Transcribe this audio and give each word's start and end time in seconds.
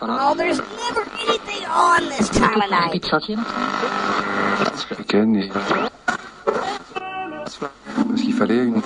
Oh, 0.00 0.34
there's 0.34 0.58
never 0.58 1.02
anything 1.20 1.66
on 1.68 2.08
this 2.08 2.28
time 2.28 2.60
of 2.60 2.70
night. 2.70 2.94
Ik 4.98 5.06
ken 5.06 5.30
niet. 5.30 5.52
Parce 7.92 8.22
qu'il 8.22 8.34
fallait 8.34 8.64
une... 8.64 8.82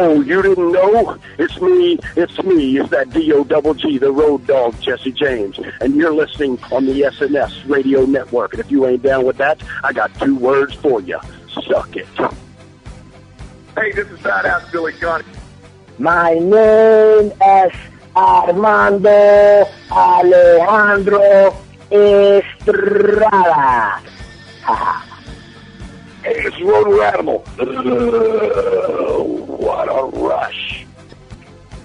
Oh, 0.00 0.20
you 0.20 0.40
didn't 0.42 0.70
know? 0.72 1.18
It's 1.38 1.60
me. 1.60 1.98
It's 2.16 2.40
me. 2.44 2.78
It's 2.78 2.88
that 2.90 3.10
D 3.10 3.32
O 3.32 3.42
double 3.42 3.74
G, 3.74 3.98
the 3.98 4.12
road 4.12 4.46
dog, 4.46 4.80
Jesse 4.80 5.10
James. 5.10 5.58
And 5.80 5.96
you're 5.96 6.14
listening 6.14 6.56
on 6.70 6.86
the 6.86 7.00
SNS 7.00 7.68
radio 7.68 8.06
network. 8.06 8.52
And 8.52 8.60
if 8.60 8.70
you 8.70 8.86
ain't 8.86 9.02
down 9.02 9.24
with 9.24 9.38
that, 9.38 9.60
I 9.82 9.92
got 9.92 10.14
two 10.20 10.36
words 10.36 10.74
for 10.74 11.00
you. 11.00 11.18
Suck 11.48 11.96
it. 11.96 12.06
Hey, 13.76 13.90
this 13.92 14.08
is 14.08 14.20
Badass 14.20 14.70
Billy 14.70 14.92
Gunn. 14.92 15.24
My 15.98 16.34
name 16.34 17.32
is 17.32 17.72
Armando 18.14 19.66
Alejandro 19.90 21.56
Estrada. 21.90 24.00
Hey, 26.22 26.34
it's 26.38 26.60
Roto 26.60 27.00
Animal. 27.00 27.38
what 29.46 29.88
a 29.88 30.04
rush. 30.18 30.84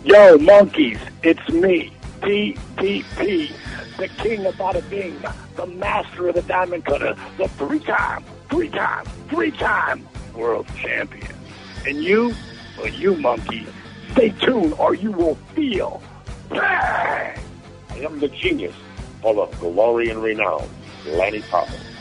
Yo, 0.04 0.38
monkeys, 0.40 0.98
it's 1.22 1.48
me, 1.50 1.94
DDP, 2.22 3.52
the 3.98 4.08
king 4.08 4.44
of 4.46 4.56
bada 4.56 4.90
bing, 4.90 5.22
the 5.56 5.68
master 5.68 6.30
of 6.30 6.36
the 6.36 6.42
diamond 6.42 6.84
cutter, 6.84 7.16
the 7.38 7.48
three-time, 7.50 8.24
three-time, 8.50 9.06
three-time 9.30 10.08
world 10.36 10.68
champion. 10.82 11.36
And 11.86 12.04
you, 12.04 12.34
well, 12.78 12.88
you 12.88 13.16
monkey, 13.18 13.68
stay 14.14 14.30
tuned 14.30 14.74
or 14.74 14.96
you 14.96 15.12
will 15.12 15.36
feel 15.54 16.02
bang. 16.50 17.40
I 17.92 17.98
am 17.98 18.20
the 18.20 18.30
genius 18.30 18.76
full 19.22 19.40
of 19.40 19.58
glory 19.60 20.10
and 20.10 20.24
renown, 20.24 20.68
Lanny 21.06 21.42
Poffo. 21.42 21.93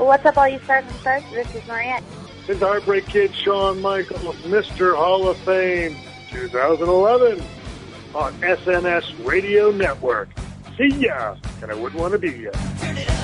Well, 0.00 0.08
what's 0.08 0.24
up, 0.24 0.38
all 0.38 0.48
you 0.48 0.58
stars 0.60 0.86
and 0.86 0.94
stars? 0.96 1.22
This 1.30 1.54
is 1.54 1.66
Mariette. 1.68 2.02
His 2.46 2.60
Heartbreak 2.60 3.04
Kid, 3.04 3.34
Shawn 3.34 3.82
Michaels, 3.82 4.34
Mr. 4.36 4.96
Hall 4.96 5.28
of 5.28 5.36
Fame, 5.36 5.94
2011, 6.30 7.44
on 8.14 8.32
SNS 8.40 9.26
Radio 9.26 9.70
Network. 9.70 10.30
See 10.78 10.88
ya, 10.88 11.36
and 11.60 11.70
I 11.70 11.74
wouldn't 11.74 12.00
want 12.00 12.12
to 12.12 12.18
be 12.18 12.30
ya. 12.30 13.19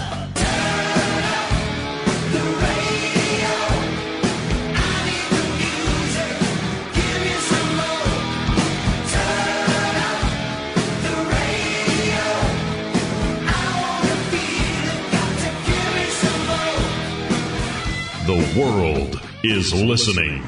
The 18.27 18.61
world 18.61 19.23
is 19.45 19.73
listening. 19.73 20.43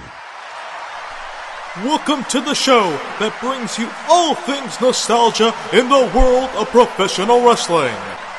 Welcome 1.85 2.25
to 2.25 2.41
the 2.41 2.55
show 2.55 2.91
that 3.21 3.39
brings 3.41 3.79
you 3.79 3.89
all 4.09 4.35
things 4.35 4.81
nostalgia 4.81 5.55
in 5.73 5.89
the 5.89 6.11
world 6.13 6.51
of 6.57 6.67
professional 6.71 7.47
wrestling. 7.47 7.95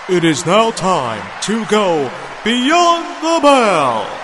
It 0.09 0.25
is 0.25 0.45
now 0.45 0.71
time 0.71 1.23
to 1.43 1.63
go 1.67 2.11
beyond 2.43 3.05
the 3.23 3.39
bell. 3.41 4.18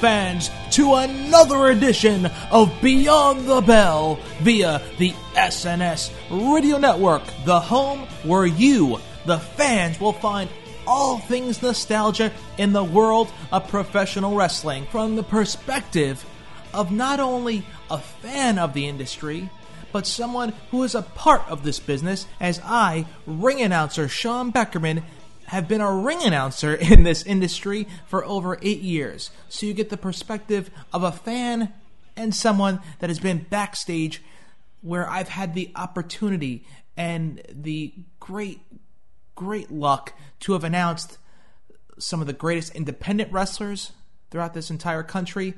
Fans, 0.00 0.50
to 0.70 0.94
another 0.94 1.66
edition 1.66 2.26
of 2.50 2.72
Beyond 2.80 3.46
the 3.46 3.60
Bell 3.60 4.18
via 4.40 4.80
the 4.98 5.12
SNS 5.34 6.10
Radio 6.30 6.78
Network, 6.78 7.22
the 7.44 7.60
home 7.60 8.00
where 8.24 8.46
you, 8.46 8.98
the 9.26 9.38
fans, 9.38 10.00
will 10.00 10.14
find 10.14 10.48
all 10.86 11.18
things 11.18 11.60
nostalgia 11.60 12.32
in 12.56 12.72
the 12.72 12.82
world 12.82 13.30
of 13.52 13.68
professional 13.68 14.34
wrestling 14.34 14.86
from 14.86 15.16
the 15.16 15.22
perspective 15.22 16.24
of 16.72 16.90
not 16.90 17.20
only 17.20 17.62
a 17.90 17.98
fan 17.98 18.58
of 18.58 18.72
the 18.72 18.88
industry, 18.88 19.50
but 19.92 20.06
someone 20.06 20.54
who 20.70 20.82
is 20.82 20.94
a 20.94 21.02
part 21.02 21.42
of 21.48 21.62
this 21.62 21.78
business, 21.78 22.26
as 22.40 22.58
I, 22.64 23.06
ring 23.26 23.60
announcer 23.60 24.08
Sean 24.08 24.50
Beckerman, 24.50 25.02
have 25.50 25.66
been 25.66 25.80
a 25.80 25.92
ring 25.92 26.22
announcer 26.22 26.74
in 26.80 27.02
this 27.02 27.24
industry 27.24 27.88
for 28.06 28.24
over 28.24 28.56
eight 28.62 28.82
years. 28.82 29.30
So 29.48 29.66
you 29.66 29.74
get 29.74 29.90
the 29.90 29.96
perspective 29.96 30.70
of 30.92 31.02
a 31.02 31.10
fan 31.10 31.72
and 32.16 32.32
someone 32.32 32.80
that 33.00 33.10
has 33.10 33.18
been 33.18 33.46
backstage 33.50 34.22
where 34.80 35.10
I've 35.10 35.28
had 35.28 35.54
the 35.54 35.72
opportunity 35.74 36.64
and 36.96 37.42
the 37.50 37.92
great, 38.20 38.60
great 39.34 39.72
luck 39.72 40.12
to 40.40 40.52
have 40.52 40.62
announced 40.62 41.18
some 41.98 42.20
of 42.20 42.28
the 42.28 42.32
greatest 42.32 42.76
independent 42.76 43.32
wrestlers 43.32 43.90
throughout 44.30 44.54
this 44.54 44.70
entire 44.70 45.02
country, 45.02 45.54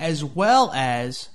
as 0.00 0.24
well 0.24 0.72
as 0.74 1.28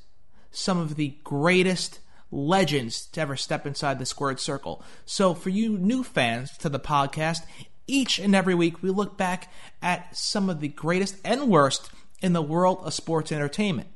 some 0.50 0.80
of 0.80 0.96
the 0.96 1.16
greatest 1.24 2.00
legends 2.32 3.06
to 3.06 3.22
ever 3.22 3.36
step 3.36 3.68
inside 3.68 4.00
the 4.00 4.06
squared 4.06 4.40
circle. 4.40 4.84
So, 5.06 5.36
for 5.36 5.50
you 5.50 5.78
new 5.78 6.04
fans 6.04 6.58
to 6.58 6.70
the 6.70 6.80
podcast, 6.80 7.42
each 7.90 8.20
and 8.20 8.36
every 8.36 8.56
week 8.56 8.82
we 8.82 8.90
look 8.90 9.18
back 9.18 9.52
at 9.82 10.16
some 10.16 10.50
of 10.50 10.62
the 10.62 10.68
greatest 10.68 11.16
and 11.26 11.50
worst 11.50 11.90
in 12.22 12.34
the 12.34 12.42
world 12.42 12.80
of 12.84 12.94
sports 12.94 13.32
entertainment. 13.32 13.90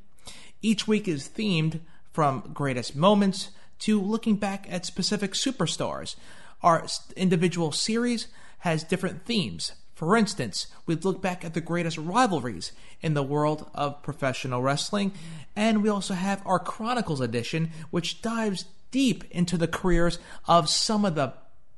Each 0.62 0.88
week 0.88 1.08
is 1.08 1.30
themed 1.30 1.80
from 2.12 2.52
greatest 2.54 2.96
moments 2.96 3.50
to 3.80 4.02
looking 4.02 4.38
back 4.38 4.66
at 4.70 4.86
specific 4.86 5.34
superstars. 5.34 6.16
Our 6.62 6.86
individual 7.16 7.72
series 7.72 8.28
has 8.60 8.84
different 8.84 9.26
themes. 9.26 9.74
For 9.94 10.18
instance, 10.18 10.68
we 10.86 10.96
look 10.96 11.22
back 11.22 11.46
at 11.46 11.54
the 11.54 11.62
greatest 11.62 11.98
rivalries 11.98 12.72
in 13.02 13.14
the 13.14 13.24
world 13.24 13.70
of 13.76 14.02
professional 14.02 14.62
wrestling, 14.62 15.12
and 15.56 15.84
we 15.84 15.90
also 15.90 16.14
have 16.14 16.42
our 16.46 16.60
Chronicles 16.60 17.22
edition, 17.22 17.72
which 17.92 18.22
dives 18.22 18.66
deep 18.90 19.24
into 19.32 19.58
the 19.58 19.68
careers 19.68 20.18
of 20.48 20.70
some 20.70 21.06
of 21.06 21.16
the 21.16 21.34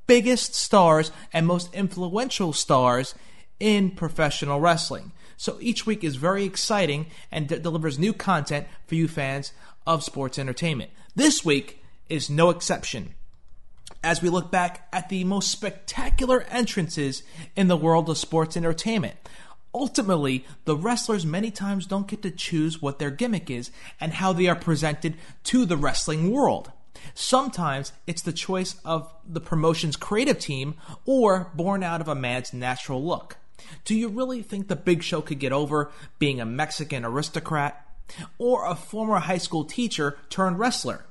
biggest 0.08 0.56
stars 0.56 1.12
and 1.34 1.48
most 1.48 1.74
influential 1.74 2.54
stars 2.54 3.16
in 3.60 3.92
professional 3.92 4.60
wrestling. 4.60 5.12
So 5.38 5.57
each 5.60 5.86
week 5.86 6.04
is 6.04 6.16
very 6.16 6.44
exciting 6.44 7.07
and 7.31 7.48
d- 7.48 7.60
delivers 7.60 8.00
new 8.00 8.13
content 8.13 8.68
for 8.88 8.96
you 8.96 9.07
fans 9.07 9.52
of 9.86 10.04
sports 10.04 10.40
entertainment. 10.40 10.92
This 11.16 11.44
week 11.44 11.84
is 12.10 12.30
no 12.30 12.50
exception. 12.50 13.13
As 14.04 14.22
we 14.22 14.30
look 14.30 14.52
back 14.52 14.88
at 14.94 15.10
the 15.10 15.24
most 15.24 15.50
spectacular 15.50 16.44
entrances 16.50 17.24
in 17.56 17.68
the 17.68 17.78
world 17.78 18.10
of 18.10 18.18
sports 18.18 18.56
entertainment, 18.56 19.16
ultimately, 19.74 20.46
the 20.66 20.75
wrestlers 20.75 21.25
many 21.25 21.51
times 21.51 21.86
don't 21.86 22.08
get 22.08 22.22
to 22.22 22.31
choose 22.31 22.81
what 22.81 23.00
their 23.00 23.12
gimmick 23.12 23.50
is 23.50 23.72
and 24.00 24.13
how 24.13 24.31
they 24.31 24.48
are 24.48 24.56
presented 24.56 25.16
to 25.44 25.66
the 25.66 25.78
wrestling 25.78 26.31
world. 26.31 26.72
Sometimes 27.13 27.94
it's 28.07 28.22
the 28.22 28.34
choice 28.34 28.75
of 28.84 29.12
the 29.28 29.40
promotion's 29.40 29.96
creative 29.96 30.40
team 30.40 30.75
or 31.06 31.52
born 31.54 31.84
out 31.84 32.02
of 32.02 32.07
a 32.07 32.16
man's 32.16 32.54
natural 32.54 33.04
look. 33.04 33.38
Do 33.84 33.96
you 33.96 34.10
really 34.10 34.42
think 34.42 34.68
the 34.68 34.75
big 34.75 35.04
show 35.04 35.22
could 35.22 35.40
get 35.40 35.52
over 35.52 35.92
being 36.19 36.40
a 36.40 36.46
Mexican 36.46 37.06
aristocrat 37.06 37.88
or 38.38 38.66
a 38.66 38.75
former 38.75 39.19
high 39.19 39.38
school 39.38 39.63
teacher 39.63 40.18
turned 40.30 40.60
wrestler? 40.60 41.06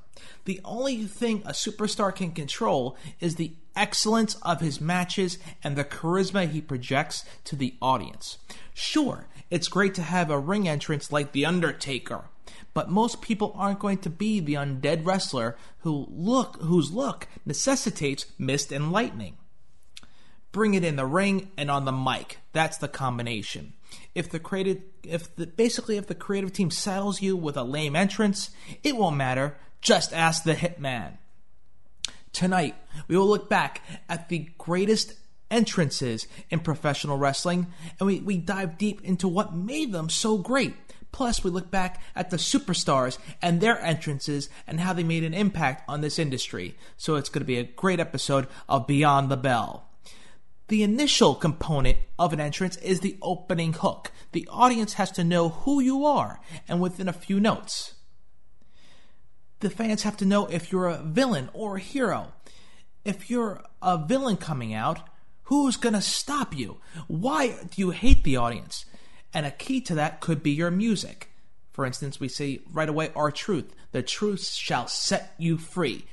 The 0.45 0.61
only 0.65 1.05
thing 1.05 1.43
a 1.45 1.53
superstar 1.53 2.15
can 2.15 2.33
control 2.33 2.97
is 3.21 3.37
the 3.37 3.53
excellence 3.75 4.37
of 4.43 4.61
his 4.61 4.81
matches 4.81 5.39
and 5.63 5.77
the 5.77 5.85
charisma 5.85 6.49
he 6.49 6.61
projects 6.61 7.25
to 7.45 7.57
the 7.57 7.75
audience. 7.81 8.39
Sure, 8.73 9.27
it's 9.51 9.69
great 9.69 9.95
to 9.95 10.03
have 10.03 10.31
a 10.31 10.39
ring 10.39 10.69
entrance 10.69 11.11
like 11.11 11.33
The 11.33 11.47
Undertaker, 11.47 12.25
but 12.75 12.91
most 12.91 13.23
people 13.23 13.55
aren't 13.57 13.79
going 13.79 13.99
to 13.99 14.11
be 14.11 14.41
the 14.41 14.55
undead 14.55 15.07
wrestler 15.07 15.57
who 15.79 16.07
look 16.11 16.61
whose 16.61 16.93
look 16.93 17.29
necessitates 17.47 18.27
mist 18.37 18.73
and 18.73 18.93
lightning. 18.93 19.37
Bring 20.51 20.75
it 20.75 20.85
in 20.85 20.97
the 20.97 21.07
ring 21.07 21.51
and 21.57 21.71
on 21.71 21.85
the 21.85 21.93
mic. 21.93 22.39
That's 22.53 22.77
the 22.77 22.89
combination. 22.89 23.73
If 24.15 24.29
the 24.29 24.41
creative 24.41 24.83
if 25.05 25.35
the 25.37 25.47
basically 25.47 25.97
if 25.97 26.09
the 26.09 26.15
creative 26.15 26.53
team 26.53 26.71
saddles 26.71 27.23
you 27.23 27.37
with 27.37 27.57
a 27.57 27.63
lame 27.63 27.97
entrance, 27.97 28.51
it 28.83 28.97
won't 28.97 29.17
matter. 29.17 29.57
Just 29.81 30.13
ask 30.13 30.43
the 30.43 30.55
hitman. 30.55 31.19
Tonight, 32.33 32.75
we 33.07 33.17
will 33.17 33.29
look 33.29 33.49
back 33.49 33.83
at 34.09 34.29
the 34.29 34.49
greatest 34.59 35.15
entrances 35.51 36.27
in 36.51 36.59
professional 36.59 37.17
wrestling 37.17 37.69
and 38.01 38.07
we, 38.09 38.19
we 38.21 38.37
dive 38.37 38.77
deep 38.77 39.01
into 39.05 39.29
what 39.29 39.55
made 39.55 39.93
them 39.93 40.09
so 40.09 40.37
great. 40.37 40.75
Plus, 41.15 41.45
we 41.45 41.51
look 41.53 41.71
back 41.71 42.03
at 42.17 42.31
the 42.31 42.37
superstars 42.37 43.19
and 43.41 43.61
their 43.61 43.79
entrances 43.79 44.49
and 44.67 44.81
how 44.81 44.93
they 44.93 45.05
made 45.05 45.23
an 45.23 45.33
impact 45.33 45.89
on 45.89 46.01
this 46.01 46.19
industry. 46.19 46.75
So 46.97 47.15
it's 47.15 47.29
going 47.29 47.43
to 47.43 47.47
be 47.47 47.57
a 47.57 47.63
great 47.63 48.01
episode 48.01 48.49
of 48.69 48.89
Beyond 48.89 49.31
the 49.31 49.37
Bell. 49.37 49.89
The 50.67 50.83
initial 50.83 51.37
component 51.37 51.99
of 52.19 52.33
an 52.33 52.41
entrance 52.41 52.79
is 52.79 52.99
the 52.99 53.17
opening 53.23 53.75
hook. 53.75 54.11
The 54.33 54.49
audience 54.51 54.95
has 54.95 55.13
to 55.13 55.23
know 55.23 55.51
who 55.51 55.79
you 55.79 56.05
are 56.05 56.41
and 56.67 56.81
within 56.81 57.09
a 57.09 57.13
few 57.13 57.39
notes. 57.39 57.95
The 59.61 59.71
fans 59.71 60.03
have 60.03 60.17
to 60.17 60.27
know 60.27 60.47
if 60.47 60.73
you're 60.73 60.89
a 60.89 61.01
villain 61.01 61.49
or 61.53 61.77
a 61.77 61.81
hero. 61.81 62.33
If 63.05 63.31
you're 63.31 63.63
a 63.81 64.05
villain 64.05 64.37
coming 64.37 64.75
out, 64.75 64.99
who's 65.45 65.77
going 65.77 65.95
to 65.95 66.03
stop 66.03 66.57
you? 66.57 66.79
Why 67.07 67.51
do 67.51 67.81
you 67.81 67.91
hate 67.91 68.25
the 68.25 68.37
audience? 68.37 68.85
And 69.35 69.45
a 69.45 69.51
key 69.51 69.81
to 69.83 69.97
that 69.97 70.21
could 70.21 70.43
be 70.43 70.53
your 70.53 70.71
music. 70.71 71.31
For 71.73 71.85
instance, 71.85 72.21
we 72.21 72.29
see 72.29 72.61
right 72.73 72.89
away, 72.89 73.11
our 73.17 73.33
truth, 73.33 73.75
The 73.91 74.03
truth 74.03 74.47
shall 74.47 74.87
set 74.87 75.35
you 75.39 75.59
free. 75.59 76.07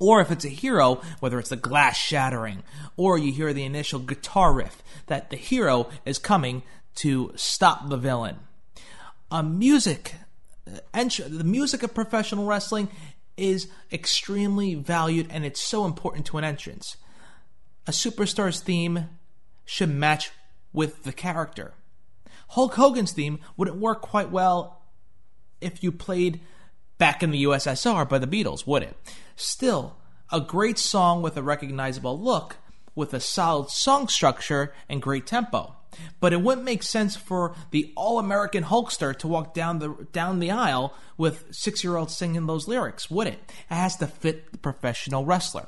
Or 0.00 0.20
if 0.20 0.30
it's 0.30 0.44
a 0.44 0.48
hero, 0.48 1.00
whether 1.20 1.38
it's 1.38 1.50
the 1.50 1.56
glass 1.56 1.96
shattering, 1.96 2.62
or 2.96 3.18
you 3.18 3.32
hear 3.32 3.52
the 3.52 3.64
initial 3.64 4.00
guitar 4.00 4.52
riff, 4.52 4.82
that 5.06 5.30
the 5.30 5.36
hero 5.36 5.90
is 6.04 6.18
coming 6.18 6.62
to 6.96 7.32
stop 7.36 7.88
the 7.88 7.96
villain. 7.96 8.36
A 9.30 9.42
music, 9.42 10.14
uh, 10.66 11.04
the 11.04 11.44
music 11.44 11.82
of 11.82 11.94
professional 11.94 12.46
wrestling 12.46 12.88
is 13.36 13.68
extremely 13.92 14.74
valued 14.74 15.26
and 15.30 15.44
it's 15.44 15.60
so 15.60 15.84
important 15.84 16.26
to 16.26 16.38
an 16.38 16.44
entrance. 16.44 16.96
A 17.86 17.92
superstar's 17.92 18.60
theme 18.60 19.08
should 19.64 19.90
match 19.90 20.30
with 20.72 21.04
the 21.04 21.12
character. 21.12 21.74
Hulk 22.52 22.74
Hogan's 22.74 23.12
theme 23.12 23.40
wouldn't 23.56 23.78
work 23.78 24.00
quite 24.00 24.30
well 24.30 24.82
if 25.60 25.82
you 25.82 25.92
played 25.92 26.40
Back 27.02 27.24
in 27.24 27.32
the 27.32 27.42
USSR 27.42 28.08
by 28.08 28.20
the 28.20 28.28
Beatles, 28.28 28.64
would 28.64 28.84
it? 28.84 28.96
Still, 29.34 29.96
a 30.30 30.40
great 30.40 30.78
song 30.78 31.20
with 31.20 31.36
a 31.36 31.42
recognizable 31.42 32.16
look, 32.16 32.58
with 32.94 33.12
a 33.12 33.18
solid 33.18 33.70
song 33.70 34.06
structure 34.06 34.72
and 34.88 35.02
great 35.02 35.26
tempo. 35.26 35.74
But 36.20 36.32
it 36.32 36.42
wouldn't 36.42 36.64
make 36.64 36.84
sense 36.84 37.16
for 37.16 37.56
the 37.72 37.92
all-American 37.96 38.62
Hulkster 38.62 39.18
to 39.18 39.26
walk 39.26 39.52
down 39.52 39.80
the 39.80 40.06
down 40.12 40.38
the 40.38 40.52
aisle 40.52 40.94
with 41.16 41.46
six-year-olds 41.50 42.16
singing 42.16 42.46
those 42.46 42.68
lyrics, 42.68 43.10
would 43.10 43.26
it? 43.26 43.40
It 43.68 43.74
has 43.74 43.96
to 43.96 44.06
fit 44.06 44.52
the 44.52 44.58
professional 44.58 45.24
wrestler. 45.24 45.66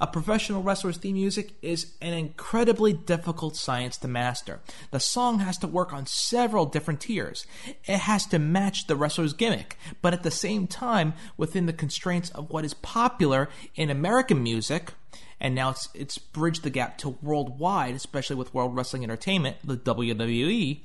A 0.00 0.06
professional 0.06 0.62
wrestler's 0.62 0.96
theme 0.96 1.14
music 1.14 1.54
is 1.62 1.92
an 2.00 2.12
incredibly 2.12 2.92
difficult 2.92 3.56
science 3.56 3.96
to 3.98 4.08
master. 4.08 4.60
The 4.90 5.00
song 5.00 5.38
has 5.40 5.58
to 5.58 5.66
work 5.66 5.92
on 5.92 6.06
several 6.06 6.66
different 6.66 7.00
tiers. 7.00 7.46
It 7.84 7.98
has 7.98 8.26
to 8.26 8.38
match 8.38 8.86
the 8.86 8.96
wrestler's 8.96 9.32
gimmick, 9.32 9.76
but 10.02 10.12
at 10.12 10.22
the 10.22 10.30
same 10.30 10.66
time, 10.66 11.14
within 11.36 11.66
the 11.66 11.72
constraints 11.72 12.30
of 12.30 12.50
what 12.50 12.64
is 12.64 12.74
popular 12.74 13.48
in 13.74 13.90
American 13.90 14.42
music, 14.42 14.92
and 15.40 15.54
now 15.54 15.70
it's 15.70 15.88
it's 15.94 16.18
bridged 16.18 16.62
the 16.62 16.70
gap 16.70 16.98
to 16.98 17.10
worldwide, 17.22 17.94
especially 17.94 18.36
with 18.36 18.54
World 18.54 18.74
Wrestling 18.74 19.04
Entertainment, 19.04 19.56
the 19.64 19.76
WWE 19.76 20.80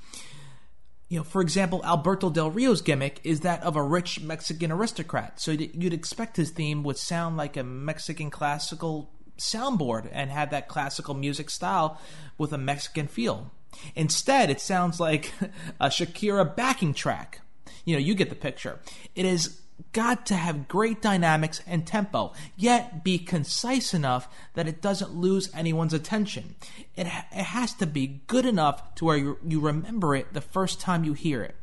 you 1.11 1.17
know, 1.17 1.25
for 1.25 1.41
example, 1.41 1.81
Alberto 1.83 2.29
Del 2.29 2.49
Rio's 2.49 2.81
gimmick 2.81 3.19
is 3.25 3.41
that 3.41 3.61
of 3.63 3.75
a 3.75 3.83
rich 3.83 4.21
Mexican 4.21 4.71
aristocrat. 4.71 5.41
So 5.41 5.51
you'd 5.51 5.93
expect 5.93 6.37
his 6.37 6.51
theme 6.51 6.83
would 6.83 6.97
sound 6.97 7.35
like 7.35 7.57
a 7.57 7.65
Mexican 7.65 8.29
classical 8.29 9.11
soundboard 9.37 10.07
and 10.13 10.31
have 10.31 10.51
that 10.51 10.69
classical 10.69 11.13
music 11.13 11.49
style 11.49 11.99
with 12.37 12.53
a 12.53 12.57
Mexican 12.57 13.07
feel. 13.07 13.51
Instead, 13.93 14.49
it 14.49 14.61
sounds 14.61 15.01
like 15.01 15.33
a 15.81 15.87
Shakira 15.87 16.55
backing 16.55 16.93
track. 16.93 17.41
You 17.83 17.95
know, 17.95 17.99
you 17.99 18.15
get 18.15 18.29
the 18.29 18.35
picture. 18.35 18.79
It 19.13 19.25
is 19.25 19.59
got 19.93 20.25
to 20.27 20.35
have 20.35 20.67
great 20.67 21.01
dynamics 21.01 21.61
and 21.67 21.85
tempo, 21.85 22.33
yet 22.55 23.03
be 23.03 23.17
concise 23.17 23.93
enough 23.93 24.27
that 24.53 24.67
it 24.67 24.81
doesn't 24.81 25.15
lose 25.15 25.49
anyone's 25.53 25.93
attention. 25.93 26.55
It, 26.95 27.07
it 27.07 27.43
has 27.43 27.73
to 27.75 27.85
be 27.85 28.21
good 28.27 28.45
enough 28.45 28.95
to 28.95 29.05
where 29.05 29.17
you, 29.17 29.37
you 29.45 29.59
remember 29.59 30.15
it 30.15 30.33
the 30.33 30.41
first 30.41 30.79
time 30.79 31.03
you 31.03 31.13
hear 31.13 31.43
it. 31.43 31.55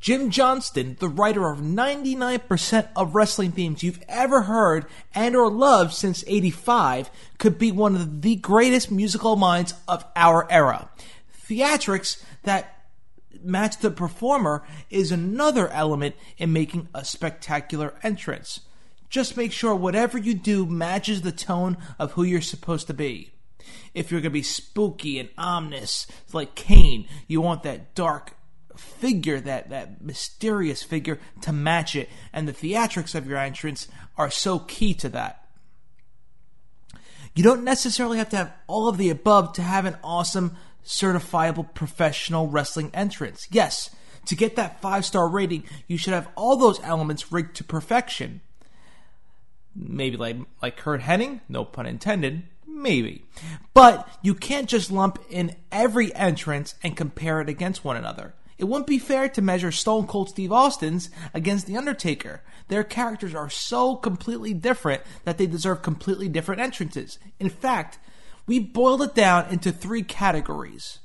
Jim 0.00 0.30
Johnston, 0.30 0.96
the 1.00 1.08
writer 1.08 1.50
of 1.50 1.58
99% 1.58 2.88
of 2.94 3.14
wrestling 3.14 3.50
themes 3.50 3.82
you've 3.82 4.02
ever 4.08 4.42
heard 4.42 4.86
and 5.14 5.34
or 5.34 5.50
loved 5.50 5.92
since 5.92 6.22
85, 6.26 7.10
could 7.38 7.58
be 7.58 7.72
one 7.72 7.96
of 7.96 8.22
the 8.22 8.36
greatest 8.36 8.92
musical 8.92 9.34
minds 9.34 9.74
of 9.88 10.04
our 10.14 10.50
era. 10.50 10.88
Theatrics 11.48 12.22
that 12.44 12.77
match 13.42 13.78
the 13.78 13.90
performer 13.90 14.64
is 14.90 15.12
another 15.12 15.68
element 15.68 16.14
in 16.36 16.52
making 16.52 16.88
a 16.94 17.04
spectacular 17.04 17.94
entrance. 18.02 18.60
Just 19.08 19.36
make 19.36 19.52
sure 19.52 19.74
whatever 19.74 20.18
you 20.18 20.34
do 20.34 20.66
matches 20.66 21.22
the 21.22 21.32
tone 21.32 21.76
of 21.98 22.12
who 22.12 22.22
you're 22.22 22.40
supposed 22.40 22.86
to 22.88 22.94
be. 22.94 23.32
If 23.94 24.10
you're 24.10 24.20
going 24.20 24.30
to 24.30 24.34
be 24.34 24.42
spooky 24.42 25.18
and 25.18 25.28
ominous, 25.38 26.06
like 26.32 26.54
Kane, 26.54 27.06
you 27.26 27.40
want 27.40 27.62
that 27.62 27.94
dark 27.94 28.34
figure, 28.76 29.40
that, 29.40 29.70
that 29.70 30.02
mysterious 30.02 30.82
figure, 30.82 31.18
to 31.42 31.52
match 31.52 31.96
it. 31.96 32.08
And 32.32 32.46
the 32.46 32.52
theatrics 32.52 33.14
of 33.14 33.26
your 33.26 33.38
entrance 33.38 33.88
are 34.16 34.30
so 34.30 34.58
key 34.60 34.94
to 34.94 35.08
that. 35.10 35.44
You 37.34 37.44
don't 37.44 37.64
necessarily 37.64 38.18
have 38.18 38.30
to 38.30 38.36
have 38.36 38.52
all 38.66 38.88
of 38.88 38.98
the 38.98 39.10
above 39.10 39.52
to 39.54 39.62
have 39.62 39.84
an 39.84 39.96
awesome 40.02 40.56
certifiable 40.88 41.72
professional 41.74 42.48
wrestling 42.48 42.90
entrance. 42.94 43.46
Yes, 43.50 43.90
to 44.24 44.34
get 44.34 44.56
that 44.56 44.80
five 44.80 45.04
star 45.04 45.28
rating, 45.28 45.64
you 45.86 45.98
should 45.98 46.14
have 46.14 46.28
all 46.34 46.56
those 46.56 46.80
elements 46.80 47.30
rigged 47.30 47.56
to 47.56 47.64
perfection. 47.64 48.40
Maybe 49.76 50.16
like 50.16 50.38
like 50.62 50.76
Curt 50.76 51.02
Hennig, 51.02 51.40
no 51.48 51.64
pun 51.64 51.86
intended. 51.86 52.42
Maybe. 52.66 53.24
But 53.74 54.08
you 54.22 54.34
can't 54.34 54.68
just 54.68 54.90
lump 54.90 55.18
in 55.30 55.56
every 55.70 56.14
entrance 56.14 56.74
and 56.82 56.96
compare 56.96 57.40
it 57.40 57.48
against 57.48 57.84
one 57.84 57.96
another. 57.96 58.34
It 58.56 58.64
wouldn't 58.64 58.86
be 58.86 58.98
fair 58.98 59.28
to 59.28 59.42
measure 59.42 59.70
Stone 59.70 60.06
Cold 60.06 60.30
Steve 60.30 60.52
Austin's 60.52 61.10
against 61.32 61.66
The 61.66 61.76
Undertaker. 61.76 62.42
Their 62.68 62.82
characters 62.82 63.34
are 63.34 63.50
so 63.50 63.94
completely 63.94 64.52
different 64.52 65.02
that 65.24 65.38
they 65.38 65.46
deserve 65.46 65.82
completely 65.82 66.28
different 66.28 66.60
entrances. 66.60 67.18
In 67.38 67.50
fact, 67.50 67.98
we 68.48 68.58
boiled 68.58 69.02
it 69.02 69.14
down 69.14 69.46
into 69.50 69.70
three 69.70 70.02
categories. 70.02 70.98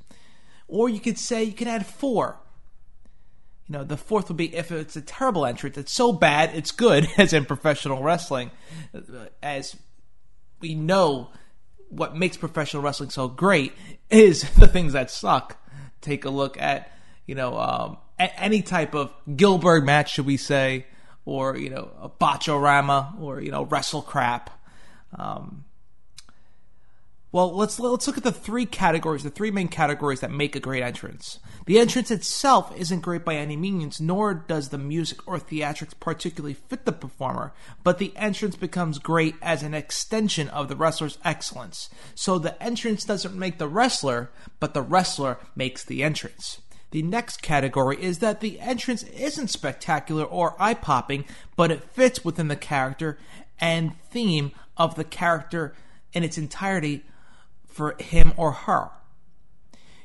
Or 0.67 0.89
you 0.89 0.99
could 0.99 1.19
say 1.19 1.43
you 1.43 1.51
can 1.51 1.67
add 1.67 1.85
four. 1.85 2.39
You 3.67 3.73
know, 3.73 3.83
the 3.83 3.97
fourth 3.97 4.29
would 4.29 4.37
be 4.37 4.55
if 4.55 4.71
it's 4.71 4.95
a 4.95 5.01
terrible 5.01 5.45
entrance, 5.45 5.77
it's 5.77 5.91
so 5.91 6.13
bad 6.13 6.55
it's 6.55 6.71
good, 6.71 7.07
as 7.17 7.33
in 7.33 7.45
professional 7.45 8.01
wrestling. 8.01 8.49
As 9.43 9.75
we 10.59 10.73
know, 10.73 11.29
what 11.89 12.15
makes 12.15 12.37
professional 12.37 12.81
wrestling 12.81 13.09
so 13.09 13.27
great 13.27 13.73
is 14.09 14.49
the 14.55 14.67
things 14.67 14.93
that 14.93 15.11
suck. 15.11 15.57
Take 16.01 16.25
a 16.25 16.29
look 16.29 16.59
at, 16.59 16.91
you 17.25 17.35
know, 17.35 17.57
um, 17.57 17.97
any 18.17 18.61
type 18.61 18.95
of 18.95 19.11
Gilbert 19.35 19.83
match, 19.83 20.13
should 20.13 20.25
we 20.25 20.37
say, 20.37 20.85
or, 21.25 21.57
you 21.57 21.69
know, 21.69 21.91
a 22.01 22.09
botchorama, 22.09 23.19
or, 23.21 23.41
you 23.41 23.51
know, 23.51 23.63
wrestle 23.63 24.01
crap. 24.01 24.49
Um, 25.17 25.65
well, 27.33 27.51
let's 27.51 27.79
let's 27.79 28.05
look 28.05 28.17
at 28.17 28.23
the 28.23 28.31
three 28.31 28.67
categories, 28.67 29.23
the 29.23 29.31
three 29.31 29.49
main 29.49 29.67
categories 29.67 30.19
that 30.19 30.29
make 30.29 30.55
a 30.55 30.59
great 30.59 30.83
entrance. 30.83 31.39
The 31.65 31.79
entrance 31.79 32.11
itself 32.11 32.71
isn't 32.77 33.01
great 33.01 33.25
by 33.25 33.35
any 33.37 33.57
means, 33.57 33.99
nor 33.99 34.35
does 34.35 34.69
the 34.69 34.77
music 34.77 35.27
or 35.27 35.39
theatrics 35.39 35.99
particularly 35.99 36.53
fit 36.53 36.85
the 36.85 36.91
performer, 36.91 37.51
but 37.83 37.97
the 37.97 38.15
entrance 38.15 38.55
becomes 38.55 38.99
great 38.99 39.33
as 39.41 39.63
an 39.63 39.73
extension 39.73 40.47
of 40.49 40.67
the 40.67 40.75
wrestler's 40.75 41.17
excellence. 41.25 41.89
So 42.13 42.37
the 42.37 42.61
entrance 42.61 43.03
doesn't 43.03 43.35
make 43.35 43.57
the 43.57 43.67
wrestler, 43.67 44.29
but 44.59 44.75
the 44.75 44.83
wrestler 44.83 45.39
makes 45.55 45.83
the 45.83 46.03
entrance. 46.03 46.61
The 46.91 47.01
next 47.01 47.41
category 47.41 47.97
is 47.99 48.19
that 48.19 48.41
the 48.41 48.59
entrance 48.59 49.01
isn't 49.01 49.47
spectacular 49.47 50.23
or 50.23 50.55
eye 50.59 50.75
popping, 50.75 51.25
but 51.55 51.71
it 51.71 51.83
fits 51.83 52.23
within 52.23 52.49
the 52.49 52.55
character 52.55 53.17
and 53.59 53.99
theme 54.11 54.51
of 54.77 54.93
the 54.93 55.03
character 55.03 55.73
in 56.13 56.23
its 56.23 56.37
entirety 56.37 57.03
for 57.73 57.95
him 57.99 58.33
or 58.37 58.51
her. 58.51 58.89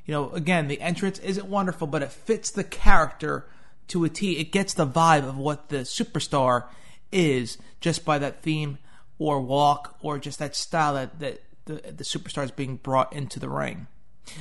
You 0.04 0.12
know, 0.12 0.30
again, 0.30 0.68
the 0.68 0.80
entrance 0.80 1.18
isn't 1.18 1.46
wonderful, 1.46 1.86
but 1.86 2.02
it 2.02 2.10
fits 2.10 2.50
the 2.50 2.64
character 2.64 3.46
to 3.88 4.04
a 4.04 4.08
T. 4.08 4.38
It 4.38 4.52
gets 4.52 4.74
the 4.74 4.86
vibe 4.86 5.28
of 5.28 5.36
what 5.36 5.68
the 5.68 5.78
superstar 5.78 6.64
is 7.12 7.58
just 7.80 8.04
by 8.04 8.18
that 8.18 8.42
theme 8.42 8.78
or 9.18 9.40
walk 9.40 9.96
or 10.00 10.18
just 10.18 10.38
that 10.38 10.56
style 10.56 10.94
that, 10.94 11.18
that 11.20 11.42
the, 11.66 11.74
the 11.92 12.04
superstar 12.04 12.44
is 12.44 12.50
being 12.50 12.76
brought 12.76 13.12
into 13.12 13.38
the 13.38 13.48
ring. 13.48 13.86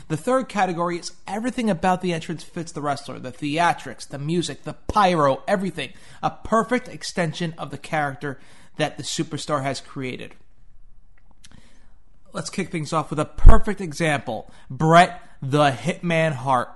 The 0.08 0.18
third 0.18 0.50
category 0.50 0.98
is 1.00 1.14
everything 1.28 1.70
about 1.70 2.02
the 2.02 2.14
entrance 2.14 2.44
fits 2.44 2.72
the 2.72 2.82
wrestler 2.82 3.20
the 3.20 3.32
theatrics, 3.32 4.08
the 4.08 4.20
music, 4.20 4.64
the 4.64 4.74
pyro, 4.74 5.44
everything. 5.48 5.92
A 6.22 6.30
perfect 6.30 6.88
extension 6.88 7.54
of 7.58 7.72
the 7.72 7.78
character 7.78 8.40
that 8.78 8.98
the 8.98 9.04
superstar 9.04 9.64
has 9.64 9.82
created. 9.82 10.36
Let's 12.34 12.50
kick 12.50 12.72
things 12.72 12.94
off 12.94 13.10
with 13.10 13.20
a 13.20 13.26
perfect 13.26 13.82
example 13.82 14.52
Bret 14.70 15.22
the 15.42 15.72
Hitman 15.72 16.34
Hart. 16.34 16.70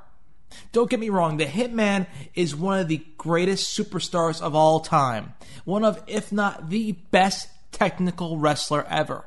Don't 0.72 0.90
get 0.90 1.00
me 1.00 1.10
wrong, 1.10 1.38
the 1.38 1.46
Hitman 1.46 2.08
is 2.36 2.56
one 2.56 2.80
of 2.80 2.88
the 2.88 3.06
greatest 3.18 3.78
superstars 3.78 4.42
of 4.42 4.56
all 4.56 4.80
time. 4.82 5.34
One 5.64 5.86
of, 5.86 6.02
if 6.08 6.32
not 6.32 6.70
the 6.70 6.94
best 7.12 7.50
technical 7.72 8.38
wrestler 8.38 8.86
ever. 8.90 9.26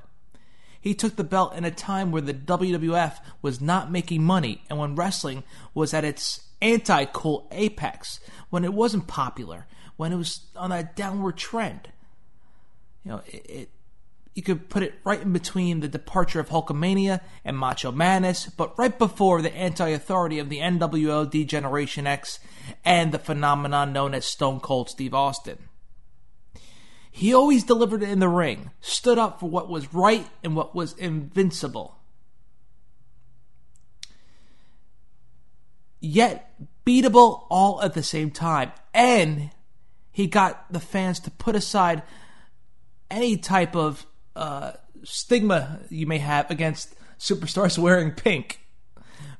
He 0.80 0.94
took 0.94 1.16
the 1.16 1.24
belt 1.24 1.54
in 1.54 1.64
a 1.64 1.70
time 1.70 2.12
where 2.12 2.20
the 2.20 2.34
WWF 2.34 3.18
was 3.40 3.60
not 3.60 3.90
making 3.90 4.22
money 4.22 4.62
and 4.68 4.78
when 4.78 4.96
wrestling 4.96 5.42
was 5.72 5.94
at 5.94 6.04
its 6.04 6.46
anti 6.60 7.06
cool 7.06 7.48
apex, 7.52 8.20
when 8.50 8.64
it 8.64 8.74
wasn't 8.74 9.06
popular, 9.06 9.66
when 9.96 10.12
it 10.12 10.16
was 10.16 10.40
on 10.56 10.72
a 10.72 10.82
downward 10.94 11.38
trend. 11.38 11.88
You 13.02 13.12
know, 13.12 13.22
it, 13.26 13.46
it 13.48 13.70
you 14.34 14.42
could 14.42 14.68
put 14.68 14.82
it 14.82 14.94
right 15.04 15.20
in 15.20 15.32
between 15.32 15.80
the 15.80 15.88
departure 15.88 16.40
of 16.40 16.48
Hulkamania 16.48 17.20
and 17.44 17.56
Macho 17.56 17.92
Manus, 17.92 18.46
but 18.46 18.76
right 18.76 18.98
before 18.98 19.40
the 19.40 19.54
anti 19.54 19.88
authority 19.88 20.38
of 20.40 20.48
the 20.48 20.58
NWO 20.58 21.30
Degeneration 21.30 22.06
X 22.06 22.40
and 22.84 23.12
the 23.12 23.18
phenomenon 23.18 23.92
known 23.92 24.12
as 24.12 24.24
Stone 24.24 24.60
Cold 24.60 24.90
Steve 24.90 25.14
Austin. 25.14 25.68
He 27.12 27.32
always 27.32 27.62
delivered 27.62 28.02
it 28.02 28.08
in 28.08 28.18
the 28.18 28.28
ring, 28.28 28.72
stood 28.80 29.18
up 29.18 29.38
for 29.38 29.48
what 29.48 29.68
was 29.68 29.94
right 29.94 30.26
and 30.42 30.56
what 30.56 30.74
was 30.74 30.94
invincible. 30.94 32.00
Yet 36.00 36.50
beatable 36.84 37.46
all 37.48 37.80
at 37.82 37.94
the 37.94 38.02
same 38.02 38.32
time. 38.32 38.72
And 38.92 39.50
he 40.10 40.26
got 40.26 40.72
the 40.72 40.80
fans 40.80 41.20
to 41.20 41.30
put 41.30 41.54
aside 41.54 42.02
any 43.10 43.36
type 43.36 43.76
of 43.76 44.06
uh, 44.36 44.72
stigma 45.02 45.80
you 45.90 46.06
may 46.06 46.18
have 46.18 46.50
against 46.50 46.94
superstars 47.18 47.78
wearing 47.82 48.12
pink. 48.12 48.60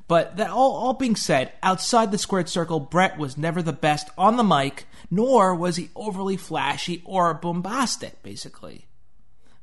But 0.07 0.37
that 0.37 0.51
all, 0.51 0.73
all 0.73 0.93
being 0.93 1.17
said, 1.17 1.53
outside 1.63 2.13
the 2.13 2.19
squared 2.19 2.49
circle, 2.49 2.79
Bret 2.79 3.17
was 3.17 3.39
never 3.39 3.63
the 3.63 3.73
best 3.73 4.11
on 4.19 4.37
the 4.37 4.45
mic, 4.45 4.87
nor 5.11 5.55
was 5.55 5.77
he 5.77 5.91
overly 5.97 6.37
flashy 6.37 7.03
or 7.07 7.33
bombastic, 7.33 8.23
basically. 8.23 8.87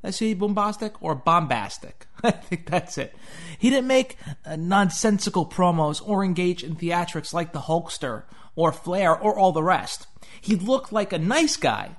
Let's 0.02 0.16
see, 0.16 0.34
bombastic 0.34 1.00
or 1.00 1.14
bombastic. 1.14 2.06
I 2.24 2.32
think 2.32 2.66
that's 2.66 2.98
it. 2.98 3.14
He 3.56 3.70
didn't 3.70 3.86
make 3.86 4.16
uh, 4.44 4.56
nonsensical 4.56 5.46
promos 5.46 6.02
or 6.04 6.24
engage 6.24 6.64
in 6.64 6.74
theatrics 6.74 7.32
like 7.32 7.52
the 7.52 7.60
Hulkster 7.60 8.24
or 8.56 8.72
Flair 8.72 9.16
or 9.16 9.38
all 9.38 9.52
the 9.52 9.62
rest. 9.62 10.08
He 10.40 10.56
looked 10.56 10.92
like 10.92 11.12
a 11.12 11.18
nice 11.18 11.56
guy. 11.56 11.96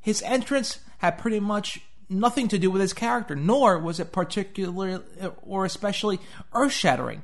His 0.00 0.22
entrance 0.22 0.80
had 0.98 1.16
pretty 1.16 1.40
much 1.40 1.80
nothing 2.10 2.48
to 2.48 2.58
do 2.58 2.70
with 2.70 2.82
his 2.82 2.92
character, 2.92 3.36
nor 3.36 3.78
was 3.78 4.00
it 4.00 4.12
particularly 4.12 5.02
or 5.42 5.64
especially 5.64 6.18
earth 6.52 6.72
shattering. 6.72 7.22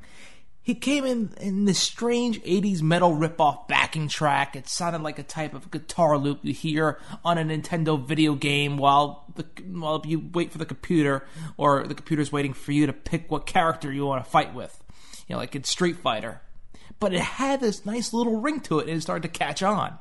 He 0.63 0.75
came 0.75 1.05
in 1.05 1.31
in 1.41 1.65
this 1.65 1.79
strange 1.79 2.43
80s 2.43 2.83
metal 2.83 3.13
ripoff 3.13 3.69
backing 3.69 4.09
track. 4.09 4.57
It 4.57 4.69
sounded 4.69 5.01
like 5.01 5.17
a 5.21 5.23
type 5.23 5.55
of 5.55 5.71
guitar 5.71 6.19
loop 6.19 6.41
you 6.43 6.53
hear 6.53 6.99
on 7.25 7.39
a 7.39 7.45
Nintendo 7.45 8.05
video 8.05 8.35
game 8.35 8.77
while 8.77 9.33
the 9.37 9.45
while 9.69 10.03
you 10.05 10.29
wait 10.33 10.51
for 10.51 10.59
the 10.59 10.67
computer 10.67 11.25
or 11.57 11.87
the 11.87 11.95
computer's 11.95 12.33
waiting 12.33 12.53
for 12.53 12.73
you 12.73 12.87
to 12.87 12.93
pick 12.93 13.31
what 13.31 13.47
character 13.47 13.93
you 13.93 14.07
want 14.07 14.25
to 14.25 14.29
fight 14.29 14.55
with. 14.55 14.83
You 15.29 15.35
know, 15.35 15.39
like 15.39 15.55
in 15.55 15.63
Street 15.63 15.99
Fighter. 15.99 16.41
But 16.99 17.15
it 17.15 17.21
had 17.21 17.61
this 17.61 17.87
nice 17.87 18.13
little 18.13 18.41
ring 18.41 18.59
to 18.63 18.81
it 18.81 18.89
and 18.89 18.97
it 18.97 19.03
started 19.03 19.23
to 19.23 19.39
catch 19.39 19.63
on. 19.63 19.97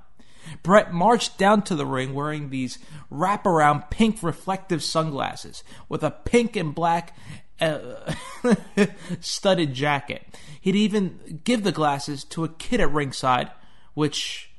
Bret 0.63 0.93
marched 0.93 1.37
down 1.37 1.61
to 1.63 1.75
the 1.75 1.85
ring 1.85 2.13
wearing 2.13 2.49
these 2.49 2.79
wraparound 3.11 3.89
pink 3.89 4.21
reflective 4.23 4.83
sunglasses 4.83 5.63
with 5.89 6.03
a 6.03 6.11
pink 6.11 6.55
and 6.55 6.73
black 6.73 7.15
uh, 7.59 8.13
studded 9.19 9.73
jacket. 9.73 10.23
He'd 10.59 10.75
even 10.75 11.41
give 11.43 11.63
the 11.63 11.71
glasses 11.71 12.23
to 12.25 12.43
a 12.43 12.49
kid 12.49 12.81
at 12.81 12.91
ringside, 12.91 13.51
which 13.93 14.49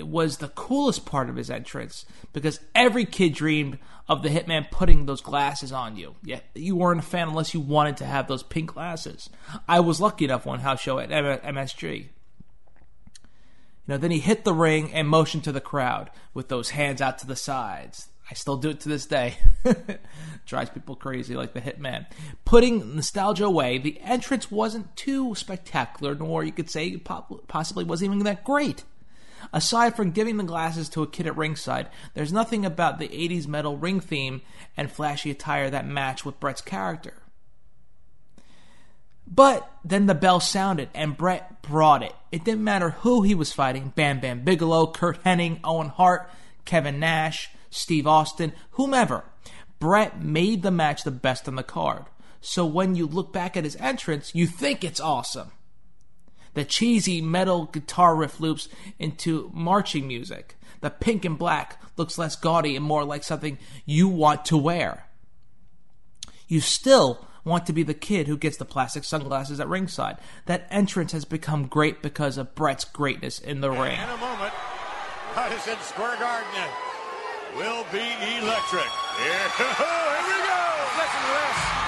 was 0.00 0.38
the 0.38 0.48
coolest 0.48 1.06
part 1.06 1.30
of 1.30 1.36
his 1.36 1.48
entrance 1.48 2.04
because 2.32 2.60
every 2.74 3.04
kid 3.04 3.32
dreamed 3.32 3.78
of 4.08 4.22
the 4.22 4.28
hitman 4.28 4.70
putting 4.70 5.06
those 5.06 5.20
glasses 5.20 5.70
on 5.72 5.96
you. 5.96 6.16
Yeah, 6.24 6.40
you 6.54 6.74
weren't 6.74 6.98
a 6.98 7.04
fan 7.04 7.28
unless 7.28 7.54
you 7.54 7.60
wanted 7.60 7.96
to 7.98 8.04
have 8.04 8.26
those 8.26 8.42
pink 8.42 8.74
glasses. 8.74 9.30
I 9.68 9.80
was 9.80 10.00
lucky 10.00 10.24
enough 10.24 10.44
one 10.44 10.60
house 10.60 10.80
show 10.80 10.98
at 10.98 11.10
MSG. 11.10 12.08
You 13.86 13.94
know, 13.94 13.98
then 13.98 14.10
he 14.10 14.20
hit 14.20 14.44
the 14.44 14.54
ring 14.54 14.92
and 14.92 15.08
motioned 15.08 15.44
to 15.44 15.52
the 15.52 15.60
crowd 15.60 16.10
with 16.34 16.48
those 16.48 16.70
hands 16.70 17.00
out 17.00 17.18
to 17.18 17.26
the 17.26 17.36
sides. 17.36 18.08
I 18.30 18.34
still 18.34 18.56
do 18.56 18.70
it 18.70 18.80
to 18.80 18.88
this 18.88 19.06
day. 19.06 19.36
Drives 20.46 20.70
people 20.70 20.94
crazy 20.94 21.34
like 21.34 21.52
the 21.52 21.60
Hitman. 21.60 22.06
Putting 22.44 22.94
nostalgia 22.94 23.44
away, 23.44 23.78
the 23.78 24.00
entrance 24.00 24.50
wasn't 24.50 24.94
too 24.96 25.34
spectacular, 25.34 26.14
nor 26.14 26.44
you 26.44 26.52
could 26.52 26.70
say 26.70 26.96
possibly 26.96 27.84
wasn't 27.84 28.12
even 28.14 28.24
that 28.24 28.44
great. 28.44 28.84
Aside 29.52 29.96
from 29.96 30.12
giving 30.12 30.36
the 30.36 30.44
glasses 30.44 30.88
to 30.90 31.02
a 31.02 31.06
kid 31.06 31.26
at 31.26 31.36
ringside, 31.36 31.88
there's 32.14 32.32
nothing 32.32 32.64
about 32.64 32.98
the 32.98 33.08
80s 33.08 33.48
metal 33.48 33.76
ring 33.76 34.00
theme 34.00 34.40
and 34.76 34.90
flashy 34.90 35.30
attire 35.30 35.68
that 35.68 35.86
match 35.86 36.24
with 36.24 36.38
Bret's 36.38 36.62
character. 36.62 37.21
But 39.34 39.70
then 39.82 40.06
the 40.06 40.14
bell 40.14 40.40
sounded 40.40 40.90
and 40.94 41.16
Bret 41.16 41.62
brought 41.62 42.02
it. 42.02 42.14
It 42.30 42.44
didn't 42.44 42.64
matter 42.64 42.90
who 42.90 43.22
he 43.22 43.34
was 43.34 43.52
fighting 43.52 43.92
Bam 43.94 44.20
Bam 44.20 44.40
Bigelow, 44.40 44.88
Curt 44.88 45.24
Hennig, 45.24 45.60
Owen 45.64 45.88
Hart, 45.88 46.28
Kevin 46.66 47.00
Nash, 47.00 47.50
Steve 47.70 48.06
Austin, 48.06 48.52
whomever. 48.72 49.24
Bret 49.78 50.22
made 50.22 50.62
the 50.62 50.70
match 50.70 51.02
the 51.02 51.10
best 51.10 51.48
on 51.48 51.56
the 51.56 51.62
card. 51.62 52.04
So 52.42 52.66
when 52.66 52.94
you 52.94 53.06
look 53.06 53.32
back 53.32 53.56
at 53.56 53.64
his 53.64 53.76
entrance, 53.76 54.34
you 54.34 54.46
think 54.46 54.84
it's 54.84 55.00
awesome. 55.00 55.52
The 56.54 56.64
cheesy 56.66 57.22
metal 57.22 57.64
guitar 57.66 58.14
riff 58.14 58.38
loops 58.38 58.68
into 58.98 59.50
marching 59.54 60.06
music. 60.06 60.56
The 60.82 60.90
pink 60.90 61.24
and 61.24 61.38
black 61.38 61.80
looks 61.96 62.18
less 62.18 62.36
gaudy 62.36 62.76
and 62.76 62.84
more 62.84 63.04
like 63.04 63.24
something 63.24 63.56
you 63.86 64.08
want 64.08 64.44
to 64.46 64.58
wear. 64.58 65.06
You 66.48 66.60
still 66.60 67.26
want 67.44 67.66
to 67.66 67.72
be 67.72 67.82
the 67.82 67.94
kid 67.94 68.28
who 68.28 68.36
gets 68.36 68.56
the 68.56 68.64
plastic 68.64 69.04
sunglasses 69.04 69.60
at 69.60 69.68
ringside. 69.68 70.18
That 70.46 70.66
entrance 70.70 71.12
has 71.12 71.24
become 71.24 71.66
great 71.66 72.02
because 72.02 72.38
of 72.38 72.54
Bret's 72.54 72.84
greatness 72.84 73.38
in 73.38 73.60
the 73.60 73.70
ring. 73.70 73.98
In 73.98 74.08
a 74.08 74.16
moment, 74.16 74.52
Madison 75.34 75.76
Square 75.80 76.18
Garden 76.18 76.68
will 77.56 77.84
be 77.92 78.04
electric. 78.38 78.88
Here, 79.18 79.48
here 79.56 79.66
we 79.78 80.38
go. 80.46 80.62
Listen 80.96 81.20
to 81.20 81.32
this. 81.32 81.81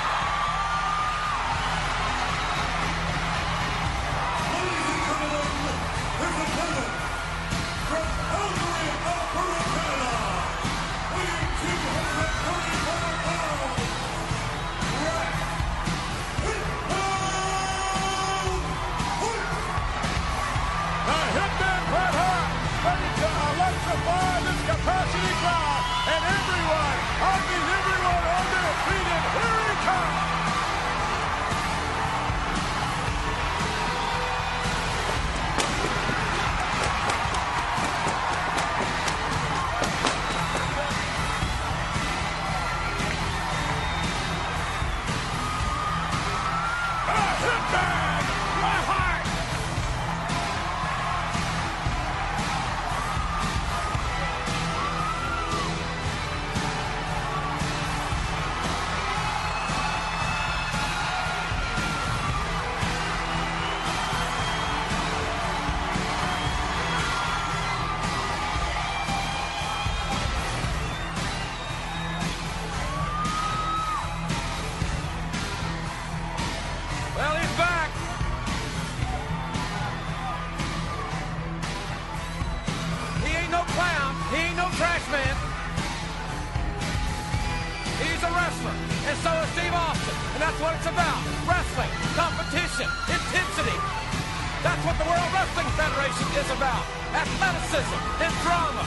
Wrestling 96.15 96.39
is 96.39 96.51
about. 96.51 96.85
Athleticism 97.11 98.01
and 98.23 98.33
drama. 98.43 98.87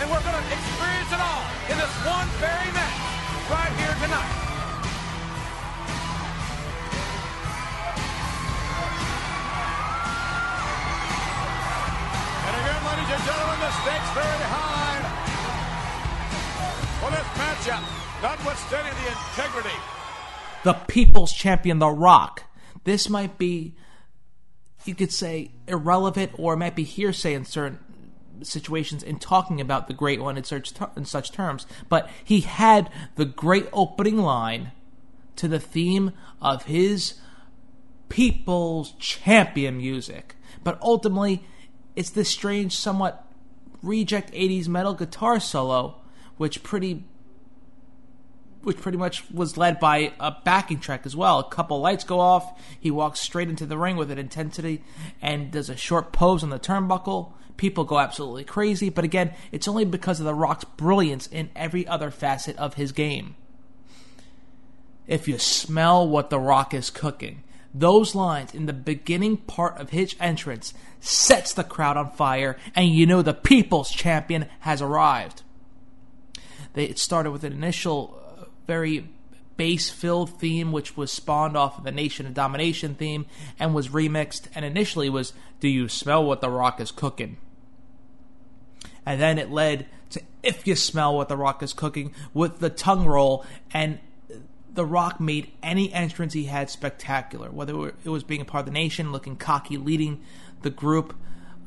And 0.00 0.10
we're 0.10 0.22
going 0.26 0.34
to 0.34 0.46
experience 0.50 1.10
it 1.14 1.20
all 1.22 1.42
in 1.70 1.78
this 1.78 1.94
one 2.02 2.26
very 2.42 2.70
match 2.74 2.98
right 3.46 3.70
here 3.78 3.94
tonight. 4.02 4.32
And 12.42 12.54
again, 12.58 12.80
ladies 12.90 13.10
and 13.14 13.22
gentlemen, 13.22 13.58
the 13.62 13.70
stakes 13.78 14.10
very 14.18 14.44
high 14.50 14.98
for 16.98 17.10
this 17.14 17.28
matchup, 17.38 17.84
notwithstanding 18.22 18.94
the 18.98 19.08
integrity. 19.14 19.78
The 20.64 20.74
People's 20.88 21.32
Champion, 21.32 21.78
The 21.78 21.90
Rock. 21.90 22.44
This 22.82 23.08
might 23.08 23.38
be, 23.38 23.76
you 24.84 24.96
could 24.96 25.12
say, 25.12 25.52
irrelevant 25.72 26.32
or 26.36 26.54
might 26.54 26.76
be 26.76 26.84
hearsay 26.84 27.34
in 27.34 27.44
certain 27.44 27.78
situations 28.42 29.02
in 29.02 29.18
talking 29.18 29.60
about 29.60 29.88
the 29.88 29.94
Great 29.94 30.20
One 30.20 30.36
in 30.36 30.44
such, 30.44 30.72
in 30.96 31.04
such 31.04 31.32
terms, 31.32 31.66
but 31.88 32.08
he 32.22 32.40
had 32.40 32.90
the 33.16 33.24
great 33.24 33.68
opening 33.72 34.18
line 34.18 34.72
to 35.36 35.48
the 35.48 35.60
theme 35.60 36.12
of 36.40 36.64
his 36.64 37.14
People's 38.08 38.92
Champion 38.98 39.78
music. 39.78 40.36
But 40.62 40.78
ultimately, 40.82 41.44
it's 41.96 42.10
this 42.10 42.28
strange, 42.28 42.76
somewhat 42.76 43.24
reject 43.82 44.32
80s 44.32 44.68
metal 44.68 44.94
guitar 44.94 45.40
solo, 45.40 45.96
which 46.36 46.62
pretty 46.62 47.04
which 48.62 48.80
pretty 48.80 48.98
much 48.98 49.28
was 49.30 49.56
led 49.56 49.80
by 49.80 50.12
a 50.20 50.34
backing 50.44 50.78
track 50.78 51.04
as 51.04 51.16
well. 51.16 51.38
A 51.40 51.48
couple 51.48 51.80
lights 51.80 52.04
go 52.04 52.20
off. 52.20 52.60
He 52.78 52.90
walks 52.90 53.20
straight 53.20 53.48
into 53.48 53.66
the 53.66 53.78
ring 53.78 53.96
with 53.96 54.10
an 54.10 54.18
intensity 54.18 54.82
and 55.20 55.50
does 55.50 55.68
a 55.68 55.76
short 55.76 56.12
pose 56.12 56.42
on 56.42 56.50
the 56.50 56.58
turnbuckle. 56.58 57.32
People 57.56 57.84
go 57.84 57.98
absolutely 57.98 58.44
crazy, 58.44 58.88
but 58.88 59.04
again, 59.04 59.34
it's 59.50 59.68
only 59.68 59.84
because 59.84 60.20
of 60.20 60.26
The 60.26 60.34
Rock's 60.34 60.64
brilliance 60.64 61.26
in 61.26 61.50
every 61.54 61.86
other 61.86 62.10
facet 62.10 62.56
of 62.56 62.74
his 62.74 62.92
game. 62.92 63.36
If 65.06 65.28
you 65.28 65.38
smell 65.38 66.08
what 66.08 66.30
The 66.30 66.40
Rock 66.40 66.72
is 66.72 66.90
cooking, 66.90 67.42
those 67.74 68.14
lines 68.14 68.54
in 68.54 68.66
the 68.66 68.72
beginning 68.72 69.38
part 69.38 69.78
of 69.78 69.90
his 69.90 70.14
entrance 70.20 70.74
sets 71.00 71.52
the 71.52 71.64
crowd 71.64 71.96
on 71.96 72.10
fire, 72.10 72.56
and 72.74 72.88
you 72.88 73.06
know 73.06 73.22
the 73.22 73.34
people's 73.34 73.90
champion 73.90 74.46
has 74.60 74.80
arrived. 74.80 75.42
They, 76.74 76.84
it 76.84 76.98
started 76.98 77.32
with 77.32 77.44
an 77.44 77.52
initial 77.52 78.21
very 78.66 79.08
bass 79.56 79.90
filled 79.90 80.38
theme, 80.40 80.72
which 80.72 80.96
was 80.96 81.12
spawned 81.12 81.56
off 81.56 81.78
of 81.78 81.84
the 81.84 81.92
Nation 81.92 82.26
of 82.26 82.34
Domination 82.34 82.94
theme 82.94 83.26
and 83.58 83.74
was 83.74 83.88
remixed, 83.88 84.48
and 84.54 84.64
initially 84.64 85.08
was 85.08 85.32
Do 85.60 85.68
You 85.68 85.88
Smell 85.88 86.24
What 86.24 86.40
The 86.40 86.50
Rock 86.50 86.80
Is 86.80 86.90
Cooking? 86.90 87.36
And 89.04 89.20
then 89.20 89.38
it 89.38 89.50
led 89.50 89.86
to 90.10 90.22
If 90.42 90.66
You 90.66 90.74
Smell 90.74 91.16
What 91.16 91.28
The 91.28 91.36
Rock 91.36 91.62
Is 91.62 91.72
Cooking 91.72 92.14
with 92.32 92.60
the 92.60 92.70
tongue 92.70 93.06
roll, 93.06 93.44
and 93.72 93.98
The 94.72 94.86
Rock 94.86 95.20
made 95.20 95.52
any 95.62 95.92
entrance 95.92 96.32
he 96.32 96.44
had 96.44 96.70
spectacular, 96.70 97.50
whether 97.50 97.88
it 97.88 98.08
was 98.08 98.24
being 98.24 98.40
a 98.40 98.44
part 98.44 98.62
of 98.62 98.66
the 98.66 98.72
Nation, 98.72 99.12
looking 99.12 99.36
cocky, 99.36 99.76
leading 99.76 100.22
the 100.62 100.70
group. 100.70 101.14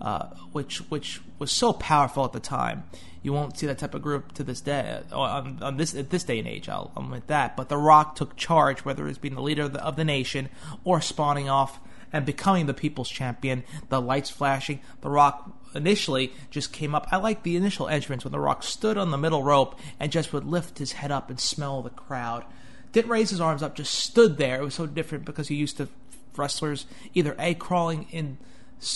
Uh, 0.02 0.28
which 0.52 0.80
which 0.90 1.22
was 1.40 1.52
so 1.52 1.72
powerful 1.72 2.26
at 2.26 2.34
the 2.34 2.40
time. 2.40 2.84
You 3.24 3.32
won't 3.34 3.58
see 3.58 3.66
that 3.66 3.78
type 3.78 3.96
of 3.96 4.02
group 4.02 4.34
to 4.34 4.44
this 4.44 4.62
day 4.62 5.02
uh, 5.12 5.20
on, 5.20 5.64
on 5.64 5.78
this 5.78 5.96
at 5.96 6.10
this 6.10 6.24
day 6.24 6.38
and 6.38 6.48
age. 6.48 6.68
I'll 6.68 6.92
admit 6.98 7.28
that. 7.28 7.56
But 7.56 7.70
The 7.70 7.78
Rock 7.78 8.16
took 8.16 8.36
charge, 8.36 8.84
whether 8.84 9.06
it 9.06 9.08
was 9.08 9.18
being 9.18 9.36
the 9.36 9.42
leader 9.42 9.64
of 9.64 9.74
the, 9.74 9.84
of 9.84 9.96
the 9.96 10.04
nation 10.04 10.50
or 10.84 11.00
spawning 11.00 11.50
off 11.50 11.80
and 12.12 12.26
becoming 12.26 12.66
the 12.66 12.74
people's 12.74 13.10
champion. 13.10 13.64
The 13.90 14.02
lights 14.02 14.30
flashing. 14.30 14.82
The 15.02 15.10
Rock 15.10 15.50
initially 15.74 16.34
just 16.52 16.74
came 16.74 16.94
up. 16.94 17.08
I 17.12 17.18
like 17.18 17.44
the 17.44 17.56
initial 17.56 17.88
entrance 17.88 18.26
when 18.26 18.34
The 18.34 18.40
Rock 18.40 18.64
stood 18.64 18.98
on 18.98 19.12
the 19.12 19.18
middle 19.18 19.44
rope 19.44 19.80
and 20.00 20.12
just 20.12 20.34
would 20.34 20.46
lift 20.46 20.78
his 20.78 20.92
head 20.92 21.12
up 21.12 21.30
and 21.30 21.40
smell 21.40 21.82
the 21.82 21.90
crowd. 21.90 22.44
Didn't 22.92 23.12
raise 23.12 23.30
his 23.30 23.42
arms 23.42 23.64
up, 23.64 23.76
just 23.76 23.94
stood 23.94 24.38
there. 24.38 24.62
It 24.62 24.66
was 24.66 24.76
so 24.76 24.86
different 24.86 25.26
because 25.26 25.48
he 25.48 25.56
used 25.56 25.78
to 25.78 25.88
wrestlers 26.38 26.86
either 27.14 27.36
a 27.40 27.54
crawling 27.54 28.08
in 28.12 28.38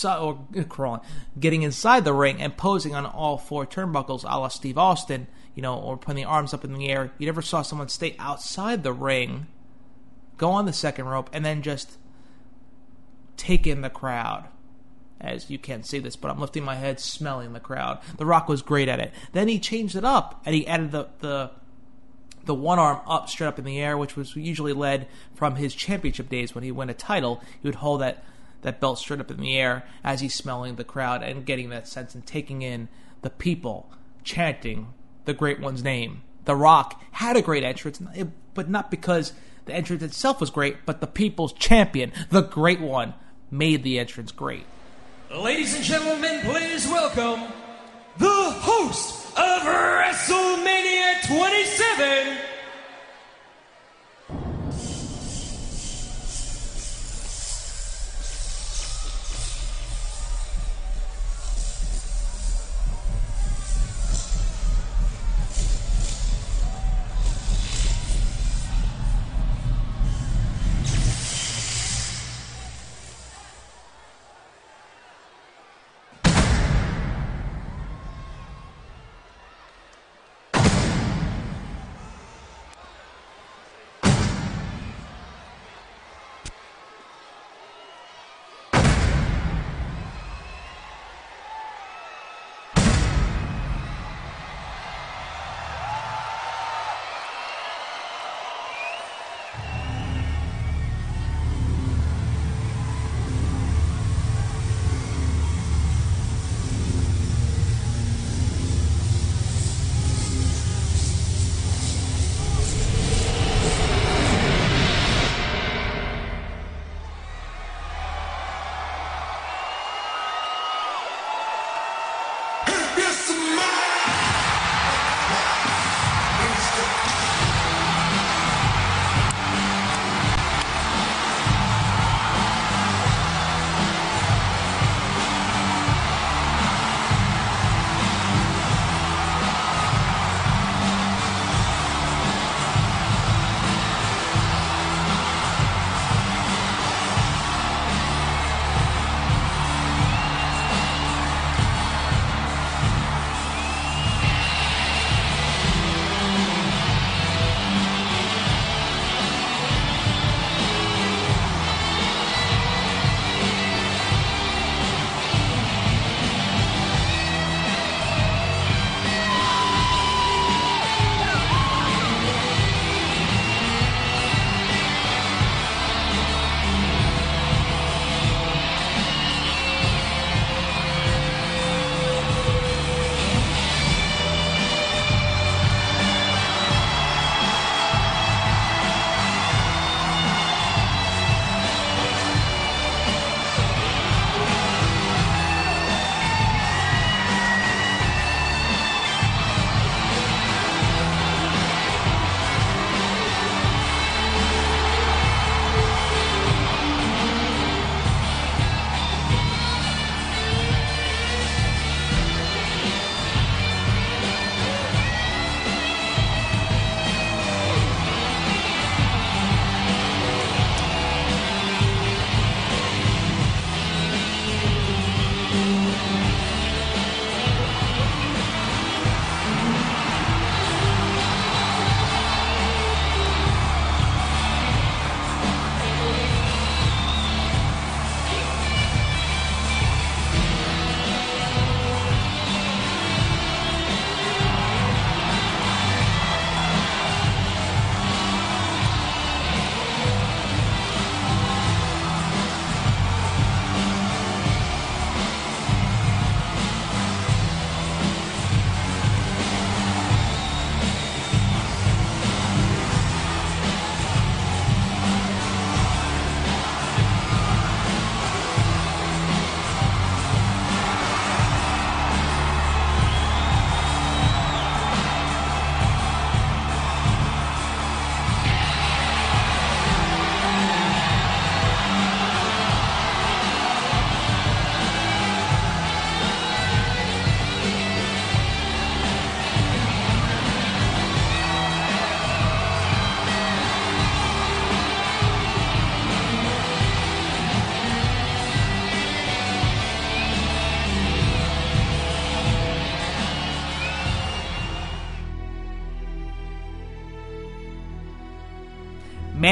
or 0.06 0.45
eh, 0.56 0.63
crawling, 0.63 1.02
getting 1.39 1.63
inside 1.63 2.06
the 2.06 2.13
ring 2.13 2.41
and 2.41 2.56
posing 2.58 2.95
on 2.95 3.06
all 3.06 3.38
four 3.38 3.65
turnbuckles, 3.65 4.23
a 4.23 4.38
la 4.39 4.47
Steve 4.47 4.78
Austin, 4.78 5.28
you 5.56 5.62
know, 5.62 5.78
or 5.78 5.97
putting 5.97 6.23
the 6.23 6.30
arms 6.30 6.54
up 6.54 6.63
in 6.63 6.73
the 6.73 6.89
air. 6.89 7.12
You 7.17 7.25
never 7.25 7.41
saw 7.41 7.62
someone 7.62 7.89
stay 7.89 8.15
outside 8.19 8.84
the 8.84 8.93
ring, 8.93 9.47
go 10.38 10.52
on 10.52 10.65
the 10.65 10.73
second 10.73 11.06
rope, 11.06 11.30
and 11.34 11.45
then 11.45 11.62
just 11.62 11.97
take 13.38 13.65
in 13.65 13.82
the 13.82 13.89
crowd. 13.89 14.45
As 15.21 15.49
you 15.49 15.60
can't 15.60 15.86
see 15.86 15.99
this, 15.99 16.15
but 16.15 16.32
I'm 16.32 16.39
lifting 16.39 16.63
my 16.63 16.75
head, 16.75 16.97
smelling 16.97 17.52
the 17.52 17.60
crowd. 17.60 17.99
The 18.17 18.25
Rock 18.25 18.47
was 18.47 18.62
great 18.62 18.88
at 18.88 19.02
it. 19.02 19.12
Then 19.34 19.49
he 19.49 19.60
changed 19.60 19.97
it 19.97 20.06
up 20.06 20.41
and 20.45 20.56
he 20.56 20.65
added 20.65 20.91
the 20.91 21.10
the 21.19 21.52
the 22.45 22.54
one 22.56 22.80
arm 22.80 23.02
up 23.06 23.30
straight 23.30 23.47
up 23.47 23.60
in 23.60 23.65
the 23.65 23.80
air, 23.80 23.97
which 23.97 24.15
was 24.15 24.36
usually 24.36 24.73
led 24.73 25.08
from 25.36 25.58
his 25.58 25.75
championship 25.75 26.30
days 26.30 26.56
when 26.56 26.63
he 26.63 26.71
won 26.71 26.89
a 26.89 26.93
title. 26.93 27.43
He 27.62 27.67
would 27.67 27.75
hold 27.75 28.02
that 28.02 28.23
that 28.61 28.79
belt 28.79 28.99
straight 28.99 29.19
up 29.19 29.31
in 29.31 29.37
the 29.37 29.57
air 29.57 29.85
as 30.03 30.21
he's 30.21 30.35
smelling 30.35 30.75
the 30.75 30.83
crowd 30.83 31.23
and 31.23 31.45
getting 31.45 31.69
that 31.69 31.87
sense 31.87 32.13
and 32.13 32.25
taking 32.25 32.61
in 32.61 32.87
the 33.21 33.29
people 33.29 33.91
chanting 34.23 34.93
the 35.25 35.33
great 35.33 35.59
one's 35.59 35.83
name. 35.83 36.21
The 36.45 36.55
Rock 36.55 37.01
had 37.11 37.37
a 37.37 37.41
great 37.41 37.63
entrance, 37.63 38.01
but 38.53 38.69
not 38.69 38.89
because 38.89 39.33
the 39.65 39.73
entrance 39.73 40.03
itself 40.03 40.39
was 40.39 40.49
great, 40.49 40.85
but 40.85 40.99
the 41.01 41.07
people's 41.07 41.53
champion, 41.53 42.11
the 42.29 42.41
great 42.41 42.79
one, 42.79 43.13
made 43.51 43.83
the 43.83 43.99
entrance 43.99 44.31
great. 44.31 44.65
Ladies 45.29 45.75
and 45.75 45.83
gentlemen, 45.83 46.41
please 46.41 46.87
welcome 46.87 47.53
the 48.17 48.51
host 48.51 49.27
of 49.37 49.61
WrestleMania 49.61 51.27
27. 51.27 52.37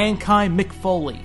Mankind 0.08 0.58
Mick 0.58 0.72
Foley. 0.72 1.20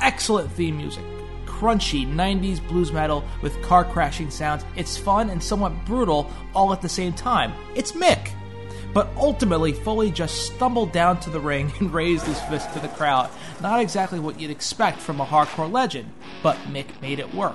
Excellent 0.00 0.50
theme 0.50 0.76
music. 0.76 1.04
Crunchy 1.46 2.04
90s 2.04 2.58
blues 2.66 2.90
metal 2.90 3.22
with 3.42 3.62
car 3.62 3.84
crashing 3.84 4.28
sounds. 4.28 4.64
It's 4.74 4.96
fun 4.96 5.30
and 5.30 5.40
somewhat 5.40 5.84
brutal 5.84 6.28
all 6.52 6.72
at 6.72 6.82
the 6.82 6.88
same 6.88 7.12
time. 7.12 7.52
It's 7.76 7.92
Mick. 7.92 8.32
But 8.92 9.08
ultimately, 9.16 9.72
Foley 9.72 10.10
just 10.10 10.46
stumbled 10.46 10.90
down 10.90 11.20
to 11.20 11.30
the 11.30 11.38
ring 11.38 11.72
and 11.78 11.94
raised 11.94 12.26
his 12.26 12.40
fist 12.40 12.72
to 12.72 12.80
the 12.80 12.88
crowd. 12.88 13.30
Not 13.60 13.78
exactly 13.78 14.18
what 14.18 14.40
you'd 14.40 14.50
expect 14.50 14.98
from 14.98 15.20
a 15.20 15.24
hardcore 15.24 15.70
legend, 15.70 16.10
but 16.42 16.56
Mick 16.66 17.00
made 17.00 17.20
it 17.20 17.32
work. 17.32 17.54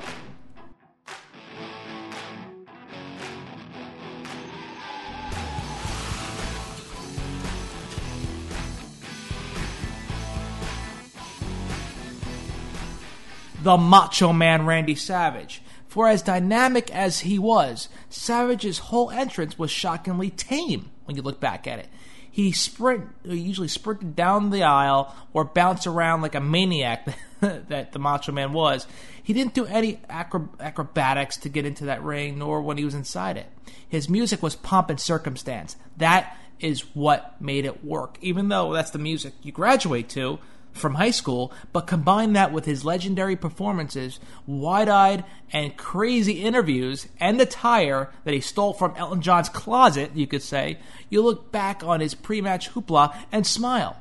The 13.63 13.77
Macho 13.77 14.33
Man 14.33 14.65
Randy 14.65 14.95
Savage. 14.95 15.61
For 15.87 16.07
as 16.07 16.21
dynamic 16.21 16.93
as 16.93 17.21
he 17.21 17.37
was, 17.37 17.87
Savage's 18.09 18.79
whole 18.79 19.11
entrance 19.11 19.57
was 19.57 19.71
shockingly 19.71 20.29
tame 20.29 20.89
when 21.05 21.15
you 21.15 21.21
look 21.21 21.39
back 21.39 21.67
at 21.67 21.79
it. 21.79 21.87
He 22.29 22.51
sprint 22.51 23.09
he 23.23 23.37
usually 23.37 23.67
sprinted 23.67 24.15
down 24.15 24.49
the 24.49 24.63
aisle 24.63 25.15
or 25.33 25.45
bounced 25.45 25.85
around 25.85 26.21
like 26.21 26.33
a 26.33 26.39
maniac 26.39 27.07
that 27.41 27.91
the 27.91 27.99
Macho 27.99 28.31
Man 28.31 28.53
was. 28.53 28.87
He 29.21 29.33
didn't 29.33 29.53
do 29.53 29.65
any 29.65 30.01
acro- 30.09 30.49
acrobatics 30.59 31.37
to 31.37 31.49
get 31.49 31.65
into 31.65 31.85
that 31.85 32.03
ring, 32.03 32.39
nor 32.39 32.61
when 32.61 32.77
he 32.77 32.85
was 32.85 32.95
inside 32.95 33.37
it. 33.37 33.45
His 33.87 34.09
music 34.09 34.41
was 34.41 34.55
pomp 34.55 34.89
and 34.89 34.99
circumstance. 34.99 35.77
That 35.97 36.35
is 36.59 36.81
what 36.95 37.39
made 37.39 37.65
it 37.65 37.85
work. 37.85 38.17
Even 38.19 38.49
though 38.49 38.73
that's 38.73 38.89
the 38.89 38.99
music 38.99 39.33
you 39.43 39.51
graduate 39.51 40.09
to, 40.09 40.39
from 40.73 40.95
high 40.95 41.11
school, 41.11 41.53
but 41.71 41.87
combine 41.87 42.33
that 42.33 42.51
with 42.51 42.65
his 42.65 42.83
legendary 42.83 43.35
performances, 43.35 44.19
wide 44.45 44.89
eyed 44.89 45.23
and 45.51 45.77
crazy 45.77 46.43
interviews, 46.43 47.07
and 47.19 47.39
attire 47.39 48.11
that 48.23 48.33
he 48.33 48.41
stole 48.41 48.73
from 48.73 48.93
Elton 48.97 49.21
John's 49.21 49.49
closet, 49.49 50.11
you 50.15 50.27
could 50.27 50.41
say, 50.41 50.79
you 51.09 51.21
look 51.21 51.51
back 51.51 51.83
on 51.83 51.99
his 51.99 52.15
pre 52.15 52.41
match 52.41 52.71
hoopla 52.71 53.15
and 53.31 53.45
smile. 53.45 53.97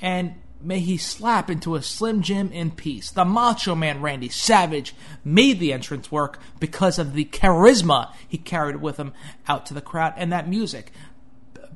And 0.00 0.34
may 0.60 0.80
he 0.80 0.96
slap 0.96 1.50
into 1.50 1.74
a 1.74 1.82
Slim 1.82 2.22
Jim 2.22 2.52
in 2.52 2.70
peace. 2.70 3.10
The 3.10 3.24
Macho 3.24 3.74
Man 3.74 4.02
Randy 4.02 4.28
Savage 4.28 4.94
made 5.24 5.58
the 5.58 5.72
entrance 5.72 6.12
work 6.12 6.38
because 6.60 6.98
of 6.98 7.14
the 7.14 7.24
charisma 7.24 8.12
he 8.28 8.38
carried 8.38 8.76
with 8.76 8.98
him 8.98 9.12
out 9.48 9.66
to 9.66 9.74
the 9.74 9.80
crowd 9.80 10.14
and 10.16 10.32
that 10.32 10.48
music. 10.48 10.92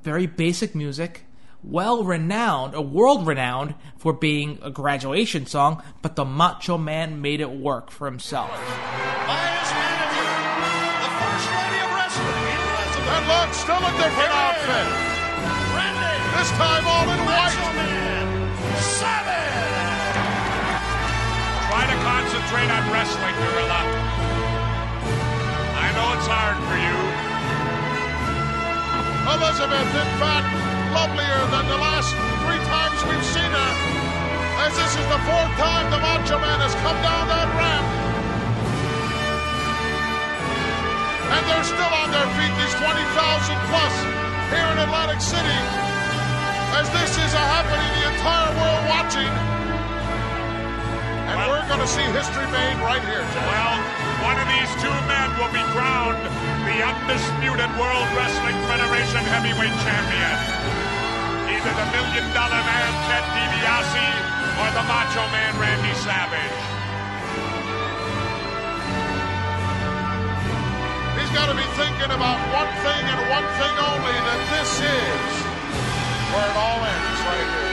Very 0.03 0.27
basic 0.27 0.75
music 0.75 1.25
well 1.63 2.05
renowned, 2.05 2.75
a 2.75 2.81
world 2.81 3.27
renowned 3.27 3.75
for 3.97 4.13
being 4.13 4.59
a 4.63 4.71
graduation 4.71 5.47
song, 5.47 5.83
but 6.03 6.17
the 6.17 6.25
Macho 6.25 6.79
Man 6.79 7.21
made 7.21 7.41
it 7.41 7.51
work 7.51 7.91
for 7.91 8.07
himself. 8.07 8.51
By 8.51 8.57
his 9.61 9.71
manager, 9.77 10.31
the 11.05 11.11
first 11.21 11.47
lady 11.53 11.79
of 11.85 11.91
wrestling, 11.93 12.49
And 13.11 13.25
look, 13.29 13.51
still 13.55 13.83
a 13.83 13.93
different 14.01 14.33
outfit. 14.33 14.87
Randy. 15.77 16.17
This 16.39 16.51
time 16.57 16.85
all 16.89 17.05
in 17.05 17.21
white. 17.29 17.53
Macho 17.53 17.69
Man. 17.77 18.27
Savage. 18.81 20.17
Try 21.69 21.85
to 21.87 21.97
concentrate 22.03 22.71
on 22.73 22.83
wrestling, 22.91 23.37
Gorilla. 23.37 23.83
I 25.77 25.87
know 25.93 26.07
it's 26.17 26.29
hard 26.29 26.57
for 26.65 26.79
you. 26.81 26.97
Elizabeth, 29.31 29.95
in 29.95 30.11
fact, 30.19 30.80
lovelier 30.91 31.43
than 31.55 31.65
the 31.71 31.79
last 31.79 32.11
three 32.43 32.59
times 32.67 32.99
we've 33.07 33.29
seen 33.31 33.47
her, 33.47 33.73
as 34.67 34.75
this 34.75 34.93
is 34.99 35.07
the 35.07 35.21
fourth 35.23 35.53
time 35.55 35.87
the 35.95 36.03
Macho 36.03 36.39
Man 36.43 36.59
has 36.59 36.75
come 36.83 36.99
down 36.99 37.31
that 37.31 37.49
ramp. 37.55 37.87
And 41.31 41.43
they're 41.47 41.69
still 41.69 41.95
on 41.95 42.11
their 42.11 42.27
feet, 42.35 42.53
these 42.59 42.75
20,000 42.75 42.91
plus 43.71 43.95
here 44.51 44.67
in 44.67 44.79
Atlantic 44.83 45.23
City, 45.23 45.61
as 46.75 46.91
this 46.91 47.15
is 47.23 47.33
a 47.39 47.45
happening 47.55 47.91
the 48.03 48.05
entire 48.11 48.51
world 48.59 48.85
watching. 48.91 49.31
And 51.31 51.39
Well- 51.39 51.55
we're 51.55 51.69
going 51.71 51.81
to 51.87 51.91
see 51.91 52.03
history 52.11 52.47
made 52.51 52.79
right 52.83 53.03
here, 53.07 53.23
Jack. 53.31 53.47
Well, 53.47 53.75
one 54.27 54.37
of 54.43 54.47
these 54.51 54.71
two 54.83 54.97
men 55.07 55.29
will 55.39 55.55
be 55.55 55.63
crowned 55.71 56.19
the 56.67 56.83
undisputed 56.83 57.71
World 57.79 58.07
Wrestling 58.19 58.59
Federation 58.67 59.23
heavyweight 59.25 59.77
champion. 59.87 60.60
Either 61.51 61.75
the 61.75 61.89
Million 61.91 62.27
Dollar 62.31 62.63
Man 62.63 62.93
Ted 63.11 63.27
DiBiase 63.35 64.07
or 64.63 64.69
the 64.71 64.85
Macho 64.87 65.25
Man 65.35 65.53
Randy 65.59 65.95
Savage. 65.99 66.59
He's 71.19 71.33
got 71.35 71.51
to 71.51 71.57
be 71.59 71.67
thinking 71.75 72.11
about 72.15 72.39
one 72.55 72.71
thing 72.87 73.03
and 73.03 73.21
one 73.35 73.47
thing 73.59 73.75
only 73.83 74.15
that 74.15 74.41
this 74.55 74.79
is 74.79 75.31
where 76.31 76.47
it 76.47 76.55
all 76.55 76.81
ends 76.87 77.21
right 77.27 77.49
here. 77.51 77.71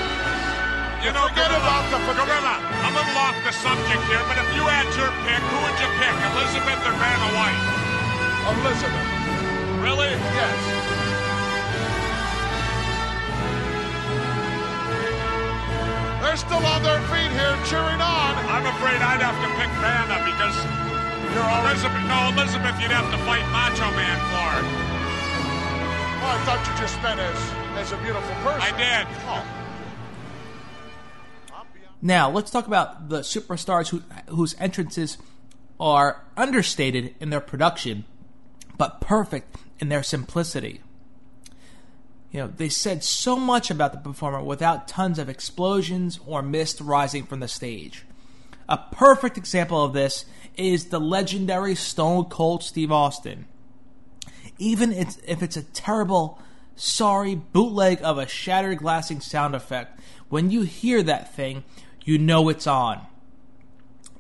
You 1.05 1.11
know, 1.13 1.29
forget 1.29 1.53
Gorilla, 1.53 1.61
about 1.61 1.85
the 1.93 1.99
Gorilla, 2.17 2.55
I'm 2.81 2.97
a 2.97 2.97
little 2.97 3.17
off 3.21 3.37
the 3.45 3.53
subject 3.53 4.01
here, 4.09 4.25
but 4.25 4.41
if 4.41 4.49
you 4.57 4.65
had 4.65 4.89
your 4.97 5.13
pick, 5.21 5.41
who 5.45 5.57
would 5.61 5.77
you 5.77 5.89
pick, 6.01 6.17
Elizabeth 6.33 6.81
or 6.81 6.95
Vanna 6.97 7.29
White? 7.37 7.61
Elizabeth. 8.57 9.09
Really? 9.85 10.11
Yes. 10.33 11.06
They're 16.27 16.35
still 16.35 16.65
on 16.65 16.83
their 16.83 16.99
feet 17.07 17.31
here 17.31 17.55
cheering 17.63 18.03
on. 18.03 18.35
I'm 18.51 18.67
afraid 18.75 18.99
I'd 18.99 19.23
have 19.23 19.39
to 19.39 19.49
pick 19.55 19.71
Vanna 19.79 20.19
because 20.27 20.59
you're 21.31 21.51
Elizabeth. 21.63 22.03
No, 22.03 22.35
Elizabeth, 22.35 22.75
you'd 22.83 22.91
have 22.91 23.09
to 23.15 23.17
fight 23.23 23.47
Macho 23.47 23.87
Man 23.95 24.19
for. 24.27 24.59
Oh, 26.19 26.27
I 26.27 26.37
thought 26.43 26.67
you 26.67 26.75
just 26.75 27.01
meant 27.01 27.21
as, 27.21 27.39
as 27.79 27.93
a 27.93 27.97
beautiful 28.03 28.35
person. 28.43 28.59
I 28.59 28.75
did. 28.75 29.07
Oh. 29.23 29.41
Now, 32.01 32.29
let's 32.29 32.51
talk 32.51 32.67
about 32.67 33.07
the 33.07 33.21
superstars 33.21 33.87
who, 33.87 34.03
whose 34.27 34.53
entrances 34.59 35.17
are 35.79 36.25
understated 36.35 37.15
in 37.21 37.29
their 37.29 37.39
production, 37.39 38.03
but 38.77 38.99
perfect 38.99 39.55
in 39.79 39.87
their 39.87 40.03
simplicity. 40.03 40.81
You 42.31 42.41
know, 42.41 42.47
they 42.47 42.69
said 42.69 43.03
so 43.03 43.37
much 43.37 43.71
about 43.71 43.93
the 43.93 43.99
performer 43.99 44.41
without 44.41 44.87
tons 44.87 45.17
of 45.17 45.29
explosions 45.29 46.19
or 46.25 46.41
mist 46.41 46.81
rising 46.81 47.25
from 47.25 47.39
the 47.39 47.47
stage. 47.47 48.05
A 48.67 48.77
perfect 48.77 49.37
example 49.37 49.83
of 49.83 49.93
this 49.93 50.25
is 50.57 50.85
the 50.85 50.99
legendary 50.99 51.75
Stone 51.75 52.25
Cold 52.25 52.63
Steve 52.63 52.91
Austin. 52.91 53.45
Even 54.57 54.91
if 54.91 55.41
it's 55.41 55.55
a 55.55 55.63
terrible, 55.63 56.41
sorry 56.75 57.35
bootleg 57.35 58.01
of 58.03 58.17
a 58.17 58.27
shattered 58.27 58.79
glassing 58.79 59.21
sound 59.21 59.55
effect, 59.55 59.99
when 60.29 60.51
you 60.51 60.63
hear 60.63 61.01
that 61.03 61.33
thing, 61.33 61.63
you 62.03 62.17
know 62.17 62.49
it's 62.49 62.67
on. 62.67 63.05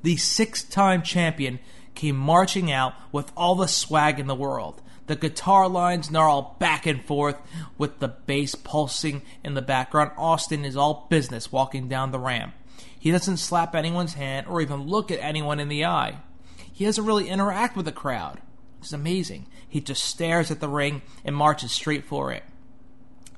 The 0.03 0.15
six 0.15 0.63
time 0.63 1.01
champion 1.01 1.59
came 1.95 2.15
marching 2.15 2.71
out 2.71 2.93
with 3.11 3.31
all 3.35 3.55
the 3.55 3.67
swag 3.67 4.19
in 4.19 4.27
the 4.27 4.35
world. 4.35 4.81
The 5.07 5.15
guitar 5.15 5.67
lines 5.67 6.11
gnarl 6.11 6.55
back 6.59 6.85
and 6.85 7.03
forth 7.03 7.37
with 7.77 7.99
the 7.99 8.09
bass 8.09 8.55
pulsing 8.55 9.21
in 9.43 9.53
the 9.53 9.61
background. 9.61 10.11
Austin 10.17 10.65
is 10.65 10.77
all 10.77 11.07
business 11.09 11.51
walking 11.51 11.87
down 11.87 12.11
the 12.11 12.19
ramp. 12.19 12.53
He 12.99 13.11
doesn't 13.11 13.37
slap 13.37 13.73
anyone's 13.73 14.15
hand 14.15 14.47
or 14.47 14.61
even 14.61 14.87
look 14.87 15.09
at 15.09 15.19
anyone 15.19 15.59
in 15.59 15.69
the 15.69 15.85
eye. 15.85 16.17
He 16.71 16.85
doesn't 16.85 17.05
really 17.05 17.29
interact 17.29 17.75
with 17.75 17.85
the 17.85 17.91
crowd. 17.91 18.41
It's 18.79 18.93
amazing. 18.93 19.47
He 19.67 19.81
just 19.81 20.03
stares 20.03 20.51
at 20.51 20.59
the 20.59 20.69
ring 20.69 21.01
and 21.23 21.35
marches 21.35 21.71
straight 21.71 22.05
for 22.05 22.31
it. 22.31 22.43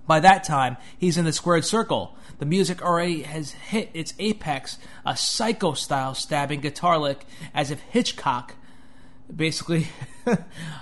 By 0.08 0.20
that 0.22 0.44
time, 0.44 0.78
he's 0.98 1.18
in 1.18 1.26
the 1.26 1.32
squared 1.32 1.66
circle. 1.66 2.16
The 2.40 2.46
music 2.46 2.82
already 2.82 3.22
has 3.22 3.52
hit 3.52 3.92
its 3.94 4.16
apex, 4.18 4.80
a 5.06 5.16
psycho 5.16 5.74
style 5.74 6.16
stabbing 6.16 6.62
guitar 6.62 6.98
lick, 6.98 7.26
as 7.54 7.70
if 7.70 7.80
Hitchcock 7.82 8.56
basically 9.34 9.88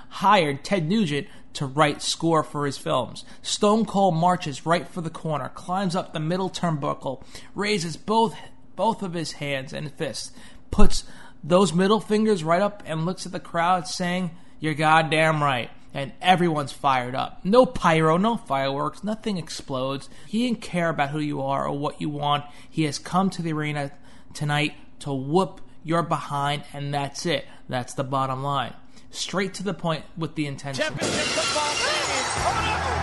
hired 0.10 0.64
Ted 0.64 0.88
Nugent 0.88 1.28
to 1.54 1.66
write 1.66 2.02
score 2.02 2.44
for 2.44 2.66
his 2.66 2.78
films. 2.78 3.26
Stone 3.42 3.86
Cold 3.86 4.16
marches 4.16 4.66
right 4.66 4.88
for 4.88 5.02
the 5.02 5.10
corner, 5.10 5.50
climbs 5.50 5.96
up 5.96 6.14
the 6.14 6.20
middle 6.20 6.50
turnbuckle, 6.50 7.24
raises 7.56 7.98
both 7.98 8.36
both 8.76 9.02
of 9.02 9.14
his 9.14 9.34
hands 9.34 9.74
and 9.74 9.92
fists, 9.94 10.32
puts 10.70 11.04
those 11.44 11.74
middle 11.74 12.00
fingers 12.00 12.44
right 12.44 12.62
up 12.62 12.84
and 12.86 13.06
looks 13.06 13.26
at 13.26 13.32
the 13.32 13.40
crowd 13.40 13.88
saying, 13.88 14.32
You're 14.60 14.74
goddamn 14.74 15.44
right. 15.44 15.70
And 15.94 16.12
everyone's 16.22 16.72
fired 16.72 17.16
up. 17.16 17.44
No 17.44 17.66
pyro, 17.66 18.18
no 18.18 18.38
fireworks, 18.38 19.04
nothing 19.04 19.38
explodes. 19.38 20.10
He 20.28 20.46
didn't 20.46 20.62
care 20.62 20.90
about 20.90 21.10
who 21.10 21.20
you 21.20 21.42
are 21.42 21.66
or 21.66 21.76
what 21.76 22.00
you 22.00 22.10
want. 22.10 22.44
He 22.70 22.84
has 22.84 23.00
come 23.00 23.32
to 23.32 23.42
the 23.42 23.54
arena 23.54 23.92
tonight 24.34 24.76
to 25.00 25.12
whoop 25.12 25.62
your 25.84 26.04
behind, 26.04 26.66
and 26.72 26.94
that's 26.94 27.26
it. 27.26 27.46
That's 27.70 27.94
the 27.94 28.04
bottom 28.04 28.44
line. 28.44 28.74
Straight 29.12 29.54
to 29.56 29.64
the 29.64 29.74
point 29.74 30.04
with 30.18 30.36
the 30.36 30.46
intention. 30.46 30.84
Championship 30.84 31.24
football 31.24 31.74
game 31.74 32.12
is 32.20 32.97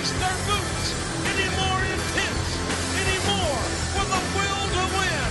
ever 0.00 0.18
their 0.18 0.38
boots 0.48 0.86
any 1.28 1.48
more 1.60 1.80
intense, 1.84 2.48
any 2.96 3.18
more 3.28 3.60
with 4.00 4.16
a 4.16 4.22
will 4.32 4.64
to 4.72 4.84
win 4.96 5.28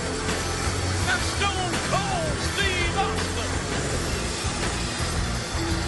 than 1.06 1.20
Stone 1.34 1.74
Cold 1.90 2.36
Steve 2.54 2.94
Austin. 2.94 3.50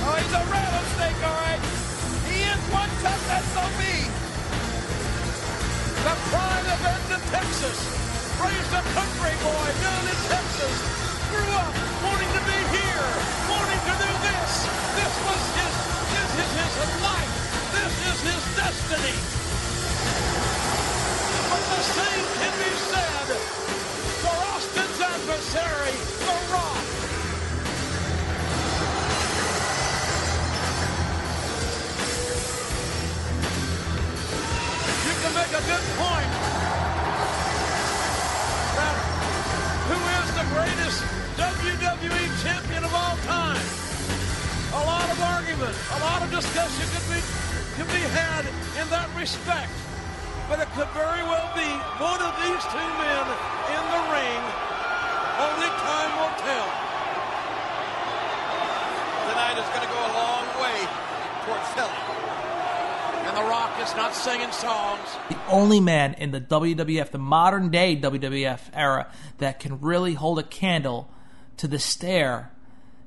Oh, 0.02 0.14
he's 0.18 0.34
a 0.34 0.42
rattlesnake, 0.50 1.20
all 1.22 1.38
right. 1.46 1.62
He 2.26 2.42
is 2.42 2.62
one 2.74 2.90
tough 3.06 3.22
SOB. 3.54 3.80
The 6.02 6.14
pride 6.26 6.66
of 6.74 6.82
Edna, 6.82 7.18
Texas. 7.30 7.78
Raised 8.42 8.72
a 8.74 8.82
country 8.98 9.34
boy 9.46 9.68
down 9.78 10.04
in 10.10 10.18
Texas. 10.26 10.76
Grew 11.30 11.50
up 11.54 11.91
destiny. 18.72 19.16
But 21.50 21.62
the 21.72 21.82
same 21.92 22.24
can 22.40 22.54
be 22.56 22.72
said 22.88 23.28
for 24.24 24.36
Austin's 24.52 25.00
adversary, 25.00 25.96
The 26.24 26.36
Rock. 26.52 26.84
You 35.04 35.14
can 35.20 35.32
make 35.36 35.52
a 35.52 35.64
good 35.68 35.86
point 36.00 36.32
that 38.78 38.96
who 39.88 39.98
is 40.16 40.28
the 40.40 40.46
greatest 40.54 40.98
WWE 41.36 42.24
champion 42.42 42.84
of 42.84 42.94
all 42.94 43.16
time? 43.28 43.64
A 44.72 44.82
lot 44.86 45.10
of 45.10 45.20
argument, 45.20 45.76
a 45.92 46.00
lot 46.00 46.22
of 46.22 46.30
discussion 46.30 46.86
could 46.88 47.14
be 47.14 47.51
could 47.76 47.88
be 47.88 48.04
had 48.12 48.44
in 48.80 48.86
that 48.90 49.08
respect. 49.16 49.72
But 50.48 50.60
it 50.60 50.68
could 50.76 50.88
very 50.92 51.22
well 51.24 51.48
be 51.56 51.70
one 51.96 52.20
of 52.20 52.32
these 52.44 52.62
two 52.68 52.88
men 53.00 53.24
in 53.72 53.82
the 53.88 54.02
ring. 54.12 54.40
Only 55.40 55.70
time 55.80 56.12
will 56.20 56.34
tell. 56.44 56.68
Tonight 59.32 59.56
is 59.56 59.68
going 59.72 59.86
to 59.86 59.92
go 59.92 60.00
a 60.00 60.12
long 60.12 60.44
way 60.60 60.78
towards 61.46 61.66
selling. 61.72 62.06
And 63.24 63.36
The 63.36 63.48
Rock 63.48 63.70
is 63.80 63.94
not 63.96 64.14
singing 64.14 64.50
songs. 64.52 65.08
the 65.30 65.38
only 65.48 65.80
man 65.80 66.14
in 66.14 66.32
the 66.32 66.40
WWF, 66.40 67.10
the 67.10 67.18
modern 67.18 67.70
day 67.70 67.96
WWF 67.96 68.60
era, 68.74 69.10
that 69.38 69.60
can 69.60 69.80
really 69.80 70.14
hold 70.14 70.38
a 70.38 70.42
candle 70.42 71.08
to 71.56 71.68
the 71.68 71.78
stare. 71.78 72.50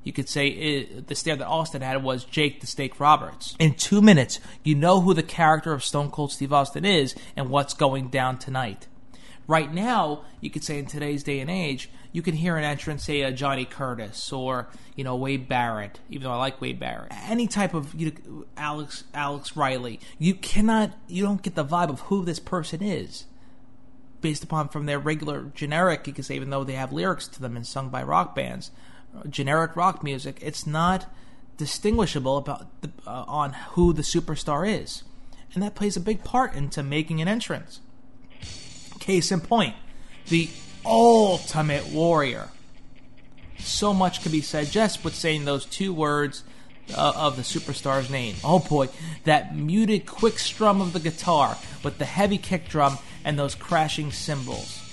You 0.06 0.12
could 0.12 0.28
say 0.28 0.46
it, 0.46 1.08
the 1.08 1.16
stare 1.16 1.34
that 1.34 1.48
Austin 1.48 1.82
had 1.82 2.04
was 2.04 2.24
Jake 2.24 2.60
the 2.60 2.68
Snake 2.68 3.00
Roberts. 3.00 3.56
In 3.58 3.74
two 3.74 4.00
minutes, 4.00 4.38
you 4.62 4.76
know 4.76 5.00
who 5.00 5.12
the 5.12 5.22
character 5.24 5.72
of 5.72 5.82
Stone 5.82 6.12
Cold 6.12 6.30
Steve 6.30 6.52
Austin 6.52 6.84
is 6.84 7.16
and 7.34 7.50
what's 7.50 7.74
going 7.74 8.06
down 8.06 8.38
tonight. 8.38 8.86
Right 9.48 9.74
now, 9.74 10.22
you 10.40 10.48
could 10.48 10.62
say 10.62 10.78
in 10.78 10.86
today's 10.86 11.24
day 11.24 11.40
and 11.40 11.50
age, 11.50 11.90
you 12.12 12.22
can 12.22 12.36
hear 12.36 12.56
an 12.56 12.62
entrance, 12.62 13.02
say 13.02 13.22
a 13.22 13.32
Johnny 13.32 13.64
Curtis 13.64 14.32
or 14.32 14.68
you 14.94 15.02
know 15.02 15.16
Wade 15.16 15.48
Barrett, 15.48 15.98
even 16.08 16.22
though 16.22 16.32
I 16.32 16.36
like 16.36 16.60
Wade 16.60 16.78
Barrett. 16.78 17.10
Any 17.28 17.48
type 17.48 17.74
of 17.74 17.92
you 17.92 18.12
know, 18.12 18.44
Alex 18.56 19.02
Alex 19.12 19.56
Riley, 19.56 19.98
you 20.20 20.34
cannot, 20.34 20.92
you 21.08 21.24
don't 21.24 21.42
get 21.42 21.56
the 21.56 21.64
vibe 21.64 21.90
of 21.90 22.02
who 22.02 22.24
this 22.24 22.38
person 22.38 22.80
is 22.80 23.24
based 24.20 24.44
upon 24.44 24.68
from 24.68 24.86
their 24.86 25.00
regular 25.00 25.50
generic. 25.52 26.08
Say 26.20 26.36
even 26.36 26.50
though 26.50 26.62
they 26.62 26.74
have 26.74 26.92
lyrics 26.92 27.26
to 27.26 27.40
them 27.40 27.56
and 27.56 27.66
sung 27.66 27.88
by 27.88 28.04
rock 28.04 28.36
bands, 28.36 28.70
generic 29.28 29.76
rock 29.76 30.02
music, 30.02 30.38
it's 30.40 30.66
not 30.66 31.06
distinguishable 31.56 32.36
about 32.36 32.66
the, 32.82 32.90
uh, 33.06 33.24
on 33.26 33.52
who 33.70 33.92
the 33.92 34.02
superstar 34.02 34.68
is, 34.68 35.02
and 35.54 35.62
that 35.62 35.74
plays 35.74 35.96
a 35.96 36.00
big 36.00 36.22
part 36.24 36.54
into 36.54 36.82
making 36.82 37.20
an 37.20 37.28
entrance. 37.28 37.80
Case 38.98 39.30
in 39.32 39.40
point, 39.40 39.74
the 40.28 40.50
Ultimate 40.84 41.86
Warrior. 41.88 42.50
So 43.58 43.94
much 43.94 44.22
could 44.22 44.32
be 44.32 44.42
said 44.42 44.70
just 44.70 45.04
with 45.04 45.14
saying 45.14 45.44
those 45.44 45.64
two 45.64 45.92
words 45.92 46.44
uh, 46.94 47.12
of 47.16 47.36
the 47.36 47.42
superstar's 47.42 48.10
name. 48.10 48.36
Oh 48.44 48.58
boy, 48.58 48.88
that 49.24 49.56
muted 49.56 50.06
quick 50.06 50.38
strum 50.38 50.80
of 50.80 50.92
the 50.92 51.00
guitar 51.00 51.56
with 51.82 51.98
the 51.98 52.04
heavy 52.04 52.38
kick 52.38 52.68
drum 52.68 52.98
and 53.24 53.38
those 53.38 53.54
crashing 53.54 54.12
cymbals. 54.12 54.85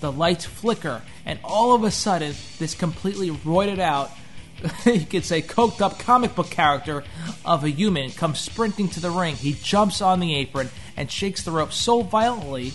The 0.00 0.12
lights 0.12 0.44
flicker, 0.44 1.02
and 1.24 1.38
all 1.42 1.74
of 1.74 1.84
a 1.84 1.90
sudden, 1.90 2.34
this 2.58 2.74
completely 2.74 3.30
roided 3.30 3.78
out, 3.78 4.10
you 4.86 5.06
could 5.06 5.24
say 5.24 5.42
coked 5.42 5.80
up 5.80 5.98
comic 5.98 6.34
book 6.34 6.50
character 6.50 7.04
of 7.44 7.64
a 7.64 7.70
human 7.70 8.10
comes 8.10 8.40
sprinting 8.40 8.88
to 8.90 9.00
the 9.00 9.10
ring. 9.10 9.36
He 9.36 9.52
jumps 9.54 10.00
on 10.00 10.20
the 10.20 10.34
apron 10.36 10.70
and 10.96 11.10
shakes 11.10 11.42
the 11.42 11.50
rope 11.50 11.72
so 11.72 12.02
violently 12.02 12.72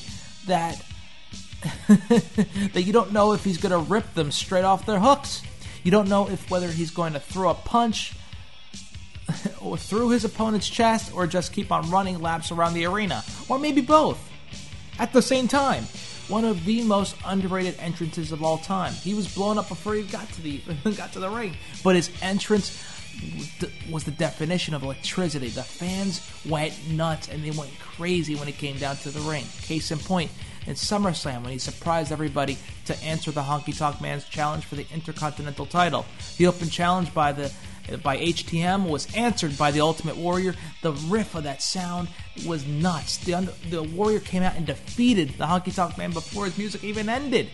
that 0.48 0.84
that 1.88 2.84
you 2.84 2.94
don't 2.94 3.12
know 3.12 3.34
if 3.34 3.44
he's 3.44 3.58
going 3.58 3.72
to 3.72 3.92
rip 3.92 4.14
them 4.14 4.32
straight 4.32 4.64
off 4.64 4.86
their 4.86 5.00
hooks. 5.00 5.42
You 5.84 5.92
don't 5.92 6.10
know 6.10 6.30
if 6.30 6.50
whether 6.50 6.68
he's 6.68 6.92
going 6.92 7.14
to 7.14 7.20
throw 7.20 7.50
a 7.50 7.56
punch 7.56 8.14
or 9.62 9.78
through 9.78 10.10
his 10.10 10.26
opponent's 10.26 10.70
chest 10.70 11.14
or 11.14 11.28
just 11.28 11.54
keep 11.54 11.72
on 11.72 11.90
running 11.90 12.20
laps 12.20 12.52
around 12.52 12.74
the 12.74 12.86
arena 12.86 13.24
or 13.50 13.60
maybe 13.60 13.82
both 13.82 14.20
at 15.00 15.14
the 15.14 15.22
same 15.22 15.48
time. 15.48 15.86
One 16.32 16.46
of 16.46 16.63
the 16.63 16.82
most 16.84 17.17
underrated 17.26 17.76
entrances 17.78 18.32
of 18.32 18.41
all 18.41 18.58
time. 18.58 18.94
He 18.94 19.13
was 19.13 19.36
blown 19.36 19.58
up 19.58 19.67
before 19.67 19.96
he 19.96 20.04
got 20.04 20.30
to 20.30 20.41
the 20.41 20.62
got 20.96 21.12
to 21.12 21.20
the 21.20 21.30
ring, 21.30 21.58
but 21.84 21.98
his 21.98 22.10
entrance 22.22 22.82
was 23.91 24.06
the 24.06 24.12
definition 24.12 24.74
of 24.74 24.82
electricity. 24.82 25.50
The 25.50 25.62
fans 25.62 26.26
went 26.48 26.89
nuts 26.89 27.28
and 27.28 27.44
they 27.44 27.52
went 27.52 27.78
crazy 27.80 28.36
when 28.36 28.48
it 28.48 28.58
came 28.58 28.78
down 28.78 28.96
to 28.98 29.10
the 29.10 29.20
ring. 29.20 29.44
Case 29.63 29.91
in 29.91 30.00
point, 30.00 30.32
in 30.67 30.76
SummerSlam 30.76 31.44
when 31.44 31.52
he 31.52 31.60
surprised 31.60 32.13
everybody 32.13 32.58
to 32.86 32.98
answer 33.04 33.32
the 33.32 33.41
Honky 33.41 33.78
Tonk 33.78 34.00
Man's 34.00 34.24
challenge 34.24 34.63
for 34.63 34.76
the 34.76 34.86
Intercontinental 34.94 35.65
title. 35.65 36.06
The 36.38 36.48
open 36.48 36.70
challenge 36.70 37.13
by 37.13 37.34
the 37.34 37.52
by 37.98 38.18
HTM 38.18 38.88
was 38.88 39.14
answered 39.16 39.58
by 39.58 39.72
the 39.72 39.82
Ultimate 39.82 40.18
Warrior. 40.18 40.56
The 40.82 40.94
riff 40.94 41.36
of 41.36 41.44
that 41.44 41.62
sound 41.62 42.10
was 42.46 42.66
nuts. 42.66 43.18
The, 43.18 43.34
under, 43.34 43.52
the 43.70 43.84
Warrior 43.84 44.20
came 44.20 44.44
out 44.44 44.56
and 44.56 44.66
defeated 44.66 45.30
the 45.38 45.46
Honky 45.46 45.74
Tonk 45.74 45.98
Man 45.98 46.12
before 46.12 46.46
his 46.46 46.58
music 46.58 46.84
even 46.84 47.10
ended. 47.10 47.50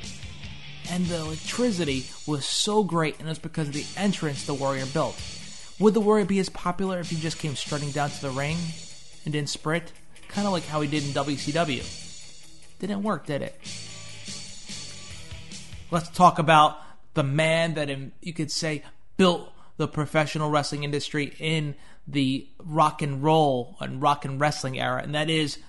And 0.90 1.06
the 1.08 1.18
electricity 1.18 2.06
was 2.26 2.46
so 2.46 2.84
great, 2.84 3.20
and 3.20 3.28
it 3.28 3.32
was 3.32 3.40
because 3.40 3.68
of 3.68 3.74
the 3.74 3.86
entrance 3.98 4.46
the 4.46 4.54
Warrior 4.54 4.86
built. 4.86 5.22
Would 5.80 5.94
the 5.94 6.02
Warrior 6.02 6.26
be 6.26 6.40
as 6.40 6.50
popular 6.50 7.00
if 7.00 7.10
he 7.10 7.18
just 7.18 7.40
came 7.40 7.56
strutting 7.56 7.92
down 7.92 8.10
to 8.10 8.22
the 8.22 8.30
ring 8.30 8.58
and 9.26 9.34
didn't 9.34 9.50
sprint? 9.50 9.92
Kind 10.30 10.48
of 10.48 10.54
like 10.54 10.66
how 10.66 10.82
he 10.82 10.88
did 10.88 11.04
in 11.04 11.10
WCW. 11.10 11.84
Didn't 12.80 13.04
work, 13.04 13.26
did 13.26 13.42
it? 13.42 13.60
Let's 15.90 16.10
talk 16.10 16.40
about 16.40 16.78
the 17.14 17.24
man 17.24 17.76
that 17.76 17.90
you 18.22 18.34
could 18.34 18.52
say 18.52 18.84
built 19.18 19.52
the 19.78 19.88
professional 19.88 20.50
wrestling 20.50 20.84
industry 20.84 21.34
in 21.40 21.76
the 22.08 22.48
rock 22.60 23.02
and 23.02 23.24
roll 23.24 23.78
and 23.80 24.02
rock 24.02 24.26
and 24.26 24.40
wrestling 24.40 24.80
era, 24.80 25.02
and 25.02 25.14
that 25.16 25.30
is 25.30 25.60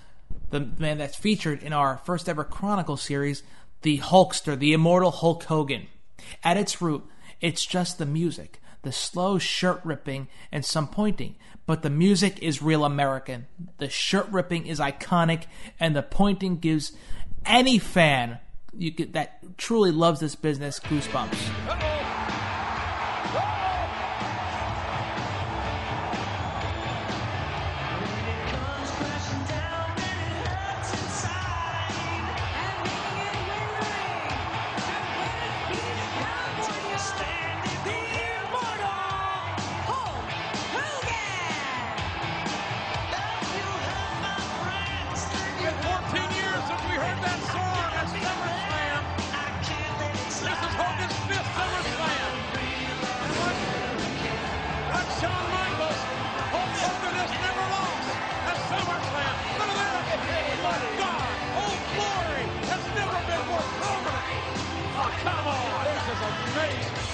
the 0.49 0.59
man 0.79 0.97
that's 0.97 1.15
featured 1.15 1.61
in 1.63 1.73
our 1.73 1.97
first 2.05 2.27
ever 2.27 2.43
Chronicle 2.43 2.97
series, 2.97 3.43
the 3.81 3.99
Hulkster, 3.99 4.57
the 4.57 4.73
immortal 4.73 5.11
Hulk 5.11 5.43
Hogan. 5.43 5.87
At 6.43 6.57
its 6.57 6.81
root, 6.81 7.03
it's 7.39 7.65
just 7.65 7.97
the 7.97 8.05
music, 8.05 8.61
the 8.81 8.91
slow 8.91 9.37
shirt 9.37 9.81
ripping 9.83 10.27
and 10.51 10.65
some 10.65 10.87
pointing, 10.87 11.35
but 11.65 11.81
the 11.83 11.89
music 11.89 12.39
is 12.41 12.61
real 12.61 12.83
American. 12.83 13.45
The 13.77 13.89
shirt 13.89 14.27
ripping 14.29 14.65
is 14.65 14.79
iconic, 14.79 15.43
and 15.79 15.95
the 15.95 16.03
pointing 16.03 16.57
gives 16.57 16.93
any 17.45 17.77
fan 17.77 18.39
you 18.77 18.91
get, 18.91 19.13
that 19.13 19.57
truly 19.57 19.91
loves 19.91 20.19
this 20.19 20.35
business 20.35 20.79
goosebumps. 20.79 22.18
In 22.18 22.18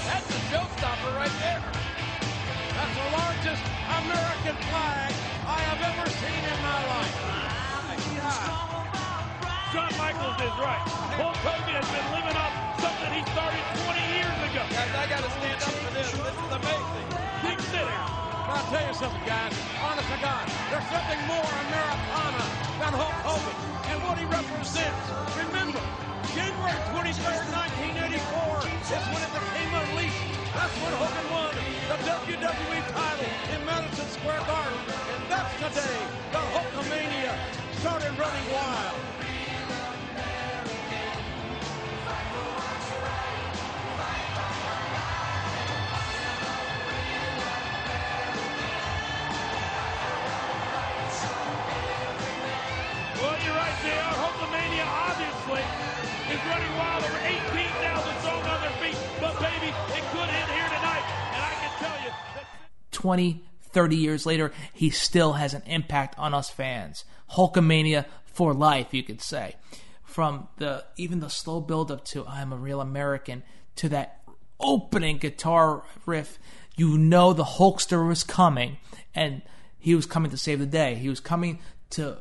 That's 0.05 0.29
a 0.29 0.39
showstopper 0.53 1.11
right 1.17 1.35
there. 1.41 1.61
That's 1.61 2.95
the 2.95 3.07
largest 3.17 3.63
American 3.89 4.57
flag 4.69 5.11
I 5.47 5.59
have 5.69 5.81
ever 5.81 6.07
seen 6.09 6.41
in 6.45 6.59
my 6.61 6.79
life. 6.93 7.15
John 9.73 9.91
Michaels 9.97 10.39
is 10.39 10.55
right. 10.61 10.83
Hulk 11.19 11.35
Hogan 11.43 11.75
has 11.75 11.89
been 11.91 12.07
living 12.15 12.37
up 12.37 12.53
something 12.79 13.11
he 13.11 13.23
started 13.33 13.63
20 13.83 14.15
years 14.15 14.37
ago. 14.47 14.63
Guys, 14.71 14.93
I 14.95 15.05
got 15.11 15.21
to 15.25 15.31
stand 15.35 15.59
up 15.59 15.75
for 15.83 15.91
this. 15.91 16.07
This 16.15 16.37
is 16.37 16.51
amazing. 16.53 17.07
Keep 17.43 17.59
sitting. 17.75 18.01
I'll 18.47 18.63
tell 18.71 18.85
you 18.87 18.95
something, 18.95 19.25
guys. 19.27 19.51
Honest 19.83 20.07
to 20.07 20.19
God, 20.23 20.45
there's 20.71 20.87
something 20.87 21.19
more 21.27 21.49
Americana 21.67 22.45
than 22.79 22.91
Hulk 22.95 23.19
Hogan 23.25 23.57
and 23.89 23.97
what 24.05 24.15
he 24.15 24.25
represents. 24.31 25.05
Remember, 25.43 25.83
January 26.35 26.75
23rd, 26.91 27.47
1984 27.95 28.67
is 28.67 29.07
when 29.07 29.23
it 29.23 29.31
became 29.31 29.71
unleashed. 29.71 30.35
That's 30.51 30.75
when 30.83 30.91
Hogan 30.99 31.27
won 31.31 31.55
the 31.87 31.95
WWE 32.03 32.79
title 32.91 33.31
in 33.55 33.65
Madison 33.65 34.05
Square 34.19 34.43
Garden. 34.43 34.79
And 35.15 35.31
that's 35.31 35.55
the 35.63 35.69
day 35.79 35.95
the 36.35 36.43
Hulkamania 36.51 37.39
started 37.79 38.11
running 38.19 38.47
wild. 38.51 38.99
Well, 53.23 53.37
you're 53.39 53.55
right, 53.55 53.75
JR. 53.79 54.11
Hulkamania 54.19 54.83
obviously 54.83 55.84
is 56.31 56.39
running 56.45 56.71
wild. 56.77 57.03
Over 57.03 57.19
18,000 57.19 58.21
songs 58.21 58.47
on 58.47 58.61
their 58.61 58.75
feet. 58.81 58.97
But, 59.19 59.39
baby, 59.39 59.69
it 59.93 60.03
could 60.11 60.29
hit 60.29 60.47
here 60.49 60.69
tonight. 60.69 61.05
And 61.33 61.41
I 61.43 61.53
can 61.59 61.71
tell 61.79 62.03
you 62.03 62.11
that 62.35 62.45
20, 62.91 63.43
30 63.61 63.95
years 63.95 64.25
later, 64.25 64.51
he 64.73 64.89
still 64.89 65.33
has 65.33 65.53
an 65.53 65.63
impact 65.65 66.17
on 66.17 66.33
us 66.33 66.49
fans. 66.49 67.05
Hulkamania 67.31 68.05
for 68.25 68.53
life, 68.53 68.93
you 68.93 69.03
could 69.03 69.21
say. 69.21 69.55
From 70.03 70.47
the 70.57 70.85
even 70.97 71.19
the 71.19 71.29
slow 71.29 71.59
build 71.59 71.91
up 71.91 72.05
to 72.05 72.25
I'm 72.25 72.53
a 72.53 72.57
real 72.57 72.79
American 72.79 73.43
to 73.77 73.89
that 73.89 74.21
opening 74.59 75.17
guitar 75.17 75.83
riff, 76.05 76.39
you 76.77 76.97
know 76.97 77.33
the 77.33 77.43
Hulkster 77.43 78.07
was 78.07 78.23
coming 78.23 78.77
and 79.13 79.41
he 79.77 79.95
was 79.95 80.05
coming 80.05 80.31
to 80.31 80.37
save 80.37 80.59
the 80.59 80.65
day. 80.65 80.95
He 80.95 81.09
was 81.09 81.19
coming 81.19 81.59
to 81.91 82.13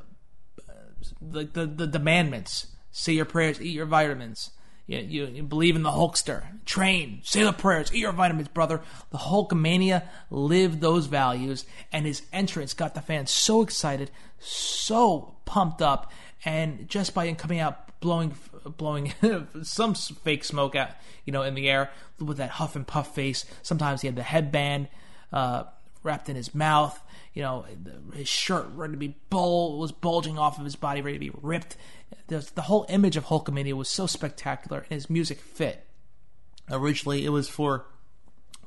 uh, 0.69 0.73
the 1.21 1.45
the, 1.45 1.67
the 1.67 1.87
demandments. 1.87 2.67
Say 2.97 3.15
your 3.15 3.25
prayers, 3.25 3.61
eat 3.61 3.75
your 3.75 3.87
vitamins. 3.87 4.53
You, 4.87 4.99
you, 4.99 5.27
you 5.27 5.43
believe 5.43 5.75
in 5.75 5.83
the 5.83 5.91
Hulkster. 5.91 6.45
Train, 6.65 7.23
say 7.25 7.43
the 7.43 7.53
prayers, 7.53 7.93
eat 7.93 7.99
your 7.99 8.13
vitamins, 8.13 8.47
brother. 8.47 8.83
The 9.11 9.19
Hulkamania 9.19 10.05
lived 10.31 10.81
those 10.81 11.07
values, 11.07 11.67
and 11.91 12.07
his 12.07 12.23
entrance 12.33 12.73
got 12.73 12.95
the 12.95 13.01
fans 13.01 13.33
so 13.33 13.63
excited, 13.63 14.13
so 14.39 15.35
pumped 15.45 15.83
up, 15.83 16.13
and 16.45 16.89
just 16.89 17.15
by 17.15 17.27
him 17.27 17.35
coming 17.35 17.59
out 17.59 17.99
blowing 17.99 18.37
blowing 18.77 19.13
some 19.63 19.95
fake 19.95 20.45
smoke 20.45 20.77
out, 20.77 20.91
you 21.25 21.33
know, 21.33 21.43
in 21.43 21.57
the 21.57 21.69
air 21.69 21.91
with 22.21 22.37
that 22.37 22.51
huff 22.51 22.77
and 22.77 22.87
puff 22.87 23.13
face. 23.13 23.45
Sometimes 23.63 24.03
he 24.03 24.07
had 24.07 24.15
the 24.15 24.23
headband 24.23 24.87
uh, 25.33 25.65
wrapped 26.05 26.29
in 26.29 26.37
his 26.37 26.55
mouth. 26.55 27.01
You 27.33 27.43
know, 27.43 27.65
his 28.15 28.29
shirt 28.29 28.69
ready 28.75 28.93
to 28.93 28.97
be 28.97 29.17
bull 29.31 29.81
was 29.81 29.91
bulging 29.91 30.39
off 30.39 30.61
of 30.61 30.65
his 30.65 30.77
body, 30.77 31.01
ready 31.01 31.19
to 31.19 31.33
be 31.33 31.39
ripped. 31.43 31.77
The, 32.29 32.49
the 32.55 32.63
whole 32.63 32.87
image 32.89 33.17
of 33.17 33.27
Hulkamania 33.27 33.75
was 33.75 33.89
so 33.89 34.07
spectacular, 34.07 34.81
and 34.81 34.91
his 34.91 35.11
music 35.11 35.39
fit. 35.39 35.85
Originally, 36.71 37.25
it 37.25 37.31
was 37.31 37.49
for 37.49 37.87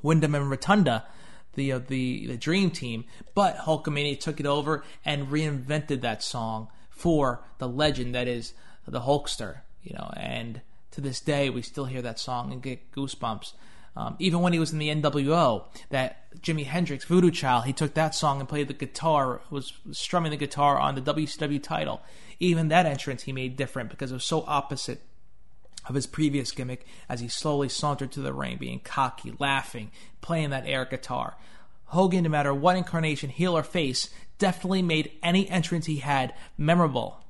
Windham 0.02 0.34
and 0.34 0.50
Rotunda, 0.50 1.06
the 1.54 1.72
uh, 1.72 1.78
the 1.78 2.26
the 2.26 2.36
Dream 2.36 2.70
Team, 2.70 3.04
but 3.34 3.58
Hulkamania 3.58 4.18
took 4.18 4.40
it 4.40 4.46
over 4.46 4.84
and 5.04 5.28
reinvented 5.28 6.00
that 6.02 6.22
song 6.22 6.68
for 6.90 7.44
the 7.58 7.68
legend 7.68 8.14
that 8.14 8.28
is 8.28 8.54
the 8.86 9.00
Hulkster. 9.00 9.60
You 9.82 9.94
know, 9.94 10.10
and 10.16 10.60
to 10.92 11.00
this 11.00 11.20
day, 11.20 11.50
we 11.50 11.62
still 11.62 11.86
hear 11.86 12.02
that 12.02 12.18
song 12.18 12.52
and 12.52 12.62
get 12.62 12.92
goosebumps. 12.92 13.52
Um, 13.96 14.14
even 14.20 14.40
when 14.40 14.52
he 14.52 14.60
was 14.60 14.72
in 14.72 14.78
the 14.78 14.90
NWO, 14.90 15.64
that 15.90 16.32
Jimi 16.40 16.64
Hendrix 16.64 17.04
Voodoo 17.04 17.32
Child, 17.32 17.64
he 17.64 17.72
took 17.72 17.94
that 17.94 18.14
song 18.14 18.38
and 18.38 18.48
played 18.48 18.68
the 18.68 18.74
guitar, 18.74 19.40
was 19.50 19.72
strumming 19.90 20.30
the 20.30 20.36
guitar 20.36 20.78
on 20.78 20.94
the 20.94 21.00
WCW 21.00 21.60
title. 21.60 22.00
Even 22.40 22.68
that 22.68 22.86
entrance 22.86 23.24
he 23.24 23.32
made 23.32 23.56
different 23.56 23.90
because 23.90 24.10
it 24.10 24.14
was 24.14 24.24
so 24.24 24.44
opposite 24.46 25.02
of 25.88 25.94
his 25.94 26.06
previous 26.06 26.52
gimmick 26.52 26.86
as 27.08 27.20
he 27.20 27.28
slowly 27.28 27.68
sauntered 27.68 28.12
to 28.12 28.20
the 28.20 28.32
ring, 28.32 28.58
being 28.58 28.80
cocky, 28.80 29.34
laughing, 29.38 29.90
playing 30.20 30.50
that 30.50 30.66
air 30.66 30.84
guitar. 30.84 31.36
Hogan, 31.86 32.24
no 32.24 32.30
matter 32.30 32.52
what 32.52 32.76
incarnation, 32.76 33.30
heel 33.30 33.56
or 33.56 33.62
face, 33.62 34.10
definitely 34.38 34.82
made 34.82 35.12
any 35.22 35.48
entrance 35.48 35.86
he 35.86 35.96
had 35.96 36.34
memorable. 36.56 37.24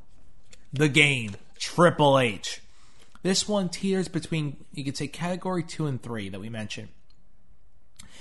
The 0.72 0.88
game, 0.88 1.36
Triple 1.58 2.18
H. 2.18 2.60
This 3.22 3.48
one 3.48 3.68
teeters 3.68 4.08
between, 4.08 4.64
you 4.72 4.84
could 4.84 4.96
say, 4.96 5.06
category 5.06 5.62
two 5.62 5.86
and 5.86 6.02
three 6.02 6.28
that 6.28 6.40
we 6.40 6.48
mentioned. 6.48 6.88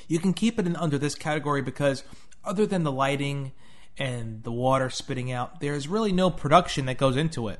You 0.07 0.19
can 0.19 0.33
keep 0.33 0.57
it 0.57 0.67
in 0.67 0.75
under 0.75 0.97
this 0.97 1.15
category 1.15 1.61
because, 1.61 2.03
other 2.45 2.65
than 2.65 2.83
the 2.83 2.91
lighting 2.91 3.51
and 3.97 4.43
the 4.43 4.51
water 4.51 4.89
spitting 4.89 5.31
out, 5.31 5.59
there's 5.59 5.87
really 5.87 6.11
no 6.11 6.29
production 6.29 6.85
that 6.85 6.97
goes 6.97 7.17
into 7.17 7.47
it. 7.47 7.59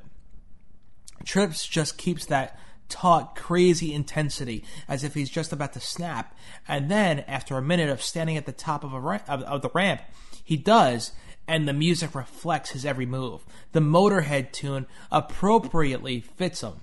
Trips 1.24 1.66
just 1.66 1.98
keeps 1.98 2.26
that 2.26 2.58
taut, 2.88 3.36
crazy 3.36 3.92
intensity 3.92 4.64
as 4.86 5.04
if 5.04 5.14
he's 5.14 5.30
just 5.30 5.52
about 5.52 5.72
to 5.74 5.80
snap. 5.80 6.36
And 6.66 6.90
then, 6.90 7.20
after 7.20 7.56
a 7.56 7.62
minute 7.62 7.90
of 7.90 8.02
standing 8.02 8.36
at 8.36 8.46
the 8.46 8.52
top 8.52 8.84
of, 8.84 8.92
a 8.92 9.00
ra- 9.00 9.20
of, 9.28 9.42
of 9.42 9.62
the 9.62 9.70
ramp, 9.74 10.02
he 10.42 10.56
does, 10.56 11.12
and 11.46 11.66
the 11.66 11.72
music 11.72 12.14
reflects 12.14 12.70
his 12.70 12.84
every 12.84 13.06
move. 13.06 13.44
The 13.72 13.80
Motorhead 13.80 14.52
tune 14.52 14.86
appropriately 15.10 16.20
fits 16.20 16.62
him. 16.62 16.74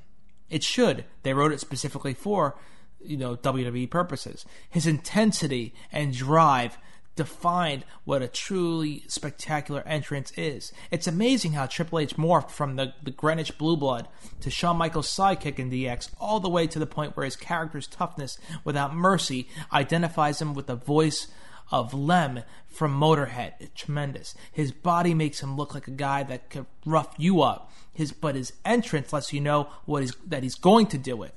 It 0.49 0.63
should. 0.63 1.05
They 1.23 1.33
wrote 1.33 1.51
it 1.51 1.59
specifically 1.59 2.13
for, 2.13 2.55
you 3.03 3.17
know, 3.17 3.35
WWE 3.35 3.89
purposes. 3.89 4.45
His 4.69 4.85
intensity 4.85 5.73
and 5.91 6.13
drive 6.13 6.77
defined 7.15 7.85
what 8.03 8.21
a 8.21 8.27
truly 8.27 9.03
spectacular 9.07 9.81
entrance 9.85 10.31
is. 10.37 10.71
It's 10.91 11.07
amazing 11.07 11.53
how 11.53 11.65
Triple 11.65 11.99
H 11.99 12.17
morphed 12.17 12.51
from 12.51 12.75
the, 12.75 12.93
the 13.03 13.11
Greenwich 13.11 13.57
Blue 13.57 13.77
Blood 13.77 14.07
to 14.41 14.49
Shawn 14.49 14.77
Michaels' 14.77 15.07
sidekick 15.07 15.59
in 15.59 15.71
DX, 15.71 16.09
all 16.19 16.39
the 16.39 16.49
way 16.49 16.67
to 16.67 16.79
the 16.79 16.85
point 16.85 17.15
where 17.15 17.25
his 17.25 17.35
character's 17.35 17.87
toughness 17.87 18.37
without 18.63 18.93
mercy 18.93 19.47
identifies 19.71 20.41
him 20.41 20.53
with 20.53 20.67
the 20.67 20.75
voice 20.75 21.27
of 21.71 21.93
Lem 21.93 22.43
from 22.67 22.99
Motorhead. 22.99 23.53
It's 23.59 23.81
tremendous. 23.81 24.35
His 24.51 24.71
body 24.71 25.13
makes 25.13 25.41
him 25.41 25.55
look 25.55 25.73
like 25.73 25.87
a 25.87 25.91
guy 25.91 26.23
that 26.23 26.49
could 26.49 26.65
rough 26.85 27.13
you 27.17 27.41
up. 27.41 27.71
His 27.93 28.11
but 28.11 28.35
his 28.35 28.53
entrance 28.65 29.13
lets 29.13 29.31
you 29.33 29.39
know 29.39 29.69
what 29.85 30.03
is 30.03 30.15
that 30.27 30.43
he's 30.43 30.55
going 30.55 30.87
to 30.87 30.97
do 30.97 31.23
it. 31.23 31.33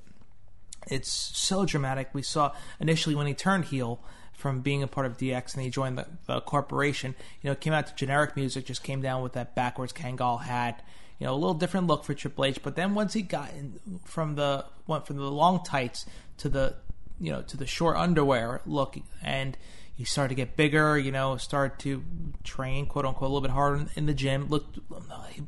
It's 0.91 1.11
so 1.11 1.65
dramatic. 1.65 2.09
We 2.13 2.23
saw 2.23 2.53
initially 2.81 3.15
when 3.15 3.27
he 3.27 3.35
turned 3.35 3.67
heel 3.67 4.01
from 4.39 4.61
being 4.61 4.85
a 4.85 4.87
part 4.87 5.05
of 5.05 5.17
DX 5.17 5.55
and 5.55 5.65
he 5.65 5.69
joined 5.69 5.99
the, 5.99 6.07
the 6.27 6.41
corporation. 6.41 7.17
You 7.43 7.51
know, 7.51 7.57
came 7.57 7.73
out 7.73 7.89
to 7.89 7.95
generic 7.97 8.37
music, 8.37 8.67
just 8.67 8.85
came 8.85 9.03
down 9.03 9.21
with 9.21 9.33
that 9.33 9.57
backwards 9.57 9.93
Kangol 9.93 10.41
hat. 10.41 10.87
You 11.19 11.27
know, 11.27 11.35
a 11.35 11.35
little 11.35 11.55
different 11.55 11.89
look 11.89 12.05
for 12.05 12.15
Triple 12.15 12.45
H. 12.45 12.63
But 12.63 12.77
then 12.77 12.95
once 12.95 13.15
he 13.15 13.23
got 13.23 13.51
in, 13.51 13.81
from 14.05 14.37
the 14.37 14.65
went 14.87 15.09
from 15.09 15.17
the 15.17 15.25
long 15.25 15.65
tights 15.65 16.07
to 16.39 16.49
the 16.49 16.77
you 17.21 17.33
know 17.33 17.43
to 17.43 17.57
the 17.57 17.67
short 17.67 17.97
underwear 17.97 18.61
look, 18.65 18.97
and 19.25 19.59
he 19.97 20.05
started 20.05 20.29
to 20.29 20.35
get 20.37 20.57
bigger. 20.57 20.97
You 20.97 21.11
know, 21.11 21.37
started 21.37 21.81
to 21.81 22.05
train 22.45 22.87
quote 22.87 23.07
unquote 23.07 23.29
a 23.29 23.33
little 23.33 23.41
bit 23.41 23.51
harder 23.51 23.87
in 23.97 24.07
the 24.07 24.15
gym. 24.15 24.47
Looked, 24.49 24.79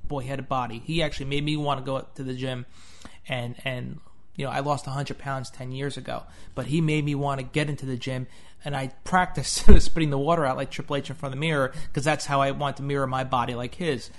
boy, 0.09 0.23
he 0.23 0.29
had 0.29 0.41
a 0.41 0.43
body. 0.43 0.83
He 0.85 1.01
actually 1.01 1.27
made 1.27 1.45
me 1.45 1.57
want 1.57 1.79
to 1.79 1.87
go 1.87 2.05
to 2.17 2.25
the 2.25 2.35
gym, 2.35 2.67
and 3.29 3.55
and 3.65 4.01
you 4.41 4.47
know, 4.47 4.53
I 4.53 4.61
lost 4.61 4.87
100 4.87 5.19
pounds 5.19 5.51
10 5.51 5.73
years 5.73 5.99
ago, 5.99 6.23
but 6.55 6.67
he 6.67 6.81
made 6.81 7.05
me 7.05 7.15
want 7.15 7.41
to 7.41 7.45
get 7.45 7.69
into 7.69 7.85
the 7.85 7.99
gym. 7.99 8.27
And 8.65 8.77
I 8.77 8.89
practiced 9.05 9.65
spitting 9.81 10.11
the 10.11 10.19
water 10.19 10.45
out 10.45 10.57
like 10.57 10.71
Triple 10.71 10.97
H 10.97 11.11
in 11.11 11.17
front 11.17 11.35
of 11.35 11.41
the 11.41 11.47
mirror 11.47 11.73
because 11.89 12.05
that's 12.05 12.27
how 12.27 12.41
I 12.41 12.51
want 12.51 12.77
to 12.79 12.83
mirror 12.83 13.07
my 13.07 13.25
body 13.25 13.55
like 13.55 13.75
his. 13.75 14.11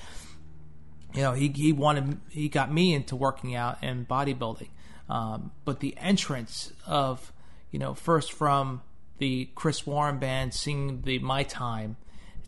You 1.13 1.21
know, 1.21 1.33
he, 1.33 1.49
he 1.49 1.73
wanted, 1.73 2.19
he 2.29 2.49
got 2.49 2.71
me 2.71 2.93
into 2.93 3.15
working 3.15 3.55
out 3.55 3.77
and 3.81 4.07
bodybuilding. 4.07 4.69
Um, 5.09 5.51
but 5.65 5.81
the 5.81 5.95
entrance 5.97 6.71
of, 6.87 7.33
you 7.69 7.79
know, 7.79 7.93
first 7.93 8.31
from 8.31 8.81
the 9.17 9.49
Chris 9.55 9.85
Warren 9.85 10.19
band 10.19 10.53
singing 10.53 11.01
the 11.01 11.19
My 11.19 11.43
Time 11.43 11.97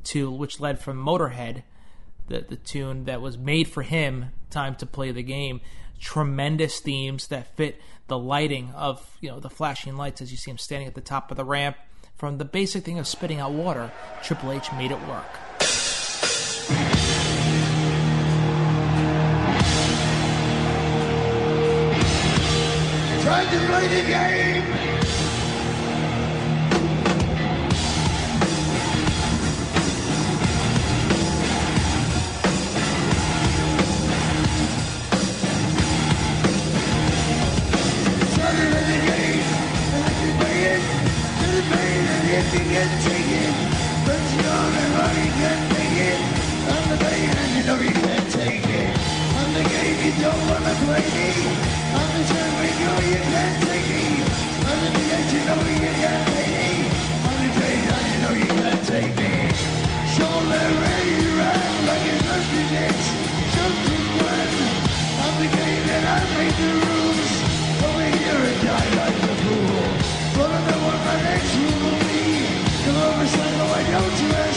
to, 0.05 0.31
which 0.31 0.59
led 0.59 0.79
from 0.79 0.97
Motorhead, 0.97 1.63
the, 2.29 2.41
the 2.41 2.55
tune 2.55 3.03
that 3.03 3.21
was 3.21 3.37
made 3.37 3.67
for 3.67 3.83
him, 3.83 4.27
Time 4.49 4.75
to 4.75 4.85
Play 4.85 5.11
the 5.11 5.23
Game 5.23 5.59
tremendous 6.03 6.79
themes 6.79 7.27
that 7.27 7.55
fit 7.55 7.79
the 8.07 8.17
lighting 8.17 8.71
of 8.75 9.17
you 9.21 9.29
know 9.29 9.39
the 9.39 9.49
flashing 9.49 9.95
lights 9.97 10.21
as 10.21 10.31
you 10.31 10.37
see 10.37 10.51
him 10.51 10.57
standing 10.57 10.87
at 10.87 10.95
the 10.95 11.01
top 11.01 11.31
of 11.31 11.37
the 11.37 11.45
ramp. 11.45 11.77
From 12.15 12.37
the 12.37 12.45
basic 12.45 12.85
thing 12.85 12.99
of 12.99 13.07
spitting 13.07 13.39
out 13.39 13.51
water, 13.51 13.91
Triple 14.21 14.51
H 14.51 14.71
made 14.73 14.91
it 14.91 15.07
work. 15.07 15.25
To 23.43 23.59
play 23.67 23.87
the 23.87 24.07
game. 24.07 24.92
it, 42.33 42.45
dig 42.51 42.71
it, 42.81 42.91
take 43.05 43.31
it. 43.45 43.53
But 44.05 44.21
you 44.33 44.41
only 44.41 44.87
money 44.97 45.27
can 45.37 45.59
take 45.73 45.97
it. 46.09 46.21
I'm 46.73 46.83
the 46.89 46.97
man, 47.03 47.47
you 47.55 47.63
know 47.67 47.77
you 47.77 47.93
can't 47.93 48.27
take 48.33 48.65
it. 48.65 48.89
I'm 49.37 49.49
the 49.53 49.63
game 49.69 49.99
you 50.05 50.13
don't 50.17 50.41
wanna 50.49 50.73
play 50.83 51.05
me. 51.13 51.29
I'm 51.93 52.09
the 52.15 52.21
champ, 52.29 52.57
you 52.65 52.85
know 52.89 52.99
you 53.13 53.21
can't 53.33 53.57
take 53.69 53.87
me. 53.93 54.05
I'm 54.65 54.79
the 54.83 54.89
bitch, 54.97 55.29
you 55.35 55.41
know 55.47 55.61
you 55.77 55.93
can't 56.01 56.25
take 56.33 56.53
me. 56.57 56.71
I'm 57.27 57.37
the 57.41 57.49
traitor, 57.55 58.01
you 58.09 58.17
know 58.23 58.33
you 58.41 58.49
can't 58.61 58.83
take 58.91 59.13
me. 59.21 59.33
Shoulder 60.15 60.67
ready, 60.81 61.17
run 61.37 61.71
like 61.89 62.05
a 62.13 62.15
hostage. 62.27 63.07
Something 63.55 64.05
one. 64.25 64.53
I'm 65.23 65.35
the 65.41 65.49
game 65.53 65.83
that 65.89 66.03
I 66.15 66.19
made 66.33 66.57
the 66.61 66.92
psycho, 73.93 74.33
why 74.33 74.52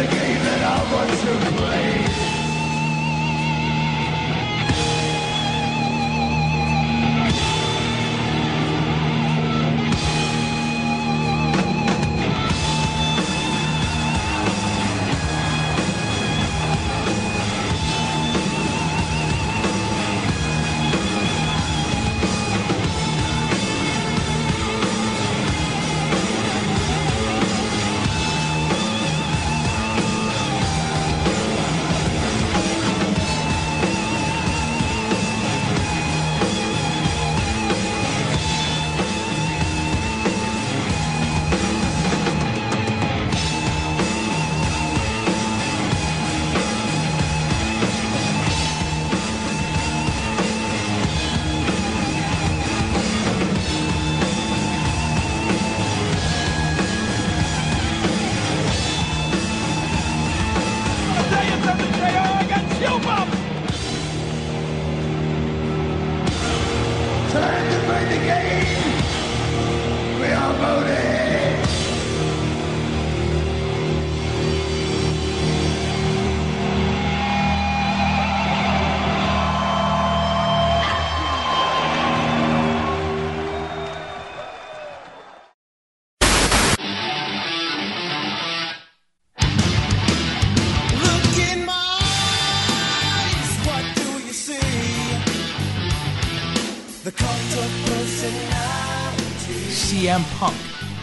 the 0.00 0.06
game 0.06 0.42
that 0.44 0.62
I 0.62 0.92
want 0.92 1.10
to 1.10 1.56
play. 1.56 2.09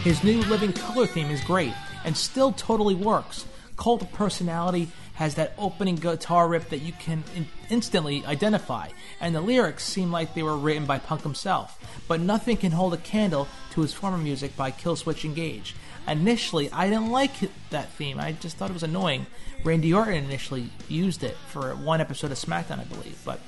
His 0.08 0.24
new 0.24 0.40
Living 0.44 0.72
Colour 0.72 1.04
theme 1.04 1.30
is 1.30 1.42
great 1.42 1.74
and 2.02 2.16
still 2.16 2.52
totally 2.52 2.94
works. 2.94 3.44
Cult 3.76 4.00
of 4.00 4.10
Personality 4.10 4.88
has 5.16 5.34
that 5.34 5.52
opening 5.58 5.96
guitar 5.96 6.48
riff 6.48 6.70
that 6.70 6.78
you 6.78 6.94
can 6.94 7.22
in- 7.36 7.46
instantly 7.68 8.24
identify, 8.24 8.88
and 9.20 9.34
the 9.34 9.42
lyrics 9.42 9.84
seem 9.84 10.10
like 10.10 10.32
they 10.32 10.42
were 10.42 10.56
written 10.56 10.86
by 10.86 10.98
Punk 10.98 11.24
himself. 11.24 11.78
But 12.08 12.22
nothing 12.22 12.56
can 12.56 12.72
hold 12.72 12.94
a 12.94 12.96
candle 12.96 13.48
to 13.72 13.82
his 13.82 13.92
former 13.92 14.16
music 14.16 14.56
by 14.56 14.70
Killswitch 14.70 15.26
Engage. 15.26 15.76
Initially, 16.06 16.72
I 16.72 16.88
didn't 16.88 17.10
like 17.10 17.32
that 17.68 17.90
theme. 17.90 18.18
I 18.18 18.32
just 18.32 18.56
thought 18.56 18.70
it 18.70 18.72
was 18.72 18.82
annoying. 18.82 19.26
Randy 19.62 19.92
Orton 19.92 20.24
initially 20.24 20.70
used 20.88 21.22
it 21.22 21.36
for 21.48 21.74
one 21.74 22.00
episode 22.00 22.32
of 22.32 22.38
SmackDown, 22.38 22.80
I 22.80 22.84
believe, 22.84 23.20
but 23.26 23.40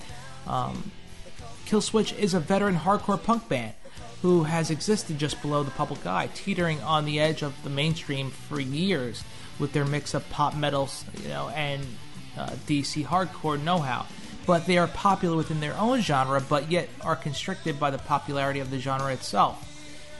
um, 0.46 0.90
Killswitch 1.64 2.18
is 2.18 2.34
a 2.34 2.40
veteran 2.40 2.76
hardcore 2.76 3.22
punk 3.22 3.48
band 3.48 3.72
who 4.22 4.44
has 4.44 4.70
existed 4.70 5.18
just 5.18 5.40
below 5.40 5.62
the 5.62 5.70
public 5.70 6.04
eye, 6.06 6.28
teetering 6.34 6.80
on 6.82 7.04
the 7.04 7.18
edge 7.18 7.42
of 7.42 7.62
the 7.64 7.70
mainstream 7.70 8.30
for 8.30 8.60
years 8.60 9.24
with 9.58 9.72
their 9.72 9.84
mix 9.84 10.14
of 10.14 10.28
pop 10.30 10.54
metals, 10.54 11.04
you 11.22 11.28
know, 11.28 11.48
and 11.50 11.82
uh, 12.36 12.50
DC 12.66 13.04
hardcore 13.04 13.62
know-how. 13.62 14.06
But 14.46 14.66
they 14.66 14.78
are 14.78 14.88
popular 14.88 15.36
within 15.36 15.60
their 15.60 15.76
own 15.76 16.00
genre, 16.00 16.40
but 16.40 16.70
yet 16.70 16.88
are 17.02 17.16
constricted 17.16 17.78
by 17.78 17.90
the 17.90 17.98
popularity 17.98 18.60
of 18.60 18.70
the 18.70 18.78
genre 18.78 19.12
itself. 19.12 19.66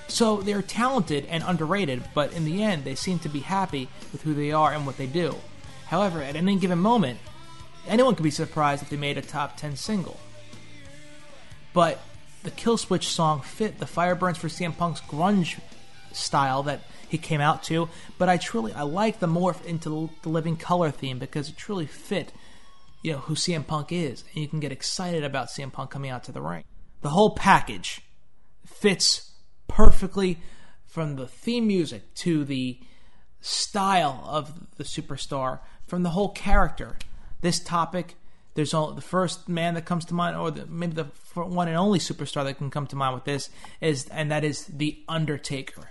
So 0.08 0.38
they're 0.38 0.62
talented 0.62 1.26
and 1.26 1.44
underrated, 1.46 2.02
but 2.14 2.32
in 2.32 2.44
the 2.44 2.62
end, 2.62 2.84
they 2.84 2.94
seem 2.94 3.18
to 3.20 3.28
be 3.28 3.40
happy 3.40 3.88
with 4.12 4.22
who 4.22 4.34
they 4.34 4.50
are 4.50 4.72
and 4.72 4.86
what 4.86 4.96
they 4.96 5.06
do. 5.06 5.36
However, 5.86 6.22
at 6.22 6.36
any 6.36 6.56
given 6.56 6.78
moment, 6.78 7.18
anyone 7.86 8.14
could 8.14 8.24
be 8.24 8.30
surprised 8.30 8.82
if 8.82 8.90
they 8.90 8.96
made 8.96 9.18
a 9.18 9.22
top 9.22 9.56
10 9.56 9.76
single. 9.76 10.18
But 11.72 12.00
the 12.42 12.50
Killswitch 12.50 13.04
song 13.04 13.42
fit 13.42 13.78
the 13.78 13.86
Fire 13.86 14.14
Burns 14.14 14.38
for 14.38 14.48
CM 14.48 14.76
Punk's 14.76 15.00
grunge 15.00 15.60
style 16.12 16.62
that 16.64 16.80
he 17.08 17.18
came 17.18 17.40
out 17.40 17.62
to, 17.64 17.88
but 18.18 18.28
I 18.28 18.36
truly 18.36 18.72
I 18.72 18.82
like 18.82 19.20
the 19.20 19.26
morph 19.26 19.64
into 19.64 20.10
the 20.22 20.28
Living 20.28 20.56
Colour 20.56 20.90
theme 20.90 21.18
because 21.18 21.48
it 21.48 21.56
truly 21.56 21.86
fit 21.86 22.32
you 23.02 23.12
know 23.12 23.18
who 23.18 23.34
CM 23.34 23.66
Punk 23.66 23.92
is, 23.92 24.24
and 24.32 24.42
you 24.42 24.48
can 24.48 24.60
get 24.60 24.72
excited 24.72 25.24
about 25.24 25.48
CM 25.48 25.72
Punk 25.72 25.90
coming 25.90 26.10
out 26.10 26.24
to 26.24 26.32
the 26.32 26.42
ring. 26.42 26.64
The 27.00 27.10
whole 27.10 27.34
package 27.34 28.02
fits 28.66 29.32
perfectly 29.68 30.38
from 30.86 31.16
the 31.16 31.26
theme 31.26 31.66
music 31.66 32.14
to 32.16 32.44
the 32.44 32.78
style 33.40 34.22
of 34.26 34.76
the 34.76 34.84
superstar, 34.84 35.60
from 35.86 36.02
the 36.02 36.10
whole 36.10 36.30
character. 36.30 36.96
This 37.40 37.58
topic, 37.58 38.16
there's 38.54 38.74
all, 38.74 38.92
the 38.92 39.00
first 39.00 39.48
man 39.48 39.74
that 39.74 39.84
comes 39.84 40.04
to 40.06 40.14
mind, 40.14 40.36
or 40.36 40.50
the, 40.50 40.66
maybe 40.66 40.94
the 40.94 41.04
one 41.34 41.68
and 41.68 41.76
only 41.76 41.98
superstar 41.98 42.44
that 42.44 42.58
can 42.58 42.70
come 42.70 42.86
to 42.88 42.96
mind 42.96 43.14
with 43.14 43.24
this 43.24 43.50
is, 43.80 44.08
and 44.08 44.30
that 44.30 44.44
is 44.44 44.66
the 44.66 45.02
Undertaker. 45.08 45.90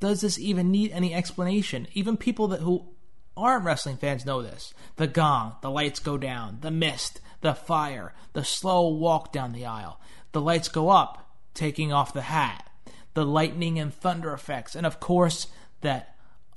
Does 0.00 0.22
this 0.22 0.38
even 0.38 0.70
need 0.70 0.92
any 0.92 1.14
explanation? 1.14 1.86
Even 1.92 2.16
people 2.16 2.48
that 2.48 2.60
who 2.60 2.88
aren't 3.36 3.64
wrestling 3.64 3.96
fans 3.96 4.26
know 4.26 4.42
this. 4.42 4.74
The 4.96 5.06
gong, 5.06 5.56
the 5.62 5.70
lights 5.70 6.00
go 6.00 6.18
down, 6.18 6.58
the 6.60 6.70
mist, 6.70 7.20
the 7.40 7.54
fire, 7.54 8.14
the 8.32 8.44
slow 8.44 8.88
walk 8.88 9.32
down 9.32 9.52
the 9.52 9.66
aisle. 9.66 10.00
The 10.32 10.40
lights 10.40 10.68
go 10.68 10.90
up, 10.90 11.36
taking 11.54 11.92
off 11.92 12.12
the 12.12 12.22
hat, 12.22 12.68
the 13.14 13.24
lightning 13.24 13.78
and 13.78 13.92
thunder 13.92 14.32
effects, 14.32 14.74
and 14.74 14.86
of 14.86 15.00
course, 15.00 15.48
that 15.80 16.09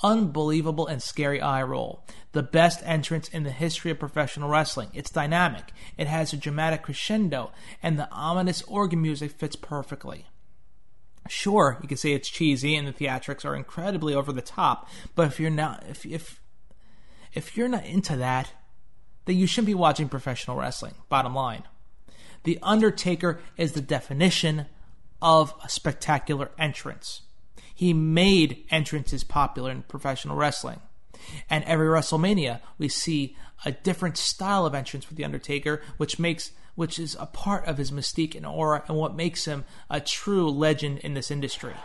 unbelievable 0.03 0.85
and 0.85 1.01
scary 1.01 1.41
eye 1.41 1.63
roll. 1.63 2.03
The 2.33 2.43
best 2.43 2.81
entrance 2.83 3.29
in 3.29 3.43
the 3.43 3.51
history 3.51 3.89
of 3.91 3.99
professional 3.99 4.49
wrestling. 4.49 4.89
It's 4.93 5.09
dynamic, 5.09 5.71
it 5.97 6.07
has 6.07 6.33
a 6.33 6.37
dramatic 6.37 6.83
crescendo, 6.83 7.51
and 7.81 7.97
the 7.97 8.11
ominous 8.11 8.61
organ 8.63 9.01
music 9.01 9.31
fits 9.31 9.55
perfectly. 9.55 10.27
Sure, 11.29 11.79
you 11.81 11.87
can 11.87 11.97
say 11.97 12.11
it's 12.11 12.29
cheesy 12.29 12.75
and 12.75 12.85
the 12.85 12.93
theatrics 12.93 13.45
are 13.45 13.55
incredibly 13.55 14.13
over 14.13 14.33
the 14.33 14.41
top, 14.41 14.89
but 15.15 15.27
if 15.27 15.39
you're 15.39 15.49
not 15.49 15.83
if 15.89 16.05
if 16.05 16.41
if 17.33 17.55
you're 17.55 17.69
not 17.69 17.85
into 17.85 18.17
that, 18.17 18.51
then 19.25 19.37
you 19.37 19.47
shouldn't 19.47 19.67
be 19.67 19.73
watching 19.73 20.09
professional 20.09 20.57
wrestling. 20.57 20.95
Bottom 21.07 21.33
line. 21.33 21.63
The 22.43 22.59
Undertaker 22.61 23.39
is 23.55 23.71
the 23.71 23.81
definition 23.81 24.65
of 25.21 25.53
a 25.63 25.69
spectacular 25.69 26.51
entrance. 26.59 27.21
He 27.73 27.93
made 27.93 28.65
entrances 28.69 29.23
popular 29.23 29.71
in 29.71 29.83
professional 29.83 30.35
wrestling. 30.35 30.79
And 31.49 31.63
every 31.63 31.87
WrestleMania, 31.87 32.59
we 32.77 32.89
see 32.89 33.35
a 33.65 33.71
different 33.71 34.17
style 34.17 34.65
of 34.65 34.75
entrance 34.75 35.07
with 35.07 35.17
The 35.17 35.25
Undertaker, 35.25 35.81
which 35.97 36.19
makes 36.19 36.51
which 36.75 36.97
is 36.97 37.15
a 37.19 37.27
part 37.27 37.65
of 37.65 37.77
his 37.77 37.91
mystique 37.91 38.35
and 38.35 38.45
aura 38.45 38.83
and 38.87 38.97
what 38.97 39.15
makes 39.15 39.45
him 39.45 39.63
a 39.91 40.01
true 40.01 40.49
legend 40.49 40.97
in 40.99 41.13
this 41.13 41.29
industry. 41.29 41.75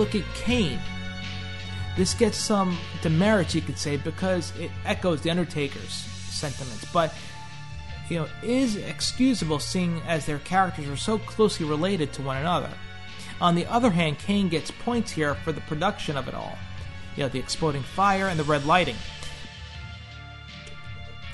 Look 0.00 0.14
at 0.14 0.24
Kane. 0.34 0.78
This 1.94 2.14
gets 2.14 2.38
some 2.38 2.78
demerits, 3.02 3.54
you 3.54 3.60
could 3.60 3.76
say, 3.76 3.98
because 3.98 4.50
it 4.58 4.70
echoes 4.86 5.20
the 5.20 5.30
Undertaker's 5.30 5.92
sentiments, 5.92 6.86
but 6.90 7.14
you 8.08 8.18
know, 8.18 8.26
is 8.42 8.76
excusable 8.76 9.58
seeing 9.58 10.00
as 10.06 10.24
their 10.24 10.38
characters 10.38 10.88
are 10.88 10.96
so 10.96 11.18
closely 11.18 11.66
related 11.66 12.14
to 12.14 12.22
one 12.22 12.38
another. 12.38 12.70
On 13.42 13.54
the 13.54 13.66
other 13.66 13.90
hand, 13.90 14.18
Kane 14.18 14.48
gets 14.48 14.70
points 14.70 15.10
here 15.10 15.34
for 15.34 15.52
the 15.52 15.60
production 15.62 16.16
of 16.16 16.28
it 16.28 16.34
all. 16.34 16.56
You 17.16 17.24
know, 17.24 17.28
the 17.28 17.38
exploding 17.38 17.82
fire 17.82 18.28
and 18.28 18.40
the 18.40 18.44
red 18.44 18.64
lighting. 18.64 18.96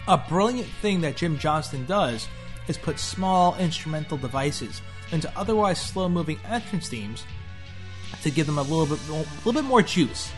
A 0.09 0.19
brilliant 0.19 0.69
thing 0.83 1.01
that 1.03 1.17
Jim 1.17 1.39
Johnston 1.39 1.87
does 1.87 2.27
is 2.67 2.79
put 2.79 2.99
small 2.99 3.57
instrumental 3.59 4.19
devices 4.19 4.83
into 5.13 5.33
otherwise 5.39 5.81
slow 5.81 6.09
moving 6.09 6.41
entrance 6.49 6.89
themes 6.89 7.25
to 8.23 8.31
give 8.31 8.47
them 8.47 8.59
a 8.59 8.63
little 8.63 8.87
bit, 8.87 9.01
a 9.09 9.13
little 9.13 9.53
bit 9.53 9.65
more 9.65 9.83
juice. 9.83 10.33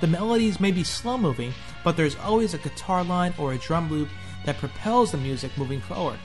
The 0.00 0.06
melodies 0.06 0.60
may 0.60 0.70
be 0.70 0.84
slow 0.84 1.18
moving, 1.18 1.52
but 1.82 1.96
there's 1.96 2.16
always 2.16 2.54
a 2.54 2.58
guitar 2.58 3.02
line 3.02 3.34
or 3.38 3.52
a 3.52 3.58
drum 3.58 3.90
loop 3.90 4.08
that 4.44 4.58
propels 4.58 5.10
the 5.10 5.18
music 5.18 5.56
moving 5.58 5.80
forward. 5.80 6.18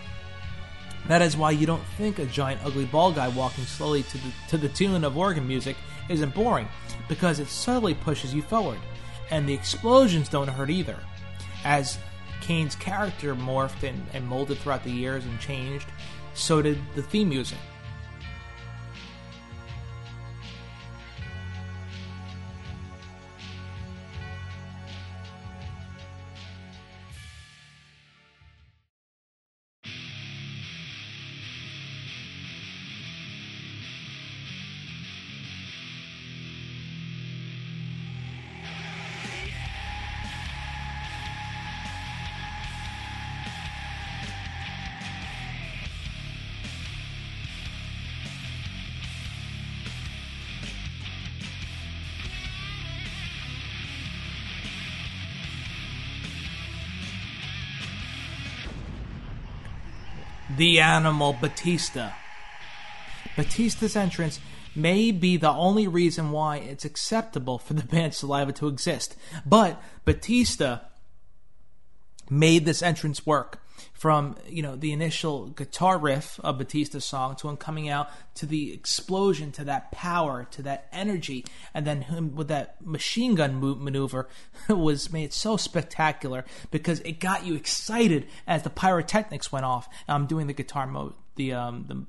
That 1.08 1.22
is 1.22 1.36
why 1.36 1.52
you 1.52 1.66
don't 1.66 1.84
think 1.98 2.20
a 2.20 2.26
giant 2.26 2.62
ugly 2.64 2.86
bald 2.86 3.16
guy 3.16 3.28
walking 3.28 3.66
slowly 3.66 4.04
to 4.04 4.18
the, 4.18 4.34
to 4.50 4.58
the 4.58 4.70
tune 4.70 5.04
of 5.04 5.18
organ 5.18 5.48
music 5.48 5.76
isn't 6.08 6.34
boring, 6.34 6.70
because 7.10 7.40
it 7.40 7.48
subtly 7.48 7.94
pushes 7.94 8.34
you 8.34 8.42
forward. 8.42 8.80
And 9.32 9.48
the 9.48 9.54
explosions 9.54 10.30
don't 10.30 10.48
hurt 10.48 10.70
either. 10.70 10.98
As 11.66 11.98
Kane's 12.42 12.76
character 12.76 13.36
morphed 13.36 13.88
and, 13.88 14.02
and 14.14 14.28
molded 14.28 14.60
throughout 14.60 14.84
the 14.84 14.92
years 14.92 15.26
and 15.26 15.40
changed, 15.40 15.88
so 16.34 16.62
did 16.62 16.80
the 16.96 17.02
theme 17.02 17.30
music. 17.30 17.58
The 60.64 60.80
animal 60.80 61.34
Batista. 61.34 62.14
Batista's 63.36 63.98
entrance 63.98 64.40
may 64.74 65.12
be 65.12 65.36
the 65.36 65.52
only 65.52 65.90
reason 65.90 66.32
why 66.32 66.56
it's 66.56 66.86
acceptable 66.86 67.60
for 67.60 67.74
the 67.74 67.84
band 67.84 68.14
Saliva 68.14 68.54
to 68.54 68.70
exist, 68.70 69.18
but 69.46 69.84
Batista 70.06 70.80
made 72.30 72.66
this 72.66 72.82
entrance 72.82 73.26
work. 73.26 73.60
From 73.94 74.36
you 74.48 74.62
know 74.62 74.76
the 74.76 74.92
initial 74.92 75.48
guitar 75.48 75.98
riff 75.98 76.40
of 76.42 76.58
Batista's 76.58 77.06
song 77.06 77.36
to 77.38 77.48
him 77.48 77.56
coming 77.56 77.88
out 77.90 78.10
to 78.36 78.46
the 78.46 78.74
explosion 78.74 79.52
to 79.54 79.64
that 79.64 79.92
power 79.92 80.46
to 80.52 80.62
that 80.64 80.88
energy 80.92 81.46
and 81.74 81.88
then 81.88 82.02
him 82.02 82.36
with 82.36 82.50
that 82.50 82.86
machine 82.86 83.36
gun 83.36 83.60
maneuver 83.82 84.28
was 84.70 85.12
made 85.12 85.32
so 85.32 85.56
spectacular 85.58 86.44
because 86.70 87.00
it 87.02 87.20
got 87.20 87.46
you 87.46 87.56
excited 87.56 88.28
as 88.46 88.64
the 88.64 88.70
pyrotechnics 88.70 89.52
went 89.52 89.66
off. 89.66 89.88
I'm 90.08 90.28
doing 90.28 90.48
the 90.48 90.54
guitar 90.54 90.86
mode 90.86 91.14
the 91.36 91.54
um 91.54 91.86
the 91.88 92.06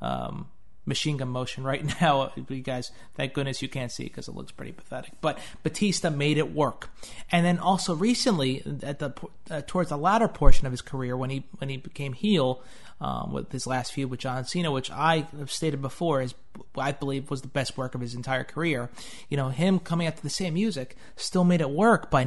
the 0.00 0.06
um 0.06 0.48
machine 0.84 1.16
gun 1.16 1.28
motion 1.28 1.64
right 1.64 1.84
now. 2.00 2.32
You 2.48 2.60
guys, 2.60 2.90
thank 3.14 3.34
goodness 3.34 3.62
you 3.62 3.68
can't 3.68 3.90
see 3.90 4.04
it 4.04 4.10
because 4.10 4.28
it 4.28 4.34
looks 4.34 4.52
pretty 4.52 4.72
pathetic. 4.72 5.12
But 5.20 5.38
Batista 5.62 6.10
made 6.10 6.38
it 6.38 6.52
work, 6.52 6.90
and 7.30 7.44
then 7.44 7.58
also 7.58 7.94
recently, 7.94 8.62
at 8.82 8.98
the 8.98 9.12
uh, 9.50 9.62
towards 9.66 9.90
the 9.90 9.96
latter 9.96 10.28
portion 10.28 10.66
of 10.66 10.72
his 10.72 10.82
career, 10.82 11.16
when 11.16 11.30
he 11.30 11.44
when 11.58 11.68
he 11.68 11.76
became 11.76 12.12
heel. 12.12 12.62
Um, 13.00 13.32
with 13.32 13.50
his 13.50 13.66
last 13.66 13.92
feud 13.92 14.10
with 14.10 14.20
John 14.20 14.44
Cena, 14.44 14.70
which 14.70 14.88
I 14.88 15.26
have 15.36 15.50
stated 15.50 15.82
before 15.82 16.22
is, 16.22 16.34
I 16.76 16.92
believe, 16.92 17.32
was 17.32 17.42
the 17.42 17.48
best 17.48 17.76
work 17.76 17.96
of 17.96 18.00
his 18.00 18.14
entire 18.14 18.44
career. 18.44 18.90
You 19.28 19.36
know, 19.36 19.48
him 19.48 19.80
coming 19.80 20.06
out 20.06 20.18
to 20.18 20.22
the 20.22 20.30
same 20.30 20.54
music 20.54 20.96
still 21.16 21.42
made 21.42 21.60
it 21.60 21.70
work 21.70 22.12
by 22.12 22.24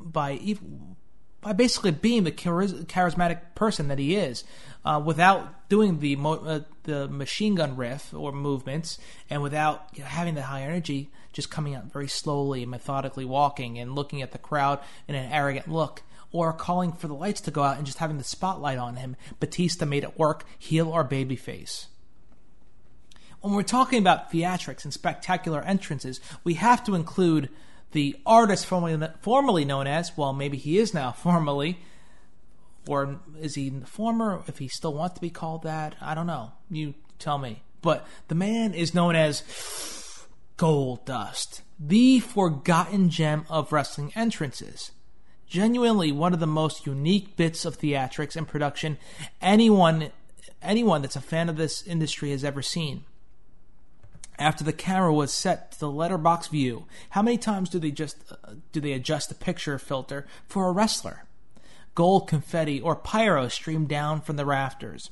by 0.00 0.32
even 0.32 0.96
by 1.46 1.52
basically 1.52 1.92
being 1.92 2.24
the 2.24 2.32
charismatic 2.32 3.40
person 3.54 3.86
that 3.86 4.00
he 4.00 4.16
is, 4.16 4.42
uh, 4.84 5.00
without 5.04 5.68
doing 5.68 6.00
the 6.00 6.16
mo- 6.16 6.44
uh, 6.44 6.60
the 6.82 7.06
machine 7.06 7.54
gun 7.54 7.76
riff 7.76 8.12
or 8.12 8.32
movements, 8.32 8.98
and 9.30 9.40
without 9.40 9.86
you 9.94 10.00
know, 10.00 10.08
having 10.08 10.34
the 10.34 10.42
high 10.42 10.62
energy, 10.62 11.08
just 11.32 11.48
coming 11.48 11.76
out 11.76 11.84
very 11.84 12.08
slowly 12.08 12.62
and 12.62 12.70
methodically 12.72 13.24
walking 13.24 13.78
and 13.78 13.94
looking 13.94 14.22
at 14.22 14.32
the 14.32 14.38
crowd 14.38 14.80
in 15.06 15.14
an 15.14 15.30
arrogant 15.30 15.70
look. 15.70 16.02
Or 16.32 16.52
calling 16.52 16.90
for 16.90 17.06
the 17.06 17.14
lights 17.14 17.40
to 17.42 17.52
go 17.52 17.62
out 17.62 17.76
and 17.76 17.86
just 17.86 17.98
having 17.98 18.18
the 18.18 18.24
spotlight 18.24 18.78
on 18.78 18.96
him. 18.96 19.14
Batista 19.38 19.86
made 19.86 20.02
it 20.02 20.18
work, 20.18 20.44
heel 20.58 20.88
or 20.88 21.04
babyface. 21.04 21.86
When 23.40 23.54
we're 23.54 23.62
talking 23.62 24.00
about 24.00 24.32
theatrics 24.32 24.82
and 24.82 24.92
spectacular 24.92 25.62
entrances, 25.62 26.20
we 26.42 26.54
have 26.54 26.82
to 26.86 26.96
include 26.96 27.50
the 27.96 28.14
artist 28.26 28.66
formerly, 28.66 29.08
formerly 29.20 29.64
known 29.64 29.86
as, 29.86 30.16
well, 30.18 30.34
maybe 30.34 30.58
he 30.58 30.78
is 30.78 30.92
now 30.92 31.12
formally, 31.16 31.78
or 32.86 33.20
is 33.40 33.54
he 33.54 33.68
in 33.68 33.80
the 33.80 33.86
former? 33.86 34.42
If 34.46 34.58
he 34.58 34.68
still 34.68 34.94
wants 34.94 35.14
to 35.14 35.20
be 35.20 35.30
called 35.30 35.62
that, 35.62 35.96
I 36.00 36.14
don't 36.14 36.26
know. 36.26 36.52
You 36.70 36.94
tell 37.18 37.38
me. 37.38 37.62
But 37.80 38.06
the 38.28 38.34
man 38.34 38.74
is 38.74 38.94
known 38.94 39.16
as 39.16 39.42
Gold 40.56 41.06
Dust, 41.06 41.62
the 41.80 42.20
forgotten 42.20 43.08
gem 43.08 43.46
of 43.48 43.72
wrestling 43.72 44.12
entrances. 44.14 44.92
Genuinely 45.48 46.12
one 46.12 46.34
of 46.34 46.40
the 46.40 46.46
most 46.46 46.86
unique 46.86 47.36
bits 47.36 47.64
of 47.64 47.78
theatrics 47.78 48.36
and 48.36 48.48
production 48.48 48.98
anyone 49.40 50.10
anyone 50.60 51.02
that's 51.02 51.14
a 51.14 51.20
fan 51.20 51.48
of 51.48 51.56
this 51.56 51.86
industry 51.86 52.32
has 52.32 52.42
ever 52.42 52.62
seen 52.62 53.04
after 54.38 54.64
the 54.64 54.72
camera 54.72 55.12
was 55.12 55.32
set 55.32 55.72
to 55.72 55.80
the 55.80 55.90
letterbox 55.90 56.48
view. 56.48 56.86
How 57.10 57.22
many 57.22 57.38
times 57.38 57.68
do 57.68 57.78
they 57.78 57.90
just 57.90 58.16
uh, 58.30 58.54
do 58.72 58.80
they 58.80 58.92
adjust 58.92 59.28
the 59.28 59.34
picture 59.34 59.78
filter 59.78 60.26
for 60.46 60.68
a 60.68 60.72
wrestler? 60.72 61.24
Gold 61.94 62.28
confetti 62.28 62.80
or 62.80 62.94
pyro 62.94 63.48
streamed 63.48 63.88
down 63.88 64.20
from 64.20 64.36
the 64.36 64.44
rafters. 64.44 65.10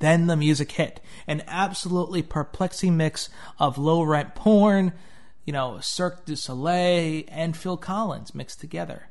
Then 0.00 0.26
the 0.26 0.36
music 0.36 0.72
hit, 0.72 1.00
an 1.28 1.44
absolutely 1.46 2.22
perplexing 2.22 2.96
mix 2.96 3.28
of 3.60 3.78
low 3.78 4.02
rent 4.02 4.34
porn, 4.34 4.92
you 5.44 5.52
know, 5.52 5.78
Cirque 5.80 6.24
du 6.24 6.34
Soleil, 6.34 7.22
and 7.28 7.56
Phil 7.56 7.76
Collins 7.76 8.34
mixed 8.34 8.58
together. 8.58 9.08